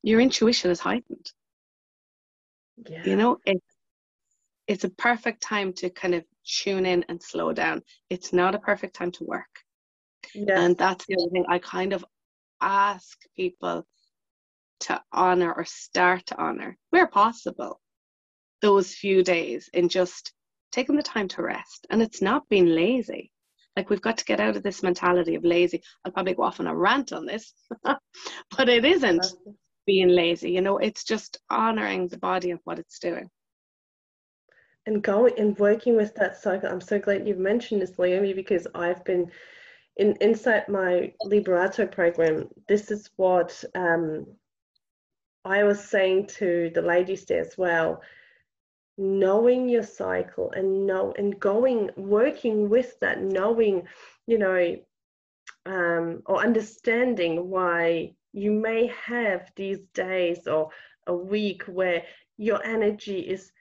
your 0.03 0.19
intuition 0.19 0.71
is 0.71 0.79
heightened. 0.79 1.31
Yeah. 2.89 3.03
you 3.05 3.15
know 3.15 3.37
it's 3.45 3.65
it's 4.67 4.83
a 4.83 4.89
perfect 4.89 5.43
time 5.43 5.73
to 5.73 5.89
kind 5.89 6.15
of 6.15 6.23
tune 6.45 6.85
in 6.85 7.05
and 7.09 7.21
slow 7.21 7.53
down. 7.53 7.83
It's 8.09 8.33
not 8.33 8.55
a 8.55 8.59
perfect 8.59 8.95
time 8.95 9.11
to 9.13 9.23
work. 9.23 9.53
Yes. 10.33 10.59
and 10.59 10.77
that's 10.77 11.05
the 11.07 11.15
other 11.15 11.29
thing 11.31 11.45
i 11.49 11.57
kind 11.57 11.93
of 11.93 12.05
ask 12.61 13.17
people 13.35 13.85
to 14.79 15.01
honor 15.11 15.51
or 15.51 15.65
start 15.65 16.25
to 16.27 16.37
honor 16.37 16.77
where 16.91 17.07
possible 17.07 17.81
those 18.61 18.93
few 18.93 19.23
days 19.23 19.69
in 19.73 19.89
just 19.89 20.33
taking 20.71 20.95
the 20.95 21.03
time 21.03 21.27
to 21.27 21.41
rest. 21.41 21.85
And 21.89 22.01
it's 22.01 22.21
not 22.21 22.47
being 22.49 22.67
lazy 22.67 23.31
like 23.75 23.89
we've 23.89 24.01
got 24.01 24.17
to 24.17 24.25
get 24.25 24.39
out 24.39 24.57
of 24.57 24.63
this 24.63 24.83
mentality 24.83 25.35
of 25.35 25.43
lazy. 25.43 25.81
I'll 26.03 26.11
probably 26.11 26.33
go 26.33 26.43
off 26.43 26.59
on 26.59 26.67
a 26.67 26.75
rant 26.75 27.13
on 27.13 27.25
this 27.25 27.53
but 27.83 28.69
it 28.69 28.85
isn't 28.85 29.25
being 29.85 30.09
lazy 30.09 30.51
you 30.51 30.61
know? 30.61 30.77
It's 30.77 31.03
just 31.03 31.39
honoring 31.49 32.07
the 32.07 32.17
body 32.17 32.51
and 32.51 32.59
what 32.63 32.79
it's 32.79 32.99
doing. 32.99 33.29
And 34.85 35.03
going 35.03 35.33
and 35.37 35.57
working 35.59 35.95
with 35.95 36.15
that 36.15 36.41
cycle 36.41 36.69
i'm 36.69 36.81
so 36.81 36.97
glad 36.97 37.27
you've 37.27 37.37
mentioned 37.37 37.81
this 37.81 37.97
leomi 37.97 38.35
because 38.35 38.67
i've 38.73 39.03
been 39.05 39.31
in 39.97 40.17
inside 40.21 40.67
my 40.67 41.13
liberato 41.23 41.89
program 41.89 42.49
this 42.67 42.89
is 42.89 43.11
what 43.15 43.63
um, 43.75 44.25
i 45.45 45.63
was 45.63 45.79
saying 45.79 46.25
to 46.25 46.71
the 46.73 46.81
ladies 46.81 47.25
there 47.25 47.41
as 47.41 47.55
well 47.59 48.01
knowing 49.01 49.67
your 49.67 49.83
cycle 49.83 50.51
and 50.51 50.85
know 50.85 51.11
and 51.17 51.39
going 51.39 51.89
working 51.95 52.69
with 52.69 52.99
that 52.99 53.19
knowing 53.21 53.81
you 54.27 54.37
know 54.37 54.75
um, 55.65 56.21
or 56.27 56.41
understanding 56.41 57.49
why 57.49 58.13
you 58.31 58.51
may 58.51 58.87
have 59.05 59.51
these 59.55 59.79
days 59.95 60.47
or 60.47 60.69
a 61.07 61.15
week 61.15 61.63
where 61.63 62.03
your 62.37 62.63
energy 62.63 63.19
is 63.21 63.51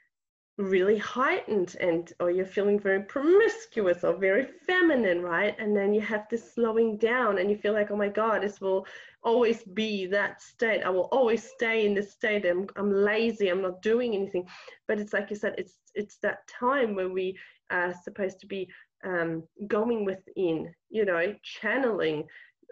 really 0.60 0.98
heightened 0.98 1.76
and 1.80 2.12
or 2.20 2.30
you're 2.30 2.44
feeling 2.44 2.78
very 2.78 3.02
promiscuous 3.02 4.04
or 4.04 4.14
very 4.14 4.46
feminine 4.66 5.22
right? 5.22 5.56
And 5.58 5.74
then 5.76 5.94
you 5.94 6.00
have 6.02 6.26
this 6.30 6.54
slowing 6.54 6.98
down 6.98 7.38
and 7.38 7.50
you 7.50 7.56
feel 7.56 7.72
like 7.72 7.90
oh 7.90 7.96
my 7.96 8.08
god 8.08 8.42
this 8.42 8.60
will 8.60 8.86
always 9.22 9.62
be 9.62 10.06
that 10.06 10.42
state. 10.42 10.82
I 10.82 10.90
will 10.90 11.08
always 11.12 11.42
stay 11.42 11.86
in 11.86 11.94
this 11.94 12.12
state. 12.12 12.46
I'm, 12.46 12.66
I'm 12.76 12.92
lazy. 12.92 13.48
I'm 13.48 13.62
not 13.62 13.82
doing 13.82 14.14
anything. 14.14 14.46
But 14.86 14.98
it's 14.98 15.12
like 15.12 15.30
you 15.30 15.36
said 15.36 15.54
it's 15.58 15.76
it's 15.94 16.18
that 16.18 16.46
time 16.48 16.94
where 16.94 17.08
we 17.08 17.38
are 17.70 17.94
supposed 18.02 18.40
to 18.40 18.46
be 18.46 18.68
um, 19.04 19.42
going 19.66 20.04
within 20.04 20.72
you 20.90 21.04
know 21.04 21.34
channeling 21.42 22.24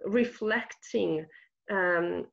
reflecting 0.04 1.24
um, 1.70 2.26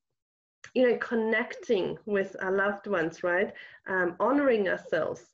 you 0.73 0.89
know 0.89 0.97
connecting 0.97 1.97
with 2.05 2.35
our 2.41 2.51
loved 2.51 2.87
ones 2.87 3.23
right? 3.23 3.53
Um, 3.87 4.15
honoring 4.19 4.67
ourselves 4.67 5.25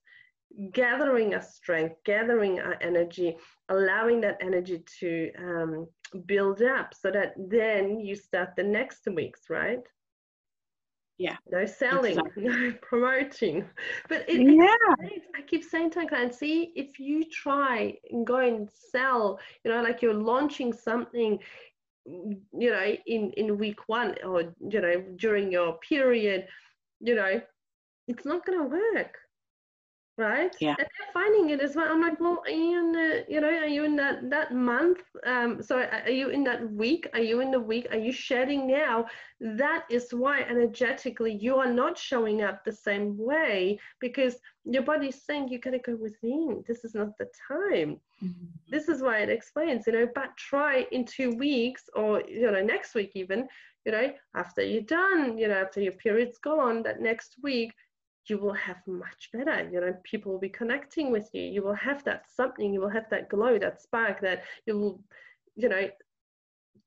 gathering 0.71 1.33
our 1.33 1.41
strength, 1.41 1.95
gathering 2.05 2.59
our 2.59 2.77
energy, 2.81 3.37
allowing 3.69 4.21
that 4.21 4.37
energy 4.41 4.83
to 4.99 5.31
um, 5.37 5.87
build 6.25 6.61
up 6.61 6.93
so 6.93 7.11
that 7.11 7.33
then 7.37 7.99
you 7.99 8.15
start 8.15 8.49
the 8.55 8.63
next 8.63 9.07
weeks, 9.07 9.49
right? 9.49 9.79
Yeah. 11.17 11.37
No 11.51 11.65
selling, 11.65 12.17
exactly. 12.17 12.43
no 12.47 12.73
promoting. 12.81 13.65
But 14.09 14.27
it, 14.27 14.41
yeah. 14.41 15.07
I 15.35 15.41
keep 15.45 15.63
saying 15.63 15.91
to 15.91 15.99
my 15.99 16.05
clients, 16.05 16.39
see, 16.39 16.71
if 16.75 16.99
you 16.99 17.23
try 17.29 17.95
and 18.09 18.25
go 18.25 18.37
and 18.37 18.69
sell, 18.91 19.39
you 19.63 19.71
know, 19.71 19.83
like 19.83 20.01
you're 20.01 20.13
launching 20.13 20.73
something, 20.73 21.37
you 22.05 22.71
know, 22.71 22.95
in, 23.05 23.31
in 23.33 23.57
week 23.59 23.87
one 23.87 24.15
or, 24.25 24.53
you 24.67 24.81
know, 24.81 25.03
during 25.17 25.51
your 25.51 25.77
period, 25.77 26.47
you 26.99 27.15
know, 27.15 27.39
it's 28.07 28.25
not 28.25 28.45
going 28.45 28.59
to 28.59 28.65
work 28.65 29.17
right? 30.21 30.55
Yeah. 30.59 30.75
And 30.77 30.87
they're 30.87 31.13
finding 31.13 31.49
it 31.49 31.59
as 31.59 31.75
well. 31.75 31.91
I'm 31.91 32.01
like, 32.01 32.19
well, 32.19 32.43
are 32.45 32.51
you 32.51 32.79
in 32.79 32.91
the, 32.91 33.25
you 33.27 33.41
know, 33.41 33.49
are 33.49 33.65
you 33.65 33.83
in 33.83 33.95
that 33.95 34.29
that 34.29 34.53
month? 34.53 34.99
Um, 35.25 35.61
so 35.61 35.81
are 35.81 36.09
you 36.09 36.29
in 36.29 36.43
that 36.43 36.71
week? 36.71 37.09
Are 37.13 37.19
you 37.19 37.41
in 37.41 37.51
the 37.51 37.59
week? 37.59 37.87
Are 37.91 37.97
you 37.97 38.11
shedding 38.11 38.67
now? 38.67 39.07
That 39.39 39.85
is 39.89 40.13
why 40.13 40.41
energetically 40.41 41.33
you 41.33 41.57
are 41.57 41.71
not 41.71 41.97
showing 41.97 42.43
up 42.43 42.63
the 42.63 42.71
same 42.71 43.17
way 43.17 43.79
because 43.99 44.35
your 44.63 44.83
body's 44.83 45.21
saying 45.23 45.49
you 45.49 45.59
gotta 45.59 45.79
go 45.79 45.95
within. 45.95 46.63
This 46.67 46.85
is 46.85 46.93
not 46.93 47.17
the 47.17 47.27
time. 47.47 47.99
Mm-hmm. 48.23 48.45
This 48.69 48.87
is 48.87 49.01
why 49.01 49.17
it 49.19 49.29
explains, 49.29 49.87
you 49.87 49.93
know, 49.93 50.07
but 50.13 50.37
try 50.37 50.85
in 50.91 51.05
two 51.05 51.31
weeks 51.31 51.89
or 51.95 52.21
you 52.27 52.51
know, 52.51 52.61
next 52.61 52.93
week 52.93 53.11
even, 53.15 53.47
you 53.85 53.91
know, 53.91 54.11
after 54.35 54.61
you're 54.61 54.83
done, 54.83 55.39
you 55.39 55.47
know, 55.47 55.55
after 55.55 55.81
your 55.81 55.93
period's 55.93 56.37
gone, 56.37 56.83
that 56.83 57.01
next 57.01 57.37
week 57.41 57.73
you 58.27 58.37
will 58.37 58.53
have 58.53 58.77
much 58.87 59.29
better 59.33 59.69
you 59.71 59.79
know 59.81 59.93
people 60.03 60.31
will 60.31 60.39
be 60.39 60.49
connecting 60.49 61.11
with 61.11 61.29
you. 61.33 61.41
You 61.41 61.63
will 61.63 61.73
have 61.75 62.03
that 62.03 62.23
something 62.29 62.73
you 62.73 62.79
will 62.79 62.89
have 62.89 63.09
that 63.09 63.29
glow 63.29 63.57
that 63.59 63.81
spark 63.81 64.21
that 64.21 64.43
you 64.65 64.77
will 64.77 65.03
you 65.55 65.69
know 65.69 65.89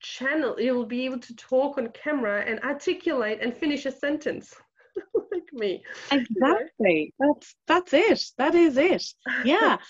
channel 0.00 0.60
you 0.60 0.74
will 0.74 0.86
be 0.86 1.04
able 1.04 1.18
to 1.18 1.34
talk 1.36 1.78
on 1.78 1.88
camera 1.88 2.44
and 2.46 2.60
articulate 2.60 3.38
and 3.40 3.56
finish 3.56 3.86
a 3.86 3.92
sentence 3.92 4.54
like 5.32 5.52
me 5.52 5.82
exactly 6.10 7.12
you 7.18 7.26
know? 7.26 7.34
that's 7.34 7.54
that's 7.66 7.92
it. 7.92 8.24
That 8.38 8.54
is 8.54 8.76
it. 8.76 9.04
Yeah. 9.44 9.78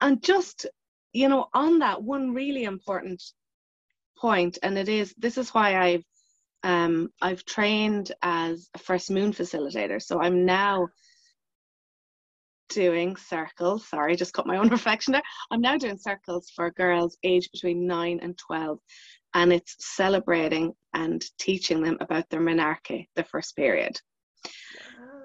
And 0.00 0.20
just 0.20 0.66
you 1.12 1.28
know 1.28 1.46
on 1.54 1.78
that 1.78 2.02
one 2.02 2.34
really 2.34 2.64
important 2.64 3.22
point 4.18 4.58
and 4.62 4.76
it 4.78 4.88
is 4.88 5.14
this 5.18 5.38
is 5.38 5.50
why 5.50 5.78
i've 5.78 6.04
um, 6.62 7.10
I've 7.20 7.44
trained 7.44 8.12
as 8.22 8.68
a 8.74 8.78
first 8.78 9.10
moon 9.10 9.32
facilitator, 9.32 10.00
so 10.00 10.20
I'm 10.20 10.44
now 10.44 10.88
doing 12.68 13.16
circles. 13.16 13.86
Sorry, 13.88 14.16
just 14.16 14.32
cut 14.32 14.46
my 14.46 14.56
own 14.56 14.68
reflection 14.78 15.12
there. 15.12 15.22
I'm 15.50 15.60
now 15.60 15.76
doing 15.76 15.98
circles 15.98 16.50
for 16.54 16.70
girls 16.70 17.16
aged 17.22 17.50
between 17.52 17.86
9 17.86 18.20
and 18.22 18.38
12, 18.38 18.78
and 19.34 19.52
it's 19.52 19.76
celebrating 19.96 20.72
and 20.94 21.22
teaching 21.38 21.82
them 21.82 21.98
about 22.00 22.28
their 22.30 22.40
menarche, 22.40 23.06
the 23.16 23.24
first 23.24 23.56
period. 23.56 23.98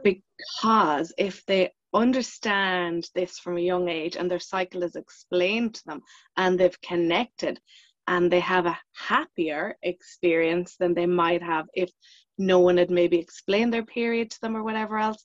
Because 0.03 1.13
if 1.17 1.45
they 1.45 1.71
understand 1.93 3.07
this 3.15 3.39
from 3.39 3.57
a 3.57 3.61
young 3.61 3.89
age 3.89 4.15
and 4.15 4.29
their 4.29 4.39
cycle 4.39 4.83
is 4.83 4.95
explained 4.95 5.75
to 5.75 5.83
them 5.85 6.01
and 6.35 6.59
they've 6.59 6.81
connected, 6.81 7.59
and 8.07 8.31
they 8.31 8.39
have 8.39 8.65
a 8.65 8.79
happier 8.95 9.75
experience 9.83 10.75
than 10.79 10.93
they 10.93 11.05
might 11.05 11.43
have 11.43 11.65
if 11.73 11.91
no 12.37 12.59
one 12.59 12.77
had 12.77 12.91
maybe 12.91 13.17
explained 13.17 13.73
their 13.73 13.85
period 13.85 14.31
to 14.31 14.41
them 14.41 14.55
or 14.55 14.63
whatever 14.63 14.97
else. 14.97 15.23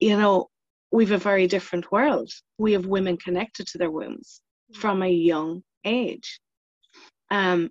You 0.00 0.18
know, 0.18 0.48
we've 0.90 1.12
a 1.12 1.18
very 1.18 1.46
different 1.46 1.90
world. 1.90 2.30
We 2.58 2.72
have 2.72 2.86
women 2.86 3.16
connected 3.16 3.66
to 3.68 3.78
their 3.78 3.90
wombs 3.90 4.40
from 4.74 5.02
a 5.02 5.08
young 5.08 5.62
age. 5.84 6.40
Um, 7.30 7.70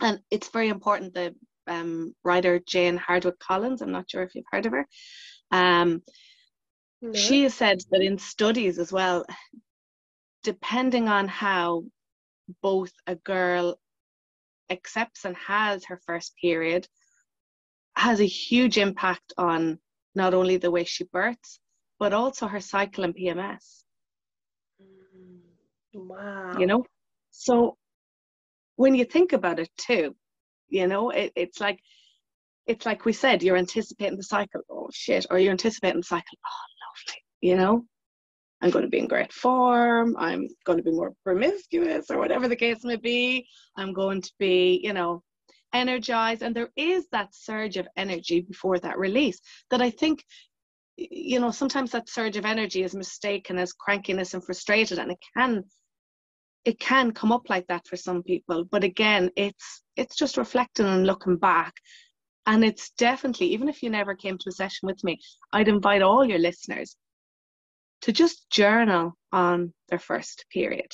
and 0.00 0.20
it's 0.30 0.48
very 0.48 0.68
important. 0.68 1.14
The 1.14 1.34
um, 1.66 2.14
writer 2.24 2.60
Jane 2.66 2.98
Hardwicke 2.98 3.38
Collins, 3.38 3.82
I'm 3.82 3.92
not 3.92 4.10
sure 4.10 4.22
if 4.22 4.34
you've 4.34 4.44
heard 4.50 4.66
of 4.66 4.72
her, 4.72 4.86
um, 5.50 6.02
no. 7.00 7.12
she 7.12 7.44
has 7.44 7.54
said 7.54 7.80
that 7.90 8.00
in 8.00 8.18
studies 8.18 8.78
as 8.78 8.92
well, 8.92 9.26
depending 10.42 11.08
on 11.08 11.28
how 11.28 11.84
both 12.62 12.92
a 13.06 13.16
girl 13.16 13.78
accepts 14.70 15.24
and 15.24 15.36
has 15.36 15.84
her 15.84 16.00
first 16.06 16.34
period 16.40 16.86
has 17.96 18.20
a 18.20 18.26
huge 18.26 18.78
impact 18.78 19.32
on 19.38 19.78
not 20.14 20.34
only 20.34 20.56
the 20.56 20.70
way 20.70 20.84
she 20.84 21.04
births 21.04 21.60
but 21.98 22.12
also 22.12 22.46
her 22.46 22.60
cycle 22.60 23.04
and 23.04 23.14
PMS. 23.14 23.84
Mm, 24.82 25.40
Wow. 25.94 26.56
You 26.58 26.66
know? 26.66 26.84
So 27.30 27.76
when 28.76 28.94
you 28.94 29.04
think 29.04 29.32
about 29.32 29.58
it 29.58 29.70
too, 29.78 30.14
you 30.68 30.86
know, 30.86 31.10
it, 31.10 31.32
it's 31.36 31.60
like 31.60 31.80
it's 32.66 32.84
like 32.84 33.04
we 33.04 33.12
said, 33.12 33.42
you're 33.42 33.56
anticipating 33.56 34.16
the 34.16 34.22
cycle. 34.22 34.60
Oh 34.70 34.88
shit, 34.92 35.26
or 35.30 35.38
you're 35.38 35.52
anticipating 35.52 36.00
the 36.00 36.06
cycle. 36.06 36.38
Oh, 36.44 36.66
lovely. 36.84 37.22
You 37.40 37.56
know, 37.56 37.84
I'm 38.62 38.70
going 38.70 38.84
to 38.84 38.90
be 38.90 38.98
in 38.98 39.06
great 39.06 39.32
form. 39.32 40.16
I'm 40.18 40.48
going 40.64 40.78
to 40.78 40.82
be 40.82 40.92
more 40.92 41.12
promiscuous, 41.24 42.10
or 42.10 42.18
whatever 42.18 42.48
the 42.48 42.56
case 42.56 42.84
may 42.84 42.96
be. 42.96 43.46
I'm 43.76 43.92
going 43.92 44.22
to 44.22 44.32
be, 44.38 44.80
you 44.82 44.92
know, 44.92 45.22
energized. 45.72 46.42
And 46.42 46.56
there 46.56 46.70
is 46.76 47.06
that 47.12 47.34
surge 47.34 47.76
of 47.76 47.88
energy 47.96 48.40
before 48.40 48.78
that 48.78 48.98
release 48.98 49.38
that 49.70 49.82
I 49.82 49.90
think, 49.90 50.24
you 50.96 51.38
know, 51.38 51.50
sometimes 51.50 51.90
that 51.92 52.08
surge 52.08 52.36
of 52.36 52.46
energy 52.46 52.82
is 52.82 52.94
mistaken 52.94 53.58
as 53.58 53.74
crankiness 53.74 54.32
and 54.32 54.42
frustrated, 54.42 54.98
and 54.98 55.12
it 55.12 55.18
can 55.36 55.64
it 56.64 56.80
can 56.80 57.12
come 57.12 57.30
up 57.30 57.48
like 57.48 57.66
that 57.68 57.86
for 57.86 57.96
some 57.96 58.24
people 58.24 58.64
but 58.64 58.82
again 58.82 59.30
it's 59.36 59.82
it's 59.94 60.16
just 60.16 60.36
reflecting 60.36 60.84
and 60.84 61.06
looking 61.06 61.36
back 61.36 61.72
and 62.46 62.64
it's 62.64 62.90
definitely 62.98 63.46
even 63.46 63.68
if 63.68 63.82
you 63.82 63.88
never 63.88 64.16
came 64.16 64.36
to 64.36 64.48
a 64.48 64.52
session 64.52 64.86
with 64.86 65.02
me 65.04 65.16
i'd 65.52 65.68
invite 65.68 66.02
all 66.02 66.24
your 66.24 66.40
listeners 66.40 66.96
to 68.02 68.12
just 68.12 68.48
journal 68.50 69.16
on 69.32 69.72
their 69.88 69.98
first 69.98 70.44
period. 70.52 70.90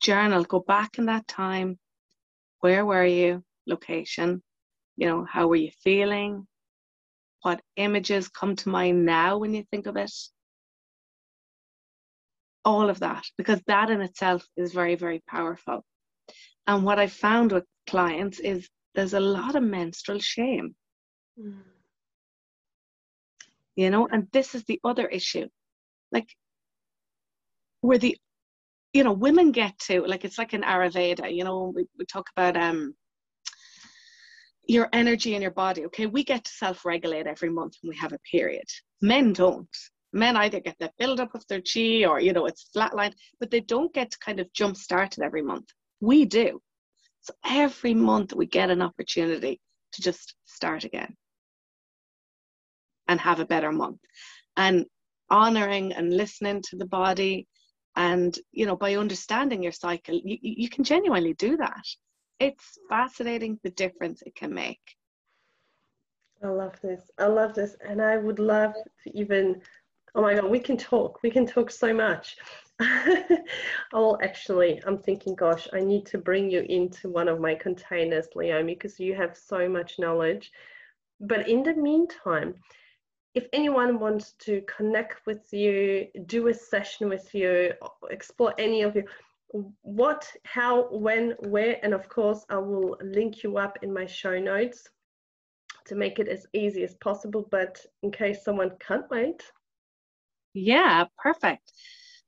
Journal 0.00 0.44
go 0.44 0.60
back 0.60 0.98
in 0.98 1.06
that 1.06 1.26
time. 1.26 1.78
Where 2.60 2.84
were 2.84 3.04
you? 3.04 3.42
Location. 3.66 4.42
You 4.96 5.08
know 5.08 5.24
how 5.24 5.48
were 5.48 5.56
you 5.56 5.70
feeling? 5.82 6.46
What 7.42 7.60
images 7.76 8.28
come 8.28 8.56
to 8.56 8.68
mind 8.68 9.04
now 9.04 9.38
when 9.38 9.54
you 9.54 9.64
think 9.70 9.86
of 9.86 9.96
it? 9.96 10.12
All 12.64 12.88
of 12.88 13.00
that 13.00 13.24
because 13.36 13.60
that 13.66 13.90
in 13.90 14.00
itself 14.00 14.46
is 14.56 14.72
very 14.72 14.94
very 14.94 15.22
powerful. 15.28 15.84
And 16.66 16.84
what 16.84 16.98
i 16.98 17.06
found 17.06 17.52
with 17.52 17.64
clients 17.86 18.38
is 18.38 18.68
there's 18.94 19.14
a 19.14 19.20
lot 19.20 19.56
of 19.56 19.62
menstrual 19.62 20.20
shame. 20.20 20.74
Mm. 21.38 21.73
You 23.76 23.90
know 23.90 24.08
and 24.10 24.28
this 24.32 24.54
is 24.54 24.64
the 24.64 24.80
other 24.84 25.06
issue. 25.06 25.48
Like 26.12 26.28
where 27.80 27.98
the 27.98 28.16
you 28.92 29.04
know 29.04 29.12
women 29.12 29.52
get 29.52 29.78
to 29.78 30.02
like 30.06 30.24
it's 30.24 30.38
like 30.38 30.52
an 30.52 30.62
ayurveda 30.62 31.34
you 31.34 31.44
know 31.44 31.72
we, 31.74 31.86
we 31.98 32.04
talk 32.06 32.26
about 32.36 32.56
um 32.56 32.94
your 34.66 34.88
energy 34.94 35.34
in 35.34 35.42
your 35.42 35.50
body. 35.50 35.84
Okay 35.86 36.06
we 36.06 36.24
get 36.24 36.44
to 36.44 36.50
self-regulate 36.52 37.26
every 37.26 37.50
month 37.50 37.74
when 37.82 37.90
we 37.90 37.96
have 37.96 38.12
a 38.12 38.18
period. 38.30 38.64
Men 39.02 39.32
don't. 39.32 39.76
Men 40.12 40.36
either 40.36 40.60
get 40.60 40.76
that 40.78 40.96
build 40.98 41.20
up 41.20 41.34
of 41.34 41.44
their 41.48 41.60
chi 41.60 42.04
or 42.06 42.20
you 42.20 42.32
know 42.32 42.46
it's 42.46 42.70
flatlined 42.74 43.14
but 43.40 43.50
they 43.50 43.60
don't 43.60 43.92
get 43.92 44.10
to 44.12 44.18
kind 44.18 44.40
of 44.40 44.52
jump 44.52 44.76
start 44.76 45.18
it 45.18 45.24
every 45.24 45.42
month. 45.42 45.66
We 46.00 46.24
do. 46.24 46.60
So 47.20 47.34
every 47.44 47.94
month 47.94 48.32
we 48.34 48.46
get 48.46 48.70
an 48.70 48.82
opportunity 48.82 49.60
to 49.92 50.02
just 50.02 50.34
start 50.44 50.84
again 50.84 51.14
and 53.08 53.20
have 53.20 53.40
a 53.40 53.46
better 53.46 53.72
month. 53.72 54.00
And 54.56 54.86
honoring 55.30 55.92
and 55.92 56.16
listening 56.16 56.62
to 56.62 56.76
the 56.76 56.86
body 56.86 57.46
and 57.96 58.38
you 58.52 58.66
know 58.66 58.76
by 58.76 58.96
understanding 58.96 59.62
your 59.62 59.72
cycle 59.72 60.14
you, 60.14 60.38
you 60.42 60.68
can 60.68 60.84
genuinely 60.84 61.34
do 61.34 61.56
that. 61.56 61.84
It's 62.40 62.78
fascinating 62.88 63.58
the 63.62 63.70
difference 63.70 64.22
it 64.22 64.34
can 64.34 64.52
make. 64.52 64.80
I 66.42 66.48
love 66.48 66.78
this. 66.82 67.10
I 67.18 67.26
love 67.26 67.54
this. 67.54 67.76
And 67.86 68.02
I 68.02 68.16
would 68.16 68.38
love 68.38 68.74
to 69.04 69.18
even 69.18 69.62
oh 70.14 70.22
my 70.22 70.34
god 70.34 70.50
we 70.50 70.60
can 70.60 70.76
talk. 70.76 71.22
We 71.22 71.30
can 71.30 71.46
talk 71.46 71.70
so 71.70 71.92
much. 71.92 72.36
Oh 73.92 74.18
actually 74.20 74.82
i'm 74.84 74.98
thinking 74.98 75.36
gosh 75.36 75.68
i 75.72 75.78
need 75.78 76.04
to 76.06 76.18
bring 76.18 76.50
you 76.50 76.66
into 76.68 77.08
one 77.08 77.28
of 77.28 77.38
my 77.38 77.54
containers 77.54 78.26
leomi 78.34 78.74
because 78.74 78.98
you 78.98 79.14
have 79.14 79.36
so 79.36 79.68
much 79.68 80.00
knowledge. 80.00 80.50
But 81.20 81.48
in 81.48 81.62
the 81.62 81.74
meantime 81.74 82.56
if 83.34 83.46
anyone 83.52 83.98
wants 83.98 84.32
to 84.38 84.62
connect 84.62 85.26
with 85.26 85.52
you 85.52 86.06
do 86.26 86.48
a 86.48 86.54
session 86.54 87.08
with 87.08 87.34
you 87.34 87.72
explore 88.10 88.54
any 88.58 88.82
of 88.82 88.94
you 88.96 89.04
what 89.82 90.30
how 90.44 90.88
when 90.90 91.34
where 91.40 91.78
and 91.82 91.94
of 91.94 92.08
course 92.08 92.44
i 92.50 92.56
will 92.56 92.96
link 93.02 93.42
you 93.42 93.56
up 93.56 93.78
in 93.82 93.92
my 93.92 94.06
show 94.06 94.38
notes 94.38 94.88
to 95.86 95.94
make 95.94 96.18
it 96.18 96.28
as 96.28 96.46
easy 96.52 96.82
as 96.82 96.94
possible 96.94 97.46
but 97.50 97.84
in 98.02 98.10
case 98.10 98.44
someone 98.44 98.70
can't 98.80 99.08
wait 99.10 99.42
yeah, 100.54 101.04
perfect. 101.18 101.72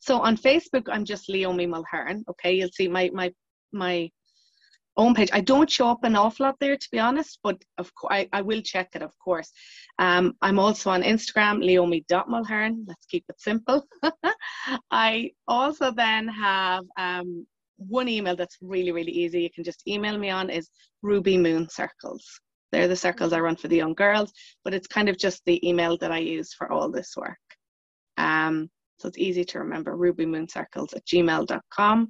So 0.00 0.18
on 0.18 0.36
Facebook, 0.36 0.88
I'm 0.90 1.04
just 1.04 1.28
Leomi 1.28 1.66
Mulhern. 1.66 2.22
Okay, 2.28 2.54
you'll 2.54 2.68
see 2.68 2.88
my 2.88 3.10
my 3.14 3.32
my 3.72 4.10
own 4.96 5.14
page. 5.14 5.30
I 5.32 5.40
don't 5.40 5.70
show 5.70 5.88
up 5.88 6.04
an 6.04 6.16
awful 6.16 6.46
lot 6.46 6.56
there, 6.60 6.76
to 6.76 6.88
be 6.90 6.98
honest, 6.98 7.38
but 7.42 7.62
of 7.78 7.94
course 7.94 8.12
I, 8.12 8.28
I 8.32 8.42
will 8.42 8.62
check 8.62 8.90
it, 8.94 9.02
of 9.02 9.12
course. 9.18 9.50
Um, 9.98 10.34
I'm 10.42 10.58
also 10.58 10.90
on 10.90 11.02
Instagram, 11.02 11.62
leomi.mulhern. 11.64 12.84
Let's 12.86 13.06
keep 13.06 13.24
it 13.28 13.40
simple. 13.40 13.86
I 14.90 15.30
also 15.46 15.90
then 15.90 16.28
have 16.28 16.84
um, 16.98 17.46
one 17.76 18.08
email 18.08 18.36
that's 18.36 18.56
really, 18.60 18.92
really 18.92 19.12
easy. 19.12 19.42
You 19.42 19.50
can 19.50 19.64
just 19.64 19.86
email 19.86 20.18
me 20.18 20.30
on 20.30 20.50
is 20.50 20.70
Ruby 21.02 21.36
Moon 21.36 21.68
Circles. 21.68 22.24
They're 22.72 22.88
the 22.88 22.96
circles 22.96 23.32
I 23.32 23.40
run 23.40 23.56
for 23.56 23.68
the 23.68 23.76
young 23.76 23.94
girls, 23.94 24.32
but 24.64 24.74
it's 24.74 24.86
kind 24.86 25.08
of 25.08 25.16
just 25.18 25.42
the 25.46 25.66
email 25.66 25.96
that 25.98 26.10
I 26.10 26.18
use 26.18 26.52
for 26.52 26.70
all 26.72 26.90
this 26.90 27.14
work. 27.16 27.38
Um, 28.18 28.68
so 28.98 29.08
it's 29.08 29.18
easy 29.18 29.44
to 29.44 29.58
remember 29.58 29.96
Ruby 29.96 30.26
Moon 30.26 30.46
rubymooncircles 30.46 30.96
at 30.96 31.06
gmail.com. 31.06 32.08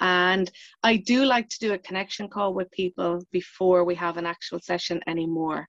And 0.00 0.50
I 0.82 0.96
do 0.96 1.24
like 1.24 1.48
to 1.48 1.58
do 1.60 1.72
a 1.72 1.78
connection 1.78 2.28
call 2.28 2.54
with 2.54 2.70
people 2.70 3.22
before 3.32 3.84
we 3.84 3.94
have 3.96 4.16
an 4.16 4.26
actual 4.26 4.60
session 4.60 5.00
anymore. 5.06 5.66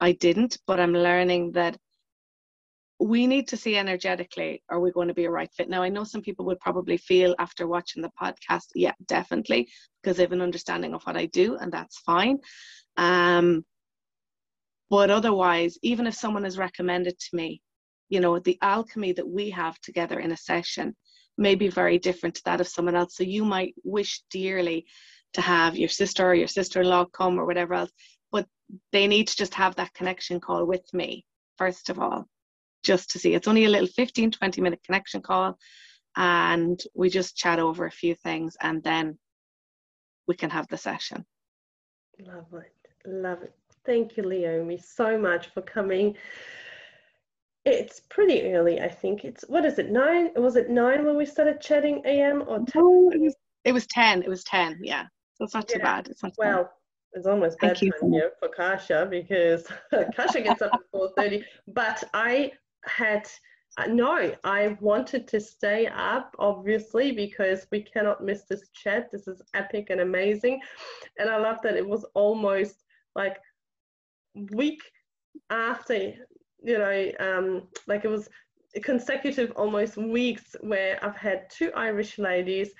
I 0.00 0.12
didn't, 0.12 0.58
but 0.66 0.80
I'm 0.80 0.94
learning 0.94 1.52
that 1.52 1.76
we 3.00 3.26
need 3.26 3.48
to 3.48 3.56
see 3.56 3.76
energetically 3.76 4.62
are 4.68 4.78
we 4.78 4.92
going 4.92 5.08
to 5.08 5.14
be 5.14 5.24
a 5.24 5.30
right 5.30 5.50
fit 5.56 5.70
now 5.70 5.82
i 5.82 5.88
know 5.88 6.04
some 6.04 6.20
people 6.20 6.44
would 6.44 6.60
probably 6.60 6.98
feel 6.98 7.34
after 7.38 7.66
watching 7.66 8.02
the 8.02 8.10
podcast 8.20 8.66
yeah 8.74 8.92
definitely 9.06 9.66
because 10.02 10.18
they 10.18 10.22
have 10.22 10.32
an 10.32 10.42
understanding 10.42 10.92
of 10.92 11.02
what 11.04 11.16
i 11.16 11.24
do 11.26 11.56
and 11.56 11.72
that's 11.72 11.98
fine 12.00 12.38
um, 12.98 13.64
but 14.90 15.10
otherwise 15.10 15.78
even 15.82 16.06
if 16.06 16.14
someone 16.14 16.44
is 16.44 16.58
recommended 16.58 17.18
to 17.18 17.34
me 17.34 17.62
you 18.10 18.20
know 18.20 18.38
the 18.38 18.58
alchemy 18.60 19.12
that 19.12 19.26
we 19.26 19.48
have 19.48 19.80
together 19.80 20.20
in 20.20 20.32
a 20.32 20.36
session 20.36 20.94
may 21.40 21.54
be 21.54 21.68
very 21.68 21.98
different 21.98 22.36
to 22.36 22.42
that 22.44 22.60
of 22.60 22.68
someone 22.68 22.94
else. 22.94 23.16
So 23.16 23.24
you 23.24 23.44
might 23.44 23.74
wish 23.82 24.22
dearly 24.30 24.86
to 25.32 25.40
have 25.40 25.76
your 25.76 25.88
sister 25.88 26.26
or 26.26 26.34
your 26.34 26.48
sister-in-law 26.48 27.06
come 27.06 27.38
or 27.38 27.46
whatever 27.46 27.74
else 27.74 27.92
but 28.32 28.46
they 28.92 29.06
need 29.06 29.28
to 29.28 29.36
just 29.36 29.54
have 29.54 29.76
that 29.76 29.94
connection 29.94 30.40
call 30.40 30.64
with 30.64 30.82
me 30.92 31.24
first 31.56 31.90
of 31.90 31.98
all 31.98 32.26
just 32.82 33.10
to 33.10 33.18
see. 33.18 33.34
It's 33.34 33.48
only 33.48 33.64
a 33.64 33.68
little 33.68 33.88
15 33.88 34.30
20 34.30 34.60
minute 34.62 34.80
connection 34.84 35.20
call 35.20 35.58
and 36.16 36.80
we 36.94 37.10
just 37.10 37.36
chat 37.36 37.58
over 37.58 37.86
a 37.86 37.90
few 37.90 38.14
things 38.14 38.56
and 38.60 38.82
then 38.82 39.18
we 40.26 40.34
can 40.34 40.50
have 40.50 40.66
the 40.68 40.76
session. 40.76 41.24
Love 42.24 42.46
it. 42.54 42.74
Love 43.06 43.42
it. 43.42 43.54
Thank 43.84 44.16
you 44.16 44.24
leomi 44.24 44.82
so 44.82 45.18
much 45.18 45.48
for 45.48 45.62
coming 45.62 46.16
it's 47.64 48.00
pretty 48.08 48.52
early, 48.52 48.80
I 48.80 48.88
think. 48.88 49.24
It's 49.24 49.44
what 49.48 49.64
is 49.64 49.78
it? 49.78 49.90
Nine? 49.90 50.30
Was 50.36 50.56
it 50.56 50.70
nine 50.70 51.04
when 51.04 51.16
we 51.16 51.26
started 51.26 51.60
chatting 51.60 52.02
AM 52.04 52.42
or 52.46 52.58
ten? 52.58 52.82
No, 52.82 53.10
it 53.12 53.20
was 53.20 53.34
it 53.64 53.72
was 53.72 53.86
ten. 53.86 54.22
It 54.22 54.28
was 54.28 54.44
ten. 54.44 54.78
Yeah, 54.82 55.04
so 55.34 55.44
it's 55.44 55.54
not 55.54 55.68
yeah. 55.68 55.76
too 55.76 55.82
bad. 55.82 56.08
It's 56.08 56.22
not 56.22 56.32
well. 56.38 56.64
10. 56.64 56.66
It's 57.12 57.26
almost 57.26 57.58
bedtime 57.58 58.12
here 58.12 58.32
for 58.38 58.48
Kasia 58.48 59.06
because 59.10 59.66
Kasia 60.16 60.42
gets 60.42 60.62
up 60.62 60.72
at 60.72 60.80
four 60.92 61.10
thirty. 61.16 61.44
But 61.66 62.04
I 62.14 62.52
had 62.84 63.28
uh, 63.78 63.86
no, 63.86 64.32
I 64.44 64.76
wanted 64.80 65.28
to 65.28 65.40
stay 65.40 65.86
up, 65.86 66.34
obviously, 66.38 67.12
because 67.12 67.66
we 67.70 67.82
cannot 67.82 68.24
miss 68.24 68.44
this 68.44 68.68
chat. 68.74 69.10
This 69.12 69.28
is 69.28 69.42
epic 69.54 69.88
and 69.90 70.00
amazing. 70.00 70.60
And 71.18 71.30
I 71.30 71.36
love 71.36 71.58
that 71.62 71.76
it 71.76 71.86
was 71.86 72.04
almost 72.14 72.84
like 73.14 73.38
week 74.52 74.82
after 75.50 76.14
you 76.62 76.78
know, 76.78 77.10
um, 77.20 77.68
like 77.86 78.04
it 78.04 78.08
was 78.08 78.28
consecutive 78.82 79.52
almost 79.56 79.96
weeks 79.96 80.54
where 80.60 81.02
I've 81.04 81.16
had 81.16 81.50
two 81.50 81.72
Irish 81.74 82.18
ladies 82.18 82.70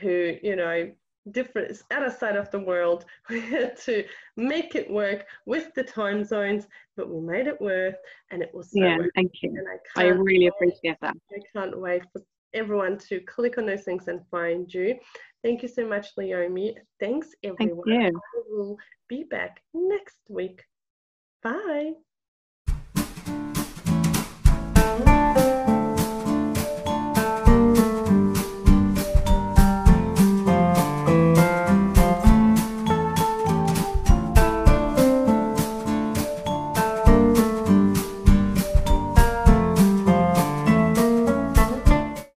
who, 0.00 0.36
you 0.42 0.56
know, 0.56 0.90
different 1.30 1.80
other 1.90 2.10
side 2.10 2.36
of 2.36 2.50
the 2.50 2.60
world. 2.60 3.04
We 3.30 3.40
had 3.40 3.76
to 3.82 4.04
make 4.36 4.74
it 4.74 4.90
work 4.90 5.26
with 5.46 5.74
the 5.74 5.84
time 5.84 6.24
zones, 6.24 6.66
but 6.96 7.08
we 7.10 7.20
made 7.20 7.46
it 7.46 7.60
work 7.60 7.96
and 8.30 8.42
it 8.42 8.50
was 8.54 8.72
so 8.72 8.80
yeah. 8.80 8.98
Thank 9.14 9.32
you. 9.42 9.50
And 9.50 9.66
I, 9.96 10.02
I 10.02 10.06
really 10.08 10.46
appreciate 10.46 10.96
that. 11.02 11.16
I 11.30 11.38
can't 11.54 11.78
wait 11.78 12.02
for 12.12 12.22
everyone 12.54 12.96
to 12.96 13.20
click 13.20 13.58
on 13.58 13.66
those 13.66 13.82
things 13.82 14.08
and 14.08 14.20
find 14.30 14.72
you. 14.72 14.98
Thank 15.44 15.62
you 15.62 15.68
so 15.68 15.86
much, 15.86 16.16
Leomi. 16.16 16.74
Thanks 16.98 17.28
everyone. 17.44 17.84
Thank 17.86 18.12
you. 18.12 18.20
I 18.36 18.42
will 18.48 18.76
be 19.08 19.24
back 19.24 19.62
next 19.74 20.18
week. 20.28 20.62
Bye. 21.42 21.92